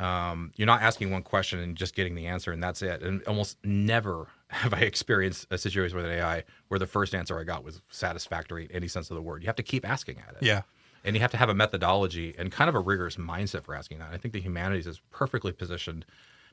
um, 0.00 0.52
you're 0.56 0.66
not 0.66 0.82
asking 0.82 1.10
one 1.10 1.22
question 1.22 1.58
and 1.58 1.76
just 1.76 1.94
getting 1.94 2.14
the 2.14 2.26
answer 2.26 2.52
and 2.52 2.62
that's 2.62 2.82
it. 2.82 3.02
And 3.02 3.22
almost 3.24 3.58
never 3.64 4.28
have 4.48 4.72
I 4.74 4.80
experienced 4.80 5.46
a 5.50 5.58
situation 5.58 5.96
with 5.96 6.06
an 6.06 6.12
AI 6.12 6.44
where 6.68 6.78
the 6.78 6.86
first 6.86 7.14
answer 7.14 7.38
I 7.38 7.44
got 7.44 7.64
was 7.64 7.82
satisfactory 7.90 8.66
in 8.66 8.72
any 8.72 8.88
sense 8.88 9.10
of 9.10 9.16
the 9.16 9.22
word. 9.22 9.42
You 9.42 9.46
have 9.46 9.56
to 9.56 9.62
keep 9.62 9.88
asking 9.88 10.22
at 10.26 10.36
it. 10.36 10.42
Yeah. 10.42 10.62
And 11.04 11.14
you 11.14 11.20
have 11.20 11.30
to 11.30 11.36
have 11.36 11.48
a 11.48 11.54
methodology 11.54 12.34
and 12.38 12.50
kind 12.50 12.68
of 12.68 12.74
a 12.74 12.80
rigorous 12.80 13.16
mindset 13.16 13.64
for 13.64 13.74
asking 13.74 13.98
that. 13.98 14.12
I 14.12 14.18
think 14.18 14.34
the 14.34 14.40
humanities 14.40 14.86
is 14.86 15.00
perfectly 15.10 15.52
positioned 15.52 16.04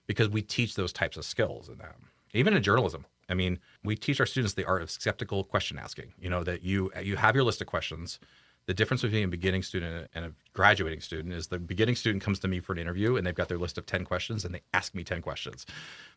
because 0.07 0.29
we 0.29 0.41
teach 0.41 0.75
those 0.75 0.93
types 0.93 1.17
of 1.17 1.25
skills 1.25 1.67
in 1.67 1.77
them. 1.77 2.09
Even 2.33 2.53
in 2.53 2.61
journalism. 2.61 3.05
I 3.27 3.33
mean, 3.33 3.59
we 3.83 3.95
teach 3.95 4.19
our 4.19 4.25
students 4.25 4.53
the 4.53 4.65
art 4.65 4.81
of 4.81 4.91
skeptical 4.91 5.43
question 5.43 5.79
asking. 5.79 6.13
You 6.19 6.29
know, 6.29 6.43
that 6.43 6.63
you 6.63 6.91
you 7.01 7.15
have 7.15 7.33
your 7.33 7.43
list 7.43 7.61
of 7.61 7.67
questions 7.67 8.19
the 8.67 8.73
difference 8.73 9.01
between 9.01 9.25
a 9.25 9.27
beginning 9.27 9.63
student 9.63 10.07
and 10.15 10.25
a 10.25 10.31
graduating 10.53 11.01
student 11.01 11.33
is 11.33 11.47
the 11.47 11.59
beginning 11.59 11.95
student 11.95 12.23
comes 12.23 12.39
to 12.39 12.47
me 12.47 12.59
for 12.59 12.73
an 12.73 12.79
interview 12.79 13.15
and 13.15 13.25
they've 13.25 13.35
got 13.35 13.47
their 13.47 13.57
list 13.57 13.77
of 13.77 13.85
10 13.85 14.05
questions 14.05 14.43
and 14.43 14.55
they 14.55 14.61
ask 14.73 14.95
me 14.95 15.03
10 15.03 15.21
questions. 15.21 15.65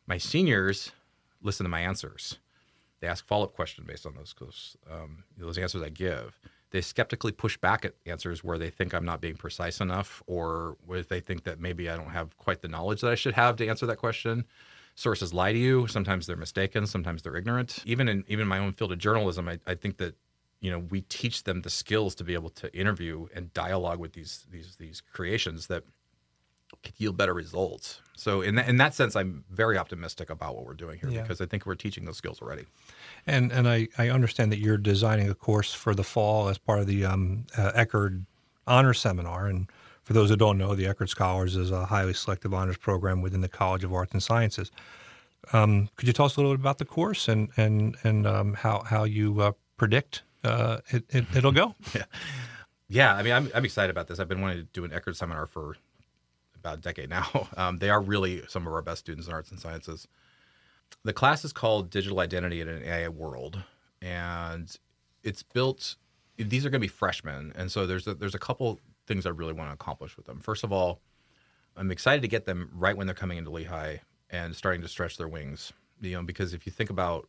My 0.06 0.18
seniors 0.18 0.92
listen 1.42 1.64
to 1.64 1.70
my 1.70 1.80
answers. 1.80 2.38
They 3.00 3.06
ask 3.06 3.26
follow-up 3.26 3.54
questions 3.54 3.86
based 3.86 4.06
on 4.06 4.14
those 4.14 4.76
um, 4.90 5.24
those 5.36 5.58
answers 5.58 5.82
I 5.82 5.88
give. 5.88 6.38
They 6.70 6.80
skeptically 6.80 7.32
push 7.32 7.56
back 7.56 7.84
at 7.84 7.94
answers 8.06 8.44
where 8.44 8.58
they 8.58 8.70
think 8.70 8.92
I'm 8.92 9.04
not 9.04 9.20
being 9.20 9.36
precise 9.36 9.80
enough, 9.80 10.22
or 10.26 10.76
where 10.84 11.02
they 11.02 11.20
think 11.20 11.44
that 11.44 11.60
maybe 11.60 11.88
I 11.88 11.96
don't 11.96 12.10
have 12.10 12.36
quite 12.36 12.60
the 12.60 12.68
knowledge 12.68 13.00
that 13.00 13.10
I 13.10 13.14
should 13.14 13.34
have 13.34 13.56
to 13.56 13.68
answer 13.68 13.86
that 13.86 13.96
question. 13.96 14.44
Sources 14.94 15.32
lie 15.32 15.52
to 15.52 15.58
you. 15.58 15.86
Sometimes 15.86 16.26
they're 16.26 16.36
mistaken. 16.36 16.86
Sometimes 16.86 17.22
they're 17.22 17.36
ignorant. 17.36 17.82
Even 17.86 18.08
in 18.08 18.24
even 18.28 18.42
in 18.42 18.48
my 18.48 18.58
own 18.58 18.72
field 18.72 18.92
of 18.92 18.98
journalism, 18.98 19.48
I, 19.48 19.58
I 19.66 19.76
think 19.76 19.98
that 19.98 20.16
you 20.60 20.70
know 20.70 20.80
we 20.90 21.02
teach 21.02 21.44
them 21.44 21.62
the 21.62 21.70
skills 21.70 22.14
to 22.16 22.24
be 22.24 22.34
able 22.34 22.50
to 22.50 22.74
interview 22.76 23.26
and 23.34 23.52
dialogue 23.54 23.98
with 23.98 24.12
these 24.12 24.46
these 24.50 24.76
these 24.76 25.00
creations 25.00 25.66
that 25.68 25.84
could 26.82 26.92
yield 26.98 27.16
better 27.16 27.32
results. 27.32 28.02
So 28.14 28.42
in 28.42 28.56
that, 28.56 28.68
in 28.68 28.76
that 28.76 28.94
sense, 28.94 29.16
I'm 29.16 29.42
very 29.50 29.78
optimistic 29.78 30.28
about 30.28 30.54
what 30.54 30.66
we're 30.66 30.74
doing 30.74 30.98
here 30.98 31.08
yeah. 31.08 31.22
because 31.22 31.40
I 31.40 31.46
think 31.46 31.64
we're 31.64 31.74
teaching 31.74 32.04
those 32.04 32.18
skills 32.18 32.42
already. 32.42 32.66
And 33.26 33.50
and 33.52 33.68
I, 33.68 33.88
I 33.96 34.10
understand 34.10 34.52
that 34.52 34.58
you're 34.58 34.76
designing 34.76 35.30
a 35.30 35.34
course 35.34 35.72
for 35.72 35.94
the 35.94 36.04
fall 36.04 36.48
as 36.48 36.58
part 36.58 36.80
of 36.80 36.86
the 36.86 37.06
um, 37.06 37.46
uh, 37.56 37.72
Eckardt 37.74 38.20
Honor 38.66 38.92
Seminar, 38.92 39.46
and 39.46 39.70
For 40.08 40.14
those 40.14 40.30
who 40.30 40.36
don't 40.36 40.56
know, 40.56 40.74
the 40.74 40.86
Eckardt 40.86 41.10
Scholars 41.10 41.54
is 41.54 41.70
a 41.70 41.84
highly 41.84 42.14
selective 42.14 42.54
honors 42.54 42.78
program 42.78 43.20
within 43.20 43.42
the 43.42 43.48
College 43.48 43.84
of 43.84 43.92
Arts 43.92 44.12
and 44.12 44.22
Sciences. 44.22 44.70
Um, 45.52 45.90
could 45.96 46.06
you 46.06 46.14
tell 46.14 46.24
us 46.24 46.36
a 46.36 46.40
little 46.40 46.54
bit 46.54 46.60
about 46.60 46.78
the 46.78 46.86
course 46.86 47.28
and 47.28 47.50
and 47.58 47.94
and 48.04 48.26
um, 48.26 48.54
how 48.54 48.82
how 48.86 49.04
you 49.04 49.40
uh, 49.40 49.52
predict 49.76 50.22
uh, 50.48 50.80
it, 50.88 51.04
it, 51.10 51.44
will 51.44 51.52
go? 51.52 51.74
yeah. 51.94 52.04
yeah, 52.88 53.14
I 53.14 53.22
mean, 53.22 53.32
I'm, 53.32 53.50
I'm 53.54 53.64
excited 53.64 53.90
about 53.90 54.08
this. 54.08 54.18
I've 54.18 54.28
been 54.28 54.40
wanting 54.40 54.58
to 54.58 54.68
do 54.72 54.84
an 54.84 54.90
Eckardt 54.90 55.16
seminar 55.16 55.46
for 55.46 55.76
about 56.56 56.78
a 56.78 56.80
decade 56.80 57.10
now. 57.10 57.48
Um, 57.56 57.78
they 57.78 57.90
are 57.90 58.00
really 58.00 58.42
some 58.48 58.66
of 58.66 58.72
our 58.72 58.82
best 58.82 59.00
students 59.00 59.26
in 59.26 59.34
arts 59.34 59.50
and 59.50 59.58
sciences. 59.58 60.06
The 61.04 61.12
class 61.12 61.44
is 61.44 61.52
called 61.52 61.90
Digital 61.90 62.20
Identity 62.20 62.60
in 62.60 62.68
an 62.68 62.82
AI 62.84 63.08
World, 63.08 63.62
and 64.00 64.74
it's 65.22 65.42
built. 65.42 65.96
These 66.36 66.64
are 66.64 66.70
going 66.70 66.80
to 66.80 66.84
be 66.84 66.88
freshmen, 66.88 67.52
and 67.56 67.70
so 67.70 67.86
there's 67.86 68.06
a, 68.06 68.14
there's 68.14 68.34
a 68.34 68.38
couple 68.38 68.78
things 69.06 69.26
I 69.26 69.30
really 69.30 69.52
want 69.52 69.70
to 69.70 69.74
accomplish 69.74 70.16
with 70.16 70.26
them. 70.26 70.40
First 70.40 70.64
of 70.64 70.72
all, 70.72 71.00
I'm 71.76 71.90
excited 71.90 72.22
to 72.22 72.28
get 72.28 72.44
them 72.44 72.70
right 72.74 72.96
when 72.96 73.06
they're 73.06 73.14
coming 73.14 73.38
into 73.38 73.50
Lehigh 73.50 73.98
and 74.30 74.54
starting 74.54 74.82
to 74.82 74.88
stretch 74.88 75.16
their 75.16 75.28
wings. 75.28 75.72
You 76.00 76.12
know, 76.12 76.22
because 76.22 76.54
if 76.54 76.64
you 76.64 76.72
think 76.72 76.90
about 76.90 77.28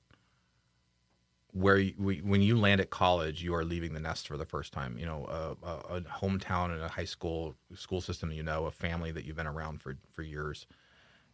where 1.52 1.78
you, 1.78 1.94
when 2.24 2.42
you 2.42 2.58
land 2.58 2.80
at 2.80 2.90
college, 2.90 3.44
you 3.44 3.56
are 3.56 3.64
leaving 3.64 3.94
the 3.94 4.00
nest 4.00 4.28
for 4.28 4.38
the 4.38 4.46
first 4.46 4.72
time. 4.72 4.98
You 4.98 5.06
know, 5.06 5.26
a, 5.26 5.68
a, 5.68 5.98
a, 5.98 6.02
hometown 6.02 6.72
and 6.72 6.82
a 6.82 6.88
high 6.88 7.06
school 7.06 7.56
school 7.76 8.02
system 8.02 8.32
you 8.32 8.44
know, 8.44 8.66
a 8.66 8.72
family 8.72 9.12
that 9.12 9.26
you've 9.26 9.36
been 9.36 9.48
around 9.48 9.82
for 9.82 9.98
for 10.14 10.22
years, 10.22 10.68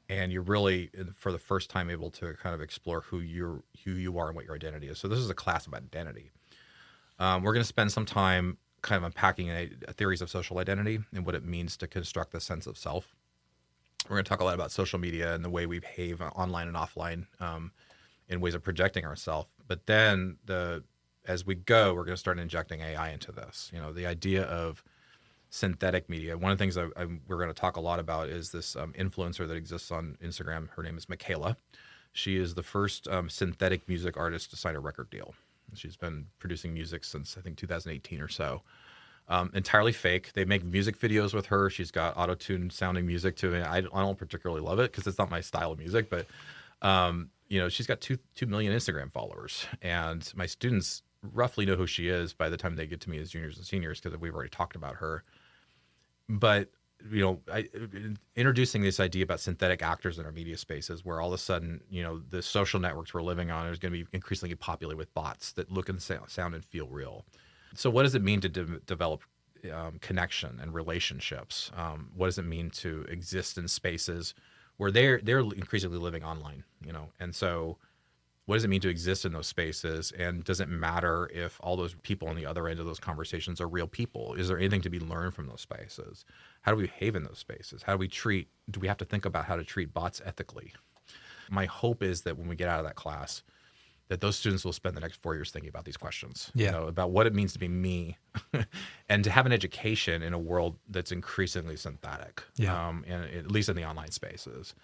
and 0.10 0.32
you're 0.32 0.42
really 0.42 0.90
for 1.16 1.32
the 1.32 1.38
first 1.38 1.70
time 1.70 1.90
able 1.90 2.10
to 2.12 2.34
kind 2.42 2.56
of 2.56 2.62
explore 2.62 3.02
who 3.02 3.20
you're 3.20 3.62
who 3.84 3.92
you 3.92 4.18
are 4.18 4.28
and 4.28 4.36
what 4.36 4.46
your 4.46 4.56
identity 4.56 4.88
is. 4.88 5.00
So 5.00 5.08
this 5.08 5.20
is 5.20 5.30
a 5.30 5.36
class 5.36 5.66
about 5.66 5.82
identity. 5.82 6.32
Um, 7.20 7.44
we're 7.44 7.54
going 7.54 7.64
to 7.64 7.68
spend 7.68 7.92
some 7.92 8.06
time 8.06 8.58
kind 8.82 8.98
of 8.98 9.04
unpacking 9.04 9.50
a, 9.50 9.70
a 9.88 9.94
theories 9.94 10.22
of 10.22 10.30
social 10.30 10.60
identity 10.60 11.00
and 11.14 11.26
what 11.26 11.34
it 11.34 11.44
means 11.44 11.76
to 11.78 11.88
construct 11.88 12.32
the 12.32 12.40
sense 12.40 12.68
of 12.68 12.78
self. 12.78 13.16
We're 14.08 14.18
going 14.18 14.26
to 14.26 14.30
talk 14.30 14.42
a 14.42 14.44
lot 14.44 14.54
about 14.54 14.72
social 14.72 15.00
media 15.00 15.34
and 15.34 15.44
the 15.44 15.50
way 15.50 15.66
we 15.66 15.80
behave 15.80 16.22
online 16.22 16.68
and 16.68 16.78
offline 16.78 17.26
um, 17.40 17.72
in 18.30 18.42
ways 18.42 18.56
of 18.56 18.64
projecting 18.64 19.06
ourselves. 19.06 19.54
But 19.68 19.86
then 19.86 20.38
the 20.46 20.84
as 21.28 21.46
we 21.46 21.56
go, 21.56 21.94
we're 21.94 22.06
going 22.06 22.14
to 22.14 22.20
start 22.20 22.38
injecting 22.40 22.82
AI 22.82 23.10
into 23.12 23.32
this. 23.32 23.72
You 23.74 23.80
know, 23.80 23.92
the 23.92 24.06
idea 24.06 24.44
of 24.44 24.84
synthetic 25.50 26.10
media. 26.10 26.38
One 26.38 26.52
of 26.52 26.58
the 26.58 26.64
things 26.64 26.78
I, 26.78 26.86
I, 26.98 27.08
we're 27.28 27.38
going 27.38 27.48
to 27.50 27.54
talk 27.54 27.78
a 27.78 27.82
lot 27.82 28.00
about 28.00 28.30
is 28.30 28.52
this 28.52 28.76
um, 28.76 28.94
influencer 28.94 29.48
that 29.48 29.56
exists 29.56 29.92
on 29.92 30.18
Instagram. 30.24 30.70
Her 30.72 30.84
name 30.84 30.98
is 30.98 31.06
Miquela. 31.06 31.56
She 32.14 32.38
is 32.38 32.54
the 32.54 32.64
first 32.64 33.08
um, 33.08 33.30
synthetic 33.30 33.88
music 33.88 34.18
artist 34.18 34.50
to 34.52 34.56
sign 34.56 34.76
a 34.76 34.80
record 34.80 35.10
deal. 35.10 35.34
She's 35.74 35.98
been 35.98 36.28
producing 36.40 36.74
music 36.74 37.04
since 37.04 37.38
I 37.38 37.42
think 37.42 37.58
2018 37.58 38.22
or 38.22 38.28
so. 38.28 38.62
Um, 39.28 39.50
entirely 39.54 39.92
fake. 39.92 40.34
They 40.34 40.46
make 40.46 40.64
music 40.64 41.00
videos 41.00 41.34
with 41.34 41.48
her. 41.48 41.70
She's 41.70 41.90
got 41.90 42.16
auto 42.16 42.36
tune 42.36 42.70
sounding 42.70 43.08
music 43.08 43.36
to 43.38 43.56
it. 43.56 43.64
I, 43.64 43.78
I 43.78 43.82
don't 43.82 44.18
particularly 44.18 44.62
love 44.62 44.80
it 44.80 44.92
because 44.92 45.08
it's 45.08 45.18
not 45.18 45.32
my 45.32 45.42
style 45.42 45.72
of 45.72 45.80
music, 45.80 46.10
but 46.10 46.28
um, 46.82 47.32
you 47.48 47.60
know, 47.60 47.70
she's 47.70 47.88
got 47.88 48.02
two 48.02 48.18
two 48.36 48.46
million 48.46 48.74
Instagram 48.74 49.12
followers, 49.12 49.66
and 49.82 50.32
my 50.36 50.46
students 50.46 51.04
roughly 51.34 51.66
know 51.66 51.76
who 51.76 51.88
she 51.88 52.08
is 52.08 52.34
by 52.34 52.50
the 52.50 52.58
time 52.58 52.76
they 52.76 52.86
get 52.86 53.02
to 53.02 53.10
me 53.10 53.18
as 53.18 53.32
juniors 53.32 53.58
and 53.58 53.66
seniors 53.66 54.00
because 54.00 54.18
we've 54.20 54.34
already 54.34 54.50
talked 54.50 54.76
about 54.76 54.96
her. 54.96 55.24
But 56.30 56.70
you 57.12 57.22
know, 57.22 57.42
I, 57.52 57.68
introducing 58.36 58.82
this 58.82 59.00
idea 59.00 59.24
about 59.24 59.40
synthetic 59.40 59.84
actors 59.84 60.18
in 60.18 60.26
our 60.26 60.32
media 60.32 60.58
spaces, 60.58 61.06
where 61.06 61.22
all 61.22 61.28
of 61.28 61.34
a 61.34 61.38
sudden, 61.38 61.82
you 61.90 62.02
know, 62.02 62.22
the 62.30 62.42
social 62.42 62.80
networks 62.80 63.14
we're 63.14 63.22
living 63.22 63.52
on 63.52 63.68
is 63.68 63.78
going 63.78 63.94
to 63.94 64.00
be 64.00 64.08
increasingly 64.14 64.56
populated 64.56 64.98
with 64.98 65.14
bots 65.14 65.52
that 65.54 65.72
look 65.72 65.90
and 65.90 66.02
sound 66.02 66.56
and 66.56 66.66
feel 66.66 66.88
real. 66.88 67.26
So, 67.76 67.90
what 67.90 68.04
does 68.04 68.16
it 68.16 68.24
mean 68.24 68.42
to 68.42 68.50
de- 68.50 68.80
develop 68.86 69.22
um, 69.72 70.00
connection 70.00 70.60
and 70.62 70.74
relationships? 70.74 71.72
Um, 71.76 72.10
what 72.16 72.28
does 72.28 72.40
it 72.40 72.46
mean 72.46 72.70
to 72.72 73.06
exist 73.10 73.58
in 73.58 73.68
spaces 73.68 74.34
where 74.78 74.92
they're 74.92 75.20
they're 75.22 75.40
increasingly 75.40 75.98
living 75.98 76.24
online? 76.24 76.64
You 76.86 76.94
know, 76.94 77.10
and 77.20 77.34
so 77.34 77.78
what 78.46 78.56
does 78.56 78.64
it 78.64 78.70
mean 78.70 78.82
to 78.82 78.90
exist 78.90 79.26
in 79.26 79.34
those 79.34 79.48
spaces? 79.48 80.12
And 80.12 80.44
does 80.44 80.60
it 80.60 80.70
matter 80.70 81.30
if 81.34 81.60
all 81.62 81.76
those 81.76 81.96
people 82.04 82.28
on 82.28 82.36
the 82.36 82.46
other 82.46 82.68
end 82.68 82.80
of 82.80 82.86
those 82.86 83.00
conversations 83.00 83.60
are 83.60 83.68
real 83.68 83.88
people? 83.88 84.36
Is 84.36 84.48
there 84.48 84.60
anything 84.60 84.82
to 84.82 84.90
be 84.90 85.00
learned 85.00 85.34
from 85.34 85.48
those 85.48 85.62
spaces? 85.62 86.26
How 86.62 86.72
do 86.72 86.78
we 86.78 86.84
behave 86.84 87.16
in 87.16 87.24
those 87.24 87.40
spaces? 87.40 87.82
How 87.82 87.94
do 87.94 87.98
we 87.98 88.08
treat 88.08 88.48
do 88.70 88.80
we 88.80 88.88
have 88.88 88.98
to 88.98 89.06
think 89.06 89.26
about 89.26 89.46
how 89.46 89.56
to 89.56 89.64
treat 89.64 89.94
bots 89.94 90.22
ethically? 90.24 90.74
My 91.50 91.66
hope 91.66 92.04
is 92.04 92.22
that 92.22 92.38
when 92.38 92.48
we 92.48 92.56
get 92.56 92.70
out 92.70 92.80
of 92.80 92.86
that 92.86 92.96
class 92.96 93.44
that 94.08 94.22
those 94.22 94.36
students 94.36 94.64
will 94.64 94.74
spend 94.74 94.96
the 94.96 95.02
next 95.02 95.22
four 95.22 95.36
years 95.36 95.52
thinking 95.52 95.70
about 95.70 95.86
these 95.86 95.98
questions 95.98 96.52
yeah. 96.54 96.68
you 96.68 96.72
know, 96.72 96.88
about 96.88 97.12
what 97.12 97.26
it 97.26 97.34
means 97.34 97.54
to 97.54 97.60
be 97.60 97.68
me 97.68 98.18
and 99.10 99.24
to 99.24 99.30
have 99.30 99.46
an 99.46 99.52
education 99.52 100.22
in 100.22 100.34
a 100.34 100.40
world 100.40 100.78
that's 100.90 101.12
increasingly 101.12 101.76
synthetic 101.76 102.44
yeah. 102.56 102.88
um, 102.88 103.04
and 103.08 103.26
at 103.26 103.52
least 103.52 103.70
in 103.70 103.76
the 103.76 103.86
online 103.86 104.12
spaces 104.12 104.76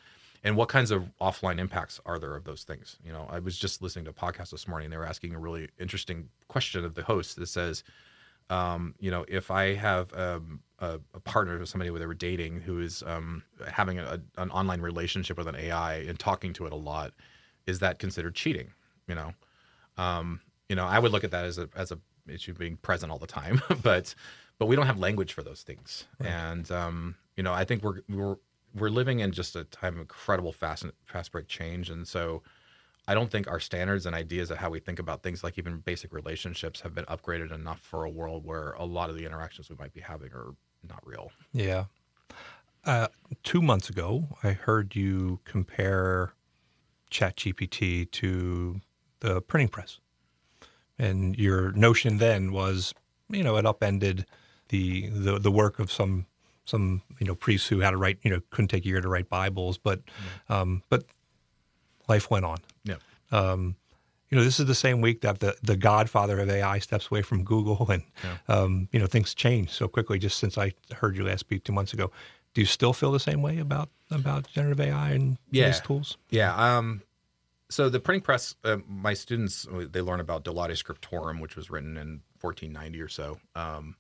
and 0.44 0.58
what 0.58 0.70
kinds 0.70 0.90
of 0.90 1.04
offline 1.22 1.60
impacts 1.60 2.00
are 2.06 2.18
there 2.18 2.36
of 2.36 2.44
those 2.44 2.64
things 2.64 2.98
you 3.04 3.12
know 3.12 3.28
i 3.30 3.40
was 3.40 3.58
just 3.58 3.82
listening 3.82 4.06
to 4.06 4.12
a 4.12 4.14
podcast 4.14 4.50
this 4.50 4.68
morning 4.68 4.86
and 4.86 4.94
they 4.94 4.98
were 4.98 5.06
asking 5.06 5.34
a 5.34 5.40
really 5.40 5.70
interesting 5.80 6.28
question 6.48 6.84
of 6.84 6.96
the 6.96 7.04
host 7.04 7.36
that 7.36 7.48
says 7.48 7.84
um, 8.50 8.96
you 9.00 9.12
know 9.12 9.24
if 9.28 9.52
i 9.52 9.74
have 9.76 10.12
um, 10.14 10.60
a, 10.80 11.00
a, 11.14 11.20
partner 11.20 11.60
or 11.60 11.66
somebody 11.66 11.92
where 11.92 12.00
they 12.00 12.06
were 12.06 12.14
dating 12.14 12.60
who 12.60 12.82
is 12.82 13.04
um, 13.06 13.44
having 13.68 14.00
a, 14.00 14.20
an 14.38 14.50
online 14.50 14.82
relationship 14.82 15.38
with 15.38 15.48
an 15.48 15.56
ai 15.56 15.96
and 15.96 16.18
talking 16.18 16.54
to 16.54 16.66
it 16.66 16.74
a 16.74 16.76
lot 16.76 17.14
is 17.68 17.80
that 17.80 18.00
considered 18.00 18.34
cheating 18.34 18.72
you 19.12 19.16
know 19.16 19.32
um, 19.98 20.40
you 20.70 20.76
know 20.76 20.86
i 20.86 20.98
would 20.98 21.12
look 21.12 21.24
at 21.24 21.32
that 21.32 21.46
as 21.46 21.58
a 21.58 21.68
as 21.76 21.92
a 21.92 22.00
issue 22.28 22.54
being 22.54 22.78
present 22.78 23.12
all 23.12 23.20
the 23.20 23.28
time 23.28 23.62
but 23.84 24.16
but 24.58 24.68
we 24.68 24.76
don't 24.76 24.86
have 24.86 25.00
language 25.00 25.34
for 25.34 25.44
those 25.44 25.64
things 25.64 26.06
right. 26.20 26.30
and 26.30 26.72
um, 26.72 27.16
you 27.36 27.44
know 27.44 27.54
i 27.54 27.66
think 27.66 27.84
we're 27.84 28.02
we're 28.10 28.38
we're 28.76 28.90
living 28.90 29.20
in 29.20 29.32
just 29.32 29.56
a 29.56 29.64
time 29.66 29.96
of 29.96 30.02
incredible 30.02 30.52
fast 30.52 30.86
fast 31.06 31.32
break 31.32 31.48
change, 31.48 31.90
and 31.90 32.08
so 32.08 32.42
I 33.08 33.14
don't 33.14 33.30
think 33.30 33.50
our 33.50 33.60
standards 33.60 34.06
and 34.06 34.16
ideas 34.16 34.52
of 34.52 34.58
how 34.58 34.70
we 34.70 34.80
think 34.80 35.00
about 35.00 35.24
things, 35.24 35.44
like 35.44 35.58
even 35.58 35.80
basic 35.80 36.14
relationships, 36.14 36.82
have 36.82 36.94
been 36.94 37.06
upgraded 37.06 37.52
enough 37.52 37.80
for 37.80 38.06
a 38.06 38.10
world 38.10 38.46
where 38.46 38.72
a 38.74 38.86
lot 38.86 39.10
of 39.10 39.18
the 39.18 39.26
interactions 39.26 39.70
we 39.70 39.76
might 39.78 39.94
be 39.94 40.02
having 40.02 40.32
are 40.34 40.54
not 40.88 41.06
real. 41.06 41.32
Yeah. 41.52 41.86
Uh, 42.86 43.08
two 43.44 43.62
months 43.62 43.90
ago, 43.90 44.28
I 44.44 44.52
heard 44.52 44.96
you 44.96 45.40
compare 45.46 46.34
ChatGPT 47.12 48.10
to 48.12 48.82
the 49.22 49.42
printing 49.42 49.70
press, 49.70 50.00
and 51.00 51.36
your 51.38 51.72
notion 51.72 52.18
then 52.18 52.52
was, 52.52 52.94
you 53.30 53.44
know, 53.44 53.58
it 53.58 53.66
upended 53.66 54.26
the 54.70 55.08
the, 55.10 55.40
the 55.40 55.52
work 55.52 55.80
of 55.80 55.92
some 55.92 56.26
some 56.66 57.02
you 57.20 57.28
know 57.28 57.36
priests 57.36 57.68
who 57.68 57.80
had 57.80 57.92
to 57.92 57.98
write 57.98 58.18
you 58.24 58.30
know 58.30 58.42
couldn't 58.50 58.70
take 58.70 58.86
a 58.86 58.88
year 58.88 59.02
to 59.02 59.10
write 59.10 59.30
Bibles, 59.30 59.78
but 59.78 60.02
um, 60.50 60.84
but 60.90 61.06
life 62.08 62.30
went 62.30 62.46
on. 62.46 62.58
Yeah. 62.84 62.96
Um, 63.32 63.76
you 64.30 64.38
know, 64.38 64.46
this 64.46 64.62
is 64.62 64.66
the 64.66 64.76
same 64.76 65.02
week 65.02 65.22
that 65.22 65.42
the, 65.42 65.58
the 65.62 65.76
godfather 65.76 66.40
of 66.40 66.50
AI 66.50 66.80
steps 66.80 67.12
away 67.12 67.22
from 67.22 67.44
Google, 67.44 67.90
and 67.92 68.04
yeah. 68.24 68.38
um, 68.48 68.88
you 68.92 69.00
know 69.00 69.06
things 69.08 69.34
change 69.34 69.70
so 69.72 69.88
quickly. 69.88 70.18
Just 70.20 70.38
since 70.38 70.58
I 70.58 70.74
heard 70.96 71.16
you 71.18 71.24
last 71.24 71.42
speak 71.42 71.64
two 71.64 71.74
months 71.74 71.94
ago, 71.94 72.12
do 72.54 72.62
you 72.62 72.68
still 72.68 72.94
feel 72.94 73.12
the 73.12 73.20
same 73.20 73.42
way 73.42 73.60
about 73.60 73.90
about 74.10 74.48
generative 74.48 74.80
AI 74.80 75.12
and 75.12 75.38
yeah. 75.52 75.68
these 75.68 75.82
tools? 75.82 76.18
Yeah. 76.30 76.56
Um, 76.56 77.02
so 77.72 77.90
the 77.90 78.00
printing 78.00 78.22
press, 78.22 78.56
uh, 78.64 78.78
my 78.88 79.14
students 79.14 79.66
they 79.72 80.02
learn 80.02 80.20
about 80.20 80.44
De 80.44 80.52
Laude 80.52 80.72
Scriptorum, 80.72 81.40
which 81.40 81.56
was 81.56 81.72
written 81.72 81.98
in 81.98 82.22
1490 82.42 83.02
or 83.02 83.08
so. 83.08 83.40
Um, 83.56 83.96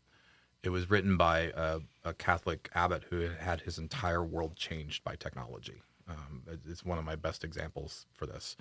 it 0.63 0.69
was 0.69 0.89
written 0.89 1.17
by 1.17 1.51
a, 1.55 1.79
a, 2.03 2.13
Catholic 2.13 2.69
abbot 2.75 3.03
who 3.09 3.29
had 3.39 3.61
his 3.61 3.79
entire 3.79 4.23
world 4.23 4.55
changed 4.55 5.03
by 5.03 5.15
technology. 5.15 5.81
Um, 6.07 6.43
it's 6.67 6.85
one 6.85 6.99
of 6.99 7.05
my 7.05 7.15
best 7.15 7.43
examples 7.43 8.05
for 8.13 8.25
this. 8.25 8.55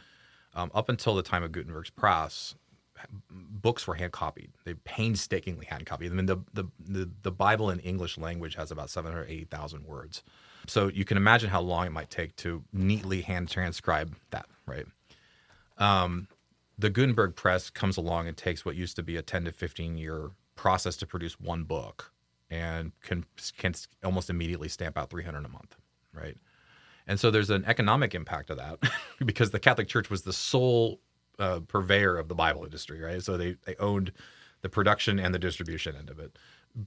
Um, 0.54 0.70
up 0.74 0.88
until 0.88 1.14
the 1.14 1.22
time 1.22 1.42
of 1.42 1.52
Gutenberg's 1.52 1.90
press, 1.90 2.54
books 3.30 3.86
were 3.86 3.94
hand 3.94 4.12
copied. 4.12 4.52
They 4.64 4.74
painstakingly 4.74 5.66
hand 5.66 5.86
copied. 5.86 6.12
I 6.12 6.14
mean, 6.14 6.26
the, 6.26 6.38
the, 6.54 6.64
the, 6.78 7.10
the 7.22 7.32
Bible 7.32 7.70
in 7.70 7.80
English 7.80 8.16
language 8.16 8.54
has 8.54 8.70
about 8.70 8.90
780,000 8.90 9.84
words. 9.84 10.22
So 10.66 10.88
you 10.88 11.04
can 11.04 11.16
imagine 11.16 11.50
how 11.50 11.60
long 11.60 11.86
it 11.86 11.92
might 11.92 12.10
take 12.10 12.36
to 12.36 12.62
neatly 12.72 13.22
hand 13.22 13.48
transcribe 13.48 14.14
that, 14.30 14.46
right? 14.66 14.86
Um, 15.80 16.28
the 16.78 16.90
Gutenberg 16.90 17.34
press 17.34 17.68
comes 17.68 17.96
along 17.96 18.28
and 18.28 18.36
takes 18.36 18.64
what 18.64 18.76
used 18.76 18.96
to 18.96 19.02
be 19.02 19.16
a 19.16 19.22
10 19.22 19.44
to 19.46 19.52
15 19.52 19.98
year 19.98 20.30
process 20.54 20.96
to 20.98 21.06
produce 21.06 21.40
one 21.40 21.64
book 21.64 22.12
and 22.50 22.92
can 23.02 23.24
can 23.56 23.74
almost 24.04 24.30
immediately 24.30 24.68
stamp 24.68 24.98
out 24.98 25.10
300 25.10 25.44
a 25.44 25.48
month, 25.48 25.76
right? 26.12 26.36
And 27.06 27.18
so 27.18 27.30
there's 27.30 27.50
an 27.50 27.64
economic 27.66 28.14
impact 28.14 28.50
of 28.50 28.58
that 28.58 28.78
because 29.24 29.50
the 29.50 29.58
Catholic 29.60 29.88
Church 29.88 30.10
was 30.10 30.22
the 30.22 30.32
sole 30.32 31.00
uh, 31.38 31.60
purveyor 31.66 32.16
of 32.16 32.28
the 32.28 32.34
Bible 32.34 32.64
industry, 32.64 33.00
right? 33.00 33.22
So 33.22 33.36
they 33.36 33.56
they 33.64 33.76
owned 33.76 34.12
the 34.62 34.68
production 34.68 35.18
and 35.18 35.34
the 35.34 35.38
distribution 35.38 35.96
end 35.96 36.10
of 36.10 36.18
it. 36.18 36.38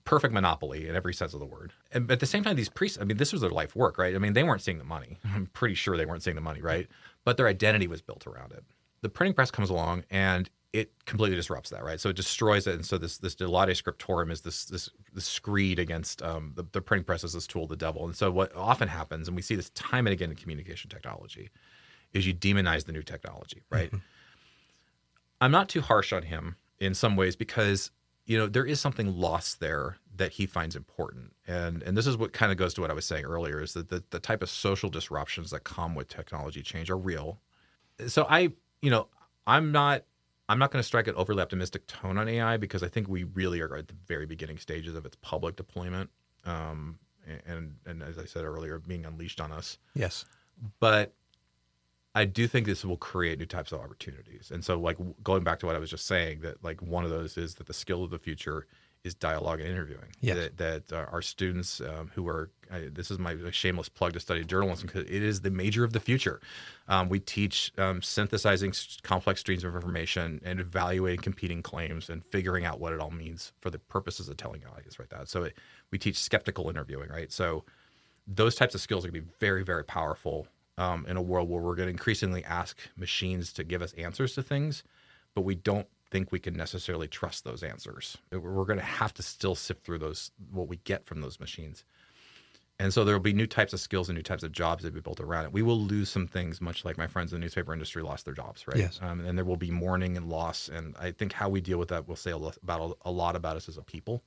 Perfect 0.05 0.33
monopoly 0.33 0.87
in 0.87 0.95
every 0.95 1.13
sense 1.13 1.33
of 1.33 1.39
the 1.39 1.45
word. 1.45 1.73
And 1.91 2.09
at 2.09 2.19
the 2.19 2.25
same 2.25 2.43
time, 2.43 2.55
these 2.55 2.69
priests, 2.69 2.97
I 3.01 3.03
mean, 3.03 3.17
this 3.17 3.33
was 3.33 3.41
their 3.41 3.49
life 3.49 3.75
work, 3.75 3.97
right? 3.97 4.15
I 4.15 4.17
mean, 4.17 4.33
they 4.33 4.43
weren't 4.43 4.61
seeing 4.61 4.77
the 4.77 4.83
money. 4.83 5.17
I'm 5.35 5.47
pretty 5.47 5.75
sure 5.75 5.97
they 5.97 6.05
weren't 6.05 6.23
seeing 6.23 6.35
the 6.35 6.41
money, 6.41 6.61
right? 6.61 6.87
But 7.25 7.37
their 7.37 7.47
identity 7.47 7.87
was 7.87 8.01
built 8.01 8.25
around 8.27 8.53
it. 8.53 8.63
The 9.03 9.09
printing 9.09 9.35
press 9.35 9.51
comes 9.51 9.69
along 9.69 10.05
and 10.09 10.49
it 10.73 10.91
completely 11.05 11.35
disrupts 11.35 11.69
that, 11.69 11.83
right? 11.83 11.99
So 11.99 12.09
it 12.09 12.15
destroys 12.15 12.65
it, 12.65 12.73
and 12.73 12.85
so 12.85 12.97
this 12.97 13.19
this 13.19 13.35
De 13.35 13.47
Laude 13.47 13.69
scriptorum 13.69 14.31
is 14.31 14.41
this 14.41 14.65
this 14.65 14.89
this 15.13 15.25
screed 15.25 15.77
against 15.77 16.23
um, 16.23 16.51
the, 16.55 16.65
the 16.71 16.81
printing 16.81 17.05
press 17.05 17.23
as 17.23 17.33
this 17.33 17.45
tool 17.45 17.63
of 17.63 17.69
the 17.69 17.75
devil. 17.75 18.05
And 18.05 18.15
so 18.15 18.31
what 18.31 18.53
often 18.55 18.87
happens, 18.87 19.27
and 19.27 19.35
we 19.35 19.43
see 19.43 19.55
this 19.55 19.69
time 19.71 20.07
and 20.07 20.13
again 20.13 20.31
in 20.31 20.35
communication 20.35 20.89
technology, 20.89 21.51
is 22.11 22.25
you 22.25 22.33
demonize 22.33 22.85
the 22.85 22.91
new 22.91 23.03
technology, 23.03 23.61
right? 23.69 23.89
Mm-hmm. 23.89 23.97
I'm 25.41 25.51
not 25.51 25.69
too 25.69 25.81
harsh 25.81 26.11
on 26.11 26.23
him 26.23 26.55
in 26.79 26.95
some 26.95 27.15
ways 27.15 27.35
because 27.35 27.91
you 28.25 28.39
know 28.39 28.47
there 28.47 28.65
is 28.65 28.81
something 28.81 29.15
lost 29.15 29.59
there 29.59 29.97
that 30.15 30.31
he 30.31 30.47
finds 30.47 30.75
important, 30.75 31.33
and 31.47 31.83
and 31.83 31.95
this 31.95 32.07
is 32.07 32.17
what 32.17 32.33
kind 32.33 32.51
of 32.51 32.57
goes 32.57 32.73
to 32.73 32.81
what 32.81 32.89
I 32.89 32.93
was 32.93 33.05
saying 33.05 33.25
earlier 33.25 33.61
is 33.61 33.73
that 33.73 33.89
the 33.89 34.03
the 34.09 34.19
type 34.19 34.41
of 34.41 34.49
social 34.49 34.89
disruptions 34.89 35.51
that 35.51 35.65
come 35.65 35.93
with 35.93 36.07
technology 36.07 36.63
change 36.63 36.89
are 36.89 36.97
real. 36.97 37.39
So 38.07 38.25
I, 38.27 38.49
you 38.83 38.91
know, 38.91 39.07
I'm 39.47 39.71
not 39.71 40.03
I'm 40.49 40.59
not 40.59 40.71
going 40.71 40.81
to 40.81 40.85
strike 40.85 41.07
an 41.07 41.15
overly 41.15 41.41
optimistic 41.41 41.87
tone 41.87 42.17
on 42.17 42.27
AI 42.27 42.57
because 42.57 42.83
I 42.83 42.89
think 42.89 43.07
we 43.07 43.23
really 43.23 43.61
are 43.61 43.75
at 43.77 43.87
the 43.87 43.95
very 44.07 44.25
beginning 44.25 44.57
stages 44.57 44.93
of 44.93 45.05
its 45.05 45.15
public 45.21 45.55
deployment. 45.55 46.09
Um, 46.45 46.99
and 47.47 47.77
and 47.85 48.03
as 48.03 48.19
I 48.19 48.25
said 48.25 48.43
earlier, 48.43 48.79
being 48.79 49.05
unleashed 49.05 49.39
on 49.39 49.53
us. 49.53 49.77
Yes. 49.95 50.25
But 50.81 51.13
I 52.13 52.25
do 52.25 52.45
think 52.45 52.67
this 52.67 52.83
will 52.83 52.97
create 52.97 53.39
new 53.39 53.45
types 53.45 53.71
of 53.71 53.79
opportunities. 53.79 54.51
And 54.53 54.63
so, 54.63 54.77
like 54.77 54.97
going 55.23 55.45
back 55.45 55.59
to 55.59 55.65
what 55.65 55.75
I 55.75 55.79
was 55.79 55.89
just 55.89 56.05
saying, 56.05 56.41
that 56.41 56.61
like 56.61 56.81
one 56.81 57.05
of 57.05 57.09
those 57.09 57.37
is 57.37 57.55
that 57.55 57.67
the 57.67 57.73
skill 57.73 58.03
of 58.03 58.11
the 58.11 58.19
future 58.19 58.67
is 59.03 59.13
dialogue 59.13 59.59
and 59.59 59.69
interviewing. 59.69 60.15
That, 60.35 60.57
that 60.57 60.93
uh, 60.93 61.05
our 61.11 61.21
students 61.21 61.81
um, 61.81 62.09
who 62.15 62.27
are, 62.27 62.49
this 62.91 63.11
is 63.11 63.19
my 63.19 63.35
shameless 63.51 63.89
plug 63.89 64.13
to 64.13 64.19
study 64.19 64.45
journalism 64.45 64.87
because 64.87 65.03
it 65.03 65.21
is 65.21 65.41
the 65.41 65.51
major 65.51 65.83
of 65.83 65.91
the 65.91 65.99
future. 65.99 66.39
Um, 66.87 67.09
we 67.09 67.19
teach 67.19 67.71
um, 67.77 68.01
synthesizing 68.01 68.73
complex 69.03 69.41
streams 69.41 69.65
of 69.65 69.75
information 69.75 70.39
and 70.45 70.59
evaluating 70.59 71.21
competing 71.21 71.61
claims 71.61 72.09
and 72.09 72.23
figuring 72.25 72.65
out 72.65 72.79
what 72.79 72.93
it 72.93 72.99
all 72.99 73.11
means 73.11 73.51
for 73.59 73.69
the 73.69 73.79
purposes 73.79 74.29
of 74.29 74.37
telling 74.37 74.61
audience, 74.65 74.97
right? 74.99 75.09
That. 75.09 75.27
So 75.27 75.43
it, 75.43 75.57
we 75.91 75.97
teach 75.97 76.17
skeptical 76.17 76.69
interviewing, 76.69 77.09
right? 77.09 77.31
So 77.31 77.65
those 78.25 78.55
types 78.55 78.73
of 78.73 78.79
skills 78.79 79.03
are 79.03 79.09
going 79.09 79.21
to 79.21 79.27
be 79.27 79.33
very, 79.39 79.63
very 79.63 79.83
powerful 79.83 80.47
um, 80.77 81.05
in 81.07 81.17
a 81.17 81.21
world 81.21 81.49
where 81.49 81.61
we're 81.61 81.75
going 81.75 81.87
to 81.87 81.91
increasingly 81.91 82.43
ask 82.45 82.79
machines 82.95 83.51
to 83.53 83.65
give 83.65 83.81
us 83.81 83.93
answers 83.93 84.33
to 84.35 84.43
things, 84.43 84.83
but 85.35 85.41
we 85.41 85.55
don't 85.55 85.87
think 86.13 86.31
we 86.31 86.39
can 86.39 86.55
necessarily 86.55 87.07
trust 87.07 87.43
those 87.43 87.63
answers. 87.63 88.19
We're 88.31 88.65
going 88.65 88.77
to 88.77 88.85
have 88.85 89.15
to 89.15 89.23
still 89.23 89.55
sift 89.55 89.83
through 89.83 89.97
those 89.97 90.29
what 90.51 90.67
we 90.67 90.77
get 90.83 91.07
from 91.07 91.21
those 91.21 91.39
machines. 91.39 91.83
And 92.79 92.93
so 92.93 93.03
there 93.03 93.15
will 93.15 93.19
be 93.19 93.33
new 93.33 93.47
types 93.47 93.73
of 93.73 93.79
skills 93.79 94.09
and 94.09 94.15
new 94.15 94.21
types 94.21 94.43
of 94.43 94.51
jobs 94.51 94.83
that 94.83 94.93
be 94.93 94.99
built 94.99 95.19
around 95.19 95.45
it. 95.45 95.53
We 95.53 95.63
will 95.63 95.79
lose 95.79 96.09
some 96.09 96.27
things, 96.27 96.61
much 96.61 96.85
like 96.85 96.99
my 96.99 97.07
friends 97.07 97.33
in 97.33 97.39
the 97.39 97.43
newspaper 97.43 97.73
industry 97.73 98.03
lost 98.03 98.25
their 98.25 98.33
jobs, 98.35 98.67
right? 98.67 98.77
Yes. 98.77 98.99
Um, 99.01 99.25
and 99.25 99.35
there 99.35 99.45
will 99.45 99.57
be 99.57 99.71
mourning 99.71 100.15
and 100.15 100.29
loss. 100.29 100.69
And 100.69 100.95
I 100.99 101.11
think 101.11 101.33
how 101.33 101.49
we 101.49 101.61
deal 101.61 101.79
with 101.79 101.89
that 101.89 102.07
will 102.07 102.15
say 102.15 102.29
a 102.29 102.37
lot 102.37 102.57
about 102.61 102.97
a 103.03 103.11
lot 103.11 103.35
about 103.35 103.57
us 103.57 103.67
as 103.67 103.77
a 103.77 103.81
people. 103.81 104.23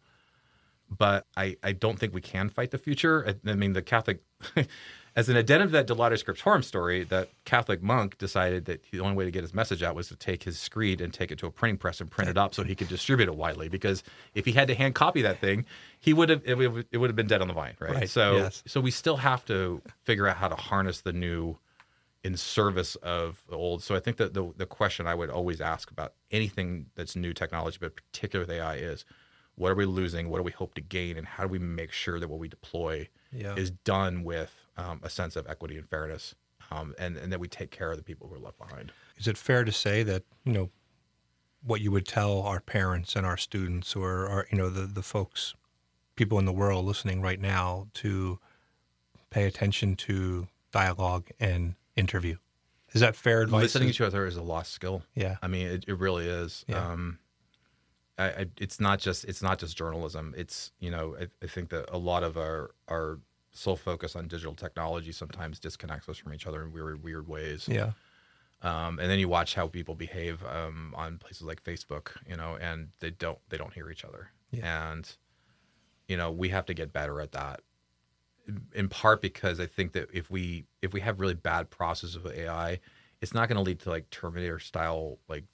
But 0.90 1.26
I, 1.36 1.56
I 1.62 1.70
don't 1.72 1.98
think 1.98 2.14
we 2.14 2.20
can 2.20 2.48
fight 2.48 2.72
the 2.72 2.78
future. 2.78 3.24
I, 3.28 3.50
I 3.50 3.54
mean, 3.54 3.74
the 3.74 3.82
Catholic 3.82 4.22
as 5.16 5.30
an 5.30 5.36
addendum 5.36 5.68
to 5.68 5.72
that 5.72 5.86
De 5.86 5.94
Laude 5.94 6.12
Scriptorum 6.12 6.62
story, 6.62 7.02
that 7.04 7.30
Catholic 7.46 7.82
monk 7.82 8.18
decided 8.18 8.66
that 8.66 8.82
the 8.90 9.00
only 9.00 9.16
way 9.16 9.24
to 9.24 9.30
get 9.30 9.42
his 9.42 9.54
message 9.54 9.82
out 9.82 9.94
was 9.94 10.08
to 10.08 10.16
take 10.16 10.42
his 10.42 10.58
screed 10.58 11.00
and 11.00 11.12
take 11.12 11.32
it 11.32 11.38
to 11.38 11.46
a 11.46 11.50
printing 11.50 11.78
press 11.78 12.02
and 12.02 12.10
print 12.10 12.28
it 12.30 12.36
up 12.36 12.54
so 12.54 12.62
he 12.62 12.74
could 12.74 12.88
distribute 12.88 13.26
it 13.26 13.34
widely. 13.34 13.70
Because 13.70 14.02
if 14.34 14.44
he 14.44 14.52
had 14.52 14.68
to 14.68 14.74
hand 14.74 14.94
copy 14.94 15.22
that 15.22 15.40
thing, 15.40 15.64
he 16.00 16.12
would 16.12 16.28
have 16.28 16.42
it, 16.44 16.54
would, 16.56 16.86
it 16.92 16.98
would 16.98 17.08
have 17.08 17.16
been 17.16 17.26
dead 17.26 17.40
on 17.40 17.48
the 17.48 17.54
vine, 17.54 17.74
right? 17.80 17.94
right. 17.94 18.10
So 18.10 18.36
yes. 18.36 18.62
so 18.66 18.78
we 18.78 18.90
still 18.90 19.16
have 19.16 19.42
to 19.46 19.80
figure 20.04 20.28
out 20.28 20.36
how 20.36 20.48
to 20.48 20.54
harness 20.54 21.00
the 21.00 21.14
new 21.14 21.56
in 22.22 22.36
service 22.36 22.94
of 22.96 23.42
the 23.48 23.56
old. 23.56 23.82
So 23.82 23.94
I 23.94 24.00
think 24.00 24.18
that 24.18 24.34
the 24.34 24.52
the 24.58 24.66
question 24.66 25.06
I 25.06 25.14
would 25.14 25.30
always 25.30 25.62
ask 25.62 25.90
about 25.90 26.12
anything 26.30 26.86
that's 26.94 27.16
new 27.16 27.32
technology, 27.32 27.78
but 27.80 27.96
particularly 27.96 28.46
with 28.46 28.56
AI, 28.58 28.76
is 28.76 29.06
what 29.54 29.72
are 29.72 29.76
we 29.76 29.86
losing? 29.86 30.28
What 30.28 30.36
do 30.36 30.42
we 30.42 30.52
hope 30.52 30.74
to 30.74 30.82
gain? 30.82 31.16
And 31.16 31.26
how 31.26 31.44
do 31.44 31.48
we 31.48 31.58
make 31.58 31.90
sure 31.90 32.20
that 32.20 32.28
what 32.28 32.38
we 32.38 32.48
deploy 32.48 33.08
yeah. 33.32 33.54
is 33.54 33.70
done 33.70 34.22
with 34.22 34.65
um, 34.76 35.00
a 35.02 35.10
sense 35.10 35.36
of 35.36 35.46
equity 35.48 35.76
and 35.76 35.88
fairness, 35.88 36.34
um, 36.70 36.94
and 36.98 37.16
and 37.16 37.32
that 37.32 37.40
we 37.40 37.48
take 37.48 37.70
care 37.70 37.90
of 37.90 37.96
the 37.96 38.02
people 38.02 38.28
who 38.28 38.34
are 38.34 38.40
left 38.40 38.58
behind. 38.58 38.92
Is 39.16 39.26
it 39.26 39.36
fair 39.36 39.64
to 39.64 39.72
say 39.72 40.02
that 40.02 40.24
you 40.44 40.52
know 40.52 40.70
what 41.62 41.80
you 41.80 41.90
would 41.90 42.06
tell 42.06 42.42
our 42.42 42.60
parents 42.60 43.16
and 43.16 43.26
our 43.26 43.36
students, 43.36 43.96
or 43.96 44.28
our 44.28 44.46
you 44.50 44.58
know 44.58 44.70
the 44.70 44.82
the 44.82 45.02
folks, 45.02 45.54
people 46.14 46.38
in 46.38 46.44
the 46.44 46.52
world 46.52 46.84
listening 46.84 47.20
right 47.22 47.40
now, 47.40 47.88
to 47.94 48.38
pay 49.30 49.44
attention 49.44 49.96
to 49.96 50.48
dialogue 50.72 51.28
and 51.40 51.74
interview? 51.96 52.36
Is 52.92 53.00
that 53.00 53.16
fair 53.16 53.42
advice? 53.42 53.62
Listening 53.62 53.88
to 53.88 53.90
each 53.90 54.00
other 54.00 54.26
is 54.26 54.36
a 54.36 54.42
lost 54.42 54.72
skill. 54.72 55.02
Yeah, 55.14 55.36
I 55.42 55.48
mean, 55.48 55.66
it, 55.66 55.84
it 55.88 55.98
really 55.98 56.26
is. 56.26 56.64
Yeah. 56.68 56.86
Um, 56.86 57.18
I, 58.18 58.24
I, 58.24 58.46
it's 58.58 58.80
not 58.80 58.98
just 58.98 59.24
it's 59.24 59.42
not 59.42 59.58
just 59.58 59.76
journalism. 59.76 60.34
It's 60.36 60.72
you 60.78 60.90
know 60.90 61.16
I, 61.20 61.26
I 61.42 61.46
think 61.46 61.70
that 61.70 61.88
a 61.92 61.98
lot 61.98 62.22
of 62.22 62.36
our 62.36 62.70
our 62.88 63.18
sole 63.56 63.76
focus 63.76 64.16
on 64.16 64.28
digital 64.28 64.54
technology 64.54 65.12
sometimes 65.12 65.58
disconnects 65.58 66.08
us 66.08 66.18
from 66.18 66.34
each 66.34 66.46
other 66.46 66.62
in 66.62 66.72
weird 66.72 67.02
weird 67.02 67.28
ways. 67.28 67.68
Yeah. 67.68 67.92
Um, 68.62 68.98
and 68.98 69.10
then 69.10 69.18
you 69.18 69.28
watch 69.28 69.54
how 69.54 69.66
people 69.66 69.94
behave 69.94 70.42
um, 70.44 70.94
on 70.96 71.18
places 71.18 71.42
like 71.42 71.62
Facebook, 71.62 72.10
you 72.28 72.36
know, 72.36 72.56
and 72.60 72.88
they 73.00 73.10
don't 73.10 73.38
they 73.48 73.56
don't 73.56 73.72
hear 73.72 73.90
each 73.90 74.04
other. 74.04 74.30
Yeah. 74.50 74.90
And 74.90 75.16
you 76.08 76.16
know, 76.16 76.30
we 76.30 76.48
have 76.50 76.66
to 76.66 76.74
get 76.74 76.92
better 76.92 77.20
at 77.20 77.32
that. 77.32 77.60
In 78.74 78.88
part 78.88 79.20
because 79.20 79.58
I 79.58 79.66
think 79.66 79.92
that 79.92 80.08
if 80.12 80.30
we 80.30 80.64
if 80.80 80.92
we 80.92 81.00
have 81.00 81.20
really 81.20 81.34
bad 81.34 81.68
processes 81.70 82.14
of 82.14 82.26
AI, 82.26 82.78
it's 83.20 83.34
not 83.34 83.48
going 83.48 83.56
to 83.56 83.62
lead 83.62 83.80
to 83.80 83.90
like 83.90 84.08
Terminator 84.10 84.58
style 84.58 85.18
like 85.28 85.44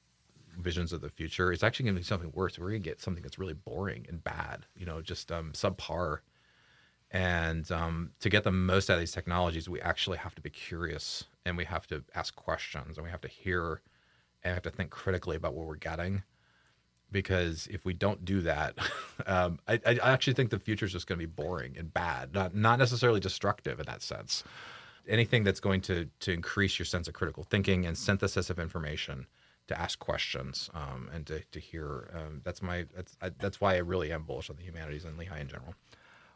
visions 0.58 0.92
of 0.92 1.00
the 1.00 1.08
future. 1.08 1.52
It's 1.52 1.62
actually 1.62 1.84
going 1.84 1.94
to 1.94 2.00
be 2.00 2.04
something 2.04 2.30
worse. 2.34 2.58
We're 2.58 2.70
going 2.70 2.82
to 2.82 2.88
get 2.88 3.00
something 3.00 3.22
that's 3.22 3.38
really 3.38 3.54
boring 3.54 4.06
and 4.08 4.22
bad, 4.22 4.66
you 4.76 4.84
know, 4.84 5.00
just 5.00 5.32
um, 5.32 5.52
subpar 5.52 6.18
and 7.12 7.70
um, 7.70 8.10
to 8.20 8.30
get 8.30 8.42
the 8.42 8.50
most 8.50 8.88
out 8.88 8.94
of 8.94 9.00
these 9.00 9.12
technologies, 9.12 9.68
we 9.68 9.80
actually 9.80 10.16
have 10.18 10.34
to 10.34 10.42
be 10.42 10.50
curious 10.50 11.24
and 11.44 11.56
we 11.56 11.64
have 11.66 11.86
to 11.88 12.02
ask 12.14 12.34
questions 12.34 12.96
and 12.96 13.04
we 13.04 13.10
have 13.10 13.20
to 13.20 13.28
hear 13.28 13.82
and 14.42 14.54
have 14.54 14.62
to 14.62 14.70
think 14.70 14.90
critically 14.90 15.36
about 15.36 15.54
what 15.54 15.66
we're 15.66 15.76
getting. 15.76 16.22
Because 17.10 17.68
if 17.70 17.84
we 17.84 17.92
don't 17.92 18.24
do 18.24 18.40
that, 18.40 18.74
um, 19.26 19.58
I, 19.68 19.78
I, 19.84 19.98
actually 20.12 20.32
think 20.32 20.48
the 20.48 20.58
future 20.58 20.86
is 20.86 20.92
just 20.92 21.06
going 21.06 21.20
to 21.20 21.26
be 21.26 21.30
boring 21.30 21.76
and 21.76 21.92
bad, 21.92 22.32
not 22.32 22.54
not 22.54 22.78
necessarily 22.78 23.20
destructive 23.20 23.78
in 23.78 23.84
that 23.84 24.00
sense. 24.00 24.42
Anything 25.06 25.44
that's 25.44 25.60
going 25.60 25.82
to 25.82 26.08
to 26.20 26.32
increase 26.32 26.78
your 26.78 26.86
sense 26.86 27.08
of 27.08 27.14
critical 27.14 27.44
thinking 27.44 27.84
and 27.84 27.98
synthesis 27.98 28.48
of 28.48 28.58
information, 28.58 29.26
to 29.68 29.78
ask 29.78 29.98
questions 29.98 30.70
um, 30.74 31.10
and 31.12 31.26
to, 31.26 31.40
to 31.52 31.60
hear. 31.60 32.10
Um, 32.14 32.40
that's 32.44 32.62
my 32.62 32.86
that's 32.96 33.16
I, 33.20 33.30
that's 33.38 33.60
why 33.60 33.74
I 33.74 33.78
really 33.78 34.10
am 34.10 34.22
bullish 34.22 34.48
on 34.48 34.56
the 34.56 34.62
humanities 34.62 35.04
and 35.04 35.18
Lehigh 35.18 35.40
in 35.40 35.48
general. 35.48 35.74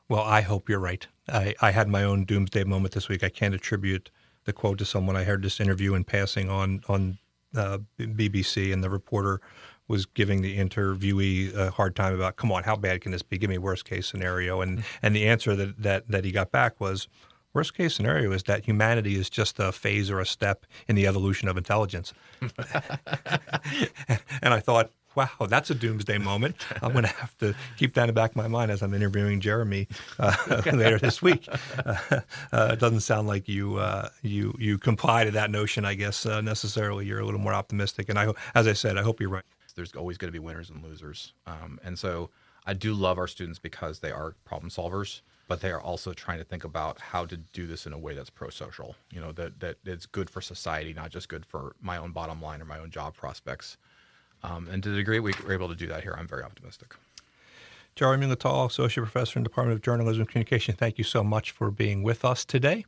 Well, 0.09 0.23
I 0.23 0.41
hope 0.41 0.69
you're 0.69 0.79
right. 0.79 1.07
I, 1.29 1.55
I 1.61 1.73
had 1.73 1.89
my 1.89 2.05
own 2.05 2.25
doomsday 2.25 2.65
moment 2.65 2.95
this 2.95 3.09
week. 3.09 3.25
I 3.25 3.29
can't 3.29 3.55
attribute 3.55 4.11
the 4.45 4.53
quote 4.53 4.79
to 4.79 4.85
someone. 4.85 5.17
I 5.17 5.25
heard 5.25 5.43
this 5.43 5.61
interview 5.61 5.95
in 5.95 6.05
passing 6.05 6.49
on 6.49 6.83
on 6.89 7.19
uh, 7.57 7.79
BBC, 7.99 8.73
and 8.73 8.85
the 8.85 8.91
reporter 8.91 9.41
was 9.89 10.07
giving 10.07 10.43
the 10.43 10.59
interviewee 10.59 11.55
a 11.55 11.71
hard 11.71 11.97
time 11.97 12.15
about, 12.15 12.37
"Come 12.37 12.53
on, 12.53 12.63
how 12.63 12.77
bad 12.77 13.01
can 13.01 13.11
this 13.13 13.23
be? 13.23 13.39
Give 13.39 13.51
me 13.51 13.59
worst 13.59 13.85
case 13.85 14.07
scenario." 14.07 14.61
And 14.61 14.85
and 15.03 15.17
the 15.17 15.27
answer 15.27 15.57
that 15.57 15.83
that 15.83 16.09
that 16.09 16.25
he 16.25 16.31
got 16.31 16.53
back 16.53 16.81
was, 16.81 17.09
"Worst 17.53 17.75
case 17.75 17.97
scenario 17.97 18.31
is 18.31 18.45
that 18.45 18.65
humanity 18.65 19.17
is 19.17 19.29
just 19.29 19.59
a 19.59 19.73
phase 19.73 20.09
or 20.09 20.21
a 20.21 20.27
step 20.27 20.67
in 20.87 20.95
the 20.95 21.09
evolution 21.09 21.49
of 21.49 21.57
intelligence." 21.57 22.13
and 24.41 24.55
I 24.55 24.61
thought, 24.61 24.91
wow, 25.17 25.29
that's 25.49 25.71
a 25.71 25.75
doomsday 25.75 26.19
moment. 26.19 26.57
I'm 26.83 26.93
going 26.93 27.05
to 27.05 27.11
have 27.11 27.37
to 27.39 27.55
keep 27.77 27.95
that 27.95 28.03
in 28.03 28.07
the 28.09 28.13
back 28.13 28.31
of 28.31 28.37
my 28.37 28.49
mind 28.49 28.71
as 28.71 28.83
I'm 28.83 28.95
interviewing 28.95 29.41
Jeremy 29.41 29.89
uh, 30.19 30.35
later 30.73 30.99
this 30.99 31.23
week. 31.23 31.49
Uh, 31.85 31.97
uh, 32.53 32.71
it 32.73 32.79
doesn't 32.79 33.01
sound 33.01 33.27
like 33.27 33.49
you 33.49 33.77
uh, 33.77 34.11
you 34.23 34.55
you 34.59 34.79
comply 34.79 35.25
to 35.25 35.31
that 35.33 35.51
notion. 35.51 35.85
I 35.85 35.95
guess 35.95 36.27
uh, 36.27 36.41
necessarily 36.41 37.07
you're 37.07 37.21
a 37.21 37.25
little 37.25 37.41
more 37.41 37.55
optimistic. 37.55 38.09
And 38.09 38.19
I, 38.19 38.33
as 38.55 38.67
I 38.67 38.75
said, 38.75 38.99
I 38.99 39.03
hope 39.03 39.21
you're 39.21 39.31
right. 39.31 39.45
There's 39.75 39.95
always 39.95 40.17
going 40.17 40.29
to 40.29 40.33
be 40.33 40.39
winners 40.39 40.71
and 40.71 40.83
losers, 40.83 41.35
um, 41.47 41.79
and 41.85 41.99
so 41.99 42.31
I 42.65 42.73
do 42.73 42.95
love 42.95 43.19
our 43.19 43.27
students 43.27 43.59
because 43.59 43.99
they 43.99 44.11
are 44.11 44.35
problem 44.45 44.71
solvers 44.71 45.21
but 45.49 45.61
they 45.61 45.71
are 45.71 45.81
also 45.81 46.13
trying 46.13 46.39
to 46.39 46.45
think 46.45 46.65
about 46.65 47.01
how 47.01 47.25
to 47.25 47.37
do 47.37 47.67
this 47.67 47.87
in 47.87 47.93
a 47.93 47.99
way 47.99 48.15
that's 48.15 48.31
pro-social. 48.31 48.97
You 49.13 49.21
know, 49.21 49.33
that 49.33 49.61
that 49.61 49.77
it's 49.85 50.07
good 50.07 50.29
for 50.29 50.41
society, 50.41 50.93
not 50.93 51.11
just 51.11 51.29
good 51.29 51.47
for 51.47 51.77
my 51.81 51.99
own 51.99 52.13
bottom 52.13 52.41
line 52.43 52.61
or 52.61 52.65
my 52.65 52.79
own 52.79 52.91
job 52.91 53.15
prospects. 53.15 53.77
Um, 54.43 54.69
and 54.69 54.83
to 54.83 54.91
the 54.91 54.97
degree 54.97 55.21
we 55.21 55.33
were 55.45 55.53
able 55.53 55.69
to 55.69 55.75
do 55.75 55.87
that 55.89 56.03
here, 56.03 56.15
I'm 56.17 56.29
very 56.29 56.43
optimistic. 56.43 56.95
Jeremy 57.97 58.27
Littau, 58.27 58.67
Associate 58.67 59.03
Professor 59.03 59.39
in 59.39 59.43
the 59.43 59.49
Department 59.49 59.75
of 59.75 59.83
Journalism 59.83 60.21
and 60.21 60.29
Communication, 60.29 60.75
thank 60.75 60.99
you 60.99 61.05
so 61.05 61.25
much 61.25 61.51
for 61.51 61.71
being 61.71 62.03
with 62.03 62.27
us 62.27 62.45
today. 62.45 62.85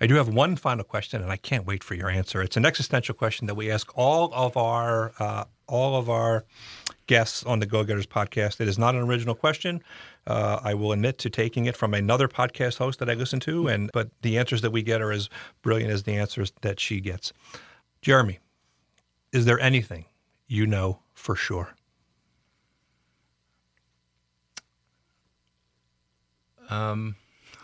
I 0.00 0.06
do 0.06 0.14
have 0.14 0.30
one 0.30 0.56
final 0.56 0.82
question, 0.82 1.20
and 1.20 1.30
I 1.30 1.36
can't 1.36 1.66
wait 1.66 1.84
for 1.84 1.94
your 1.94 2.08
answer. 2.08 2.40
It's 2.40 2.56
an 2.56 2.64
existential 2.64 3.14
question 3.14 3.46
that 3.48 3.54
we 3.54 3.70
ask 3.70 3.92
all 3.98 4.32
of 4.32 4.56
our 4.56 5.12
uh, 5.18 5.44
all 5.68 5.98
of 5.98 6.08
our 6.08 6.46
guests 7.06 7.44
on 7.44 7.58
the 7.58 7.66
Go 7.66 7.84
Getters 7.84 8.06
podcast. 8.06 8.58
It 8.62 8.68
is 8.68 8.78
not 8.78 8.94
an 8.94 9.02
original 9.02 9.34
question. 9.34 9.82
Uh, 10.26 10.58
I 10.62 10.72
will 10.72 10.92
admit 10.92 11.18
to 11.18 11.28
taking 11.28 11.66
it 11.66 11.76
from 11.76 11.92
another 11.92 12.26
podcast 12.26 12.78
host 12.78 12.98
that 13.00 13.10
I 13.10 13.14
listen 13.14 13.40
to, 13.40 13.68
and 13.68 13.90
but 13.92 14.08
the 14.22 14.38
answers 14.38 14.62
that 14.62 14.70
we 14.70 14.82
get 14.82 15.02
are 15.02 15.12
as 15.12 15.28
brilliant 15.60 15.92
as 15.92 16.04
the 16.04 16.16
answers 16.16 16.50
that 16.62 16.80
she 16.80 17.00
gets. 17.00 17.34
Jeremy, 18.00 18.38
is 19.34 19.44
there 19.44 19.60
anything 19.60 20.06
you 20.46 20.66
know 20.66 21.00
for 21.14 21.36
sure? 21.36 21.74
Um, 26.68 27.16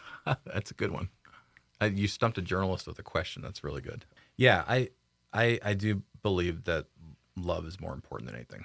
that's 0.47 0.71
a 0.71 0.75
good 0.75 0.91
one. 0.91 1.09
Uh, 1.81 1.87
you 1.87 2.07
stumped 2.07 2.39
a 2.39 2.43
journalist 2.43 2.87
with 2.87 2.99
a 2.99 3.03
question. 3.03 3.43
That's 3.43 3.65
really 3.65 3.83
good. 3.83 4.05
Yeah, 4.37 4.65
I, 4.69 4.91
I, 5.33 5.59
I 5.65 5.75
do 5.75 6.03
believe 6.23 6.65
that 6.65 6.87
love 7.37 7.67
is 7.67 7.81
more 7.81 7.93
important 7.93 8.29
than 8.29 8.37
anything. 8.37 8.65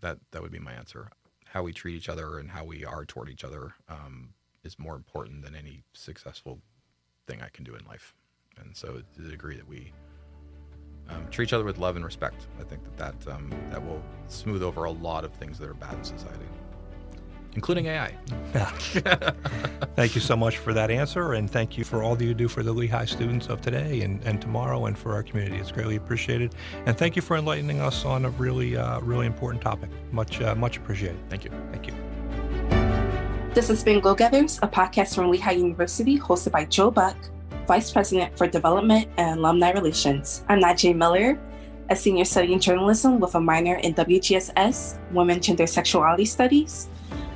That 0.00 0.18
that 0.30 0.42
would 0.42 0.52
be 0.52 0.58
my 0.58 0.72
answer. 0.72 1.10
How 1.46 1.62
we 1.62 1.72
treat 1.72 1.94
each 1.96 2.08
other 2.08 2.38
and 2.38 2.50
how 2.50 2.64
we 2.64 2.84
are 2.84 3.04
toward 3.04 3.28
each 3.28 3.44
other 3.44 3.74
um, 3.88 4.30
is 4.64 4.78
more 4.78 4.94
important 4.94 5.44
than 5.44 5.54
any 5.54 5.82
successful 5.92 6.60
thing 7.26 7.40
I 7.42 7.48
can 7.48 7.64
do 7.64 7.74
in 7.74 7.84
life. 7.86 8.14
And 8.58 8.76
so, 8.76 9.02
to 9.14 9.20
the 9.20 9.30
degree 9.30 9.56
that 9.56 9.68
we 9.68 9.92
um, 11.12 11.26
treat 11.30 11.48
each 11.48 11.52
other 11.52 11.64
with 11.64 11.78
love 11.78 11.96
and 11.96 12.04
respect, 12.04 12.46
I 12.60 12.64
think 12.64 12.82
that 12.96 13.20
that 13.20 13.32
um, 13.32 13.52
that 13.70 13.84
will 13.84 14.02
smooth 14.28 14.62
over 14.62 14.84
a 14.84 14.90
lot 14.90 15.24
of 15.24 15.32
things 15.34 15.58
that 15.58 15.68
are 15.68 15.74
bad 15.74 15.94
in 15.94 16.04
society 16.04 16.46
including 17.54 17.86
AI. 17.86 18.14
thank 19.94 20.14
you 20.14 20.20
so 20.20 20.36
much 20.36 20.58
for 20.58 20.72
that 20.72 20.90
answer, 20.90 21.34
and 21.34 21.50
thank 21.50 21.76
you 21.76 21.84
for 21.84 22.02
all 22.02 22.16
that 22.16 22.24
you 22.24 22.34
do 22.34 22.48
for 22.48 22.62
the 22.62 22.72
Lehigh 22.72 23.04
students 23.04 23.46
of 23.48 23.60
today 23.60 24.00
and, 24.02 24.22
and 24.24 24.40
tomorrow 24.40 24.86
and 24.86 24.96
for 24.96 25.12
our 25.12 25.22
community. 25.22 25.56
It's 25.58 25.72
greatly 25.72 25.96
appreciated. 25.96 26.54
And 26.86 26.96
thank 26.96 27.16
you 27.16 27.22
for 27.22 27.36
enlightening 27.36 27.80
us 27.80 28.04
on 28.04 28.24
a 28.24 28.30
really, 28.30 28.76
uh, 28.76 29.00
really 29.00 29.26
important 29.26 29.62
topic. 29.62 29.90
Much, 30.12 30.40
uh, 30.40 30.54
much 30.54 30.78
appreciated. 30.78 31.18
Thank 31.28 31.44
you. 31.44 31.50
Thank 31.70 31.86
you. 31.86 31.94
This 33.54 33.68
has 33.68 33.84
been 33.84 34.00
Go 34.00 34.14
Getters, 34.14 34.58
a 34.62 34.68
podcast 34.68 35.14
from 35.14 35.30
Lehigh 35.30 35.52
University 35.52 36.18
hosted 36.18 36.52
by 36.52 36.64
Joe 36.64 36.90
Buck, 36.90 37.16
Vice 37.66 37.92
President 37.92 38.36
for 38.36 38.46
Development 38.46 39.08
and 39.16 39.38
Alumni 39.38 39.70
Relations. 39.70 40.44
I'm 40.48 40.60
Najee 40.60 40.96
Miller, 40.96 41.40
a 41.90 41.96
senior 41.96 42.24
studying 42.24 42.58
journalism 42.58 43.20
with 43.20 43.34
a 43.36 43.40
minor 43.40 43.76
in 43.76 43.94
WGSS, 43.94 44.98
Women, 45.12 45.40
Gender, 45.40 45.66
Sexuality 45.66 46.24
Studies. 46.24 46.88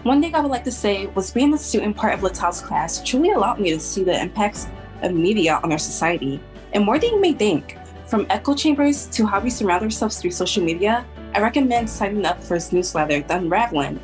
One 0.02 0.20
thing 0.20 0.34
I 0.34 0.40
would 0.40 0.50
like 0.50 0.64
to 0.64 0.72
say 0.72 1.06
was 1.08 1.30
being 1.30 1.54
a 1.54 1.58
student 1.58 1.96
part 1.96 2.14
of 2.14 2.20
Littau's 2.20 2.60
class 2.60 3.02
truly 3.02 3.30
allowed 3.30 3.60
me 3.60 3.70
to 3.70 3.80
see 3.80 4.02
the 4.02 4.20
impacts 4.20 4.66
of 5.02 5.14
media 5.14 5.60
on 5.62 5.70
our 5.70 5.78
society, 5.78 6.40
and 6.72 6.84
more 6.84 6.98
than 6.98 7.10
you 7.10 7.20
may 7.20 7.32
think. 7.32 7.78
From 8.06 8.26
echo 8.30 8.54
chambers 8.54 9.06
to 9.08 9.26
how 9.26 9.40
we 9.40 9.50
surround 9.50 9.84
ourselves 9.84 10.20
through 10.20 10.30
social 10.30 10.62
media, 10.62 11.04
I 11.34 11.40
recommend 11.40 11.88
signing 11.88 12.24
up 12.24 12.42
for 12.42 12.54
his 12.54 12.72
newsletter, 12.72 13.20
The 13.22 13.36
Unraveling, 13.36 14.00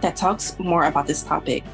that 0.00 0.16
talks 0.16 0.58
more 0.58 0.84
about 0.84 1.06
this 1.06 1.22
topic. 1.22 1.64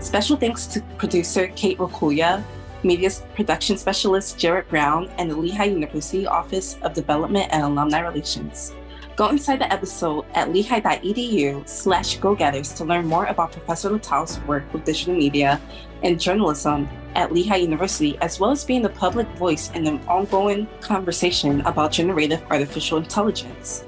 Special 0.00 0.36
thanks 0.36 0.66
to 0.66 0.80
producer 0.96 1.48
Kate 1.56 1.78
Rokuya, 1.78 2.42
media 2.82 3.10
production 3.34 3.76
specialist 3.76 4.38
Jared 4.38 4.68
Brown, 4.68 5.08
and 5.18 5.30
the 5.30 5.36
Lehigh 5.36 5.64
University 5.64 6.26
Office 6.26 6.76
of 6.82 6.94
Development 6.94 7.48
and 7.50 7.62
Alumni 7.62 8.00
Relations. 8.00 8.74
Go 9.16 9.28
inside 9.28 9.60
the 9.60 9.70
episode 9.72 10.24
at 10.34 10.52
lehigh.edu 10.52 11.68
slash 11.68 12.16
go-getters 12.18 12.72
to 12.72 12.84
learn 12.84 13.06
more 13.06 13.26
about 13.26 13.52
Professor 13.52 13.90
Littau's 13.90 14.40
work 14.46 14.72
with 14.72 14.84
digital 14.84 15.14
media 15.14 15.60
and 16.02 16.18
journalism 16.18 16.88
at 17.14 17.32
Lehigh 17.32 17.56
University, 17.56 18.16
as 18.22 18.40
well 18.40 18.50
as 18.50 18.64
being 18.64 18.80
the 18.80 18.88
public 18.88 19.26
voice 19.36 19.70
in 19.72 19.84
the 19.84 19.92
ongoing 20.08 20.66
conversation 20.80 21.60
about 21.62 21.92
generative 21.92 22.42
artificial 22.50 22.96
intelligence. 22.98 23.84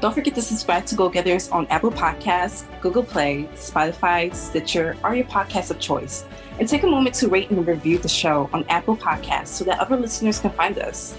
Don't 0.00 0.12
forget 0.12 0.34
to 0.34 0.42
subscribe 0.42 0.84
to 0.86 0.96
Go 0.96 1.08
Getters 1.08 1.48
on 1.50 1.68
Apple 1.68 1.92
Podcasts, 1.92 2.64
Google 2.80 3.04
Play, 3.04 3.48
Spotify, 3.54 4.34
Stitcher, 4.34 4.96
or 5.04 5.14
your 5.14 5.26
podcast 5.26 5.70
of 5.70 5.78
choice. 5.78 6.24
And 6.62 6.68
take 6.68 6.84
a 6.84 6.86
moment 6.86 7.16
to 7.16 7.26
rate 7.26 7.50
and 7.50 7.66
review 7.66 7.98
the 7.98 8.08
show 8.08 8.48
on 8.52 8.64
Apple 8.68 8.96
Podcasts 8.96 9.48
so 9.48 9.64
that 9.64 9.80
other 9.80 9.96
listeners 9.96 10.38
can 10.38 10.52
find 10.52 10.78
us. 10.78 11.12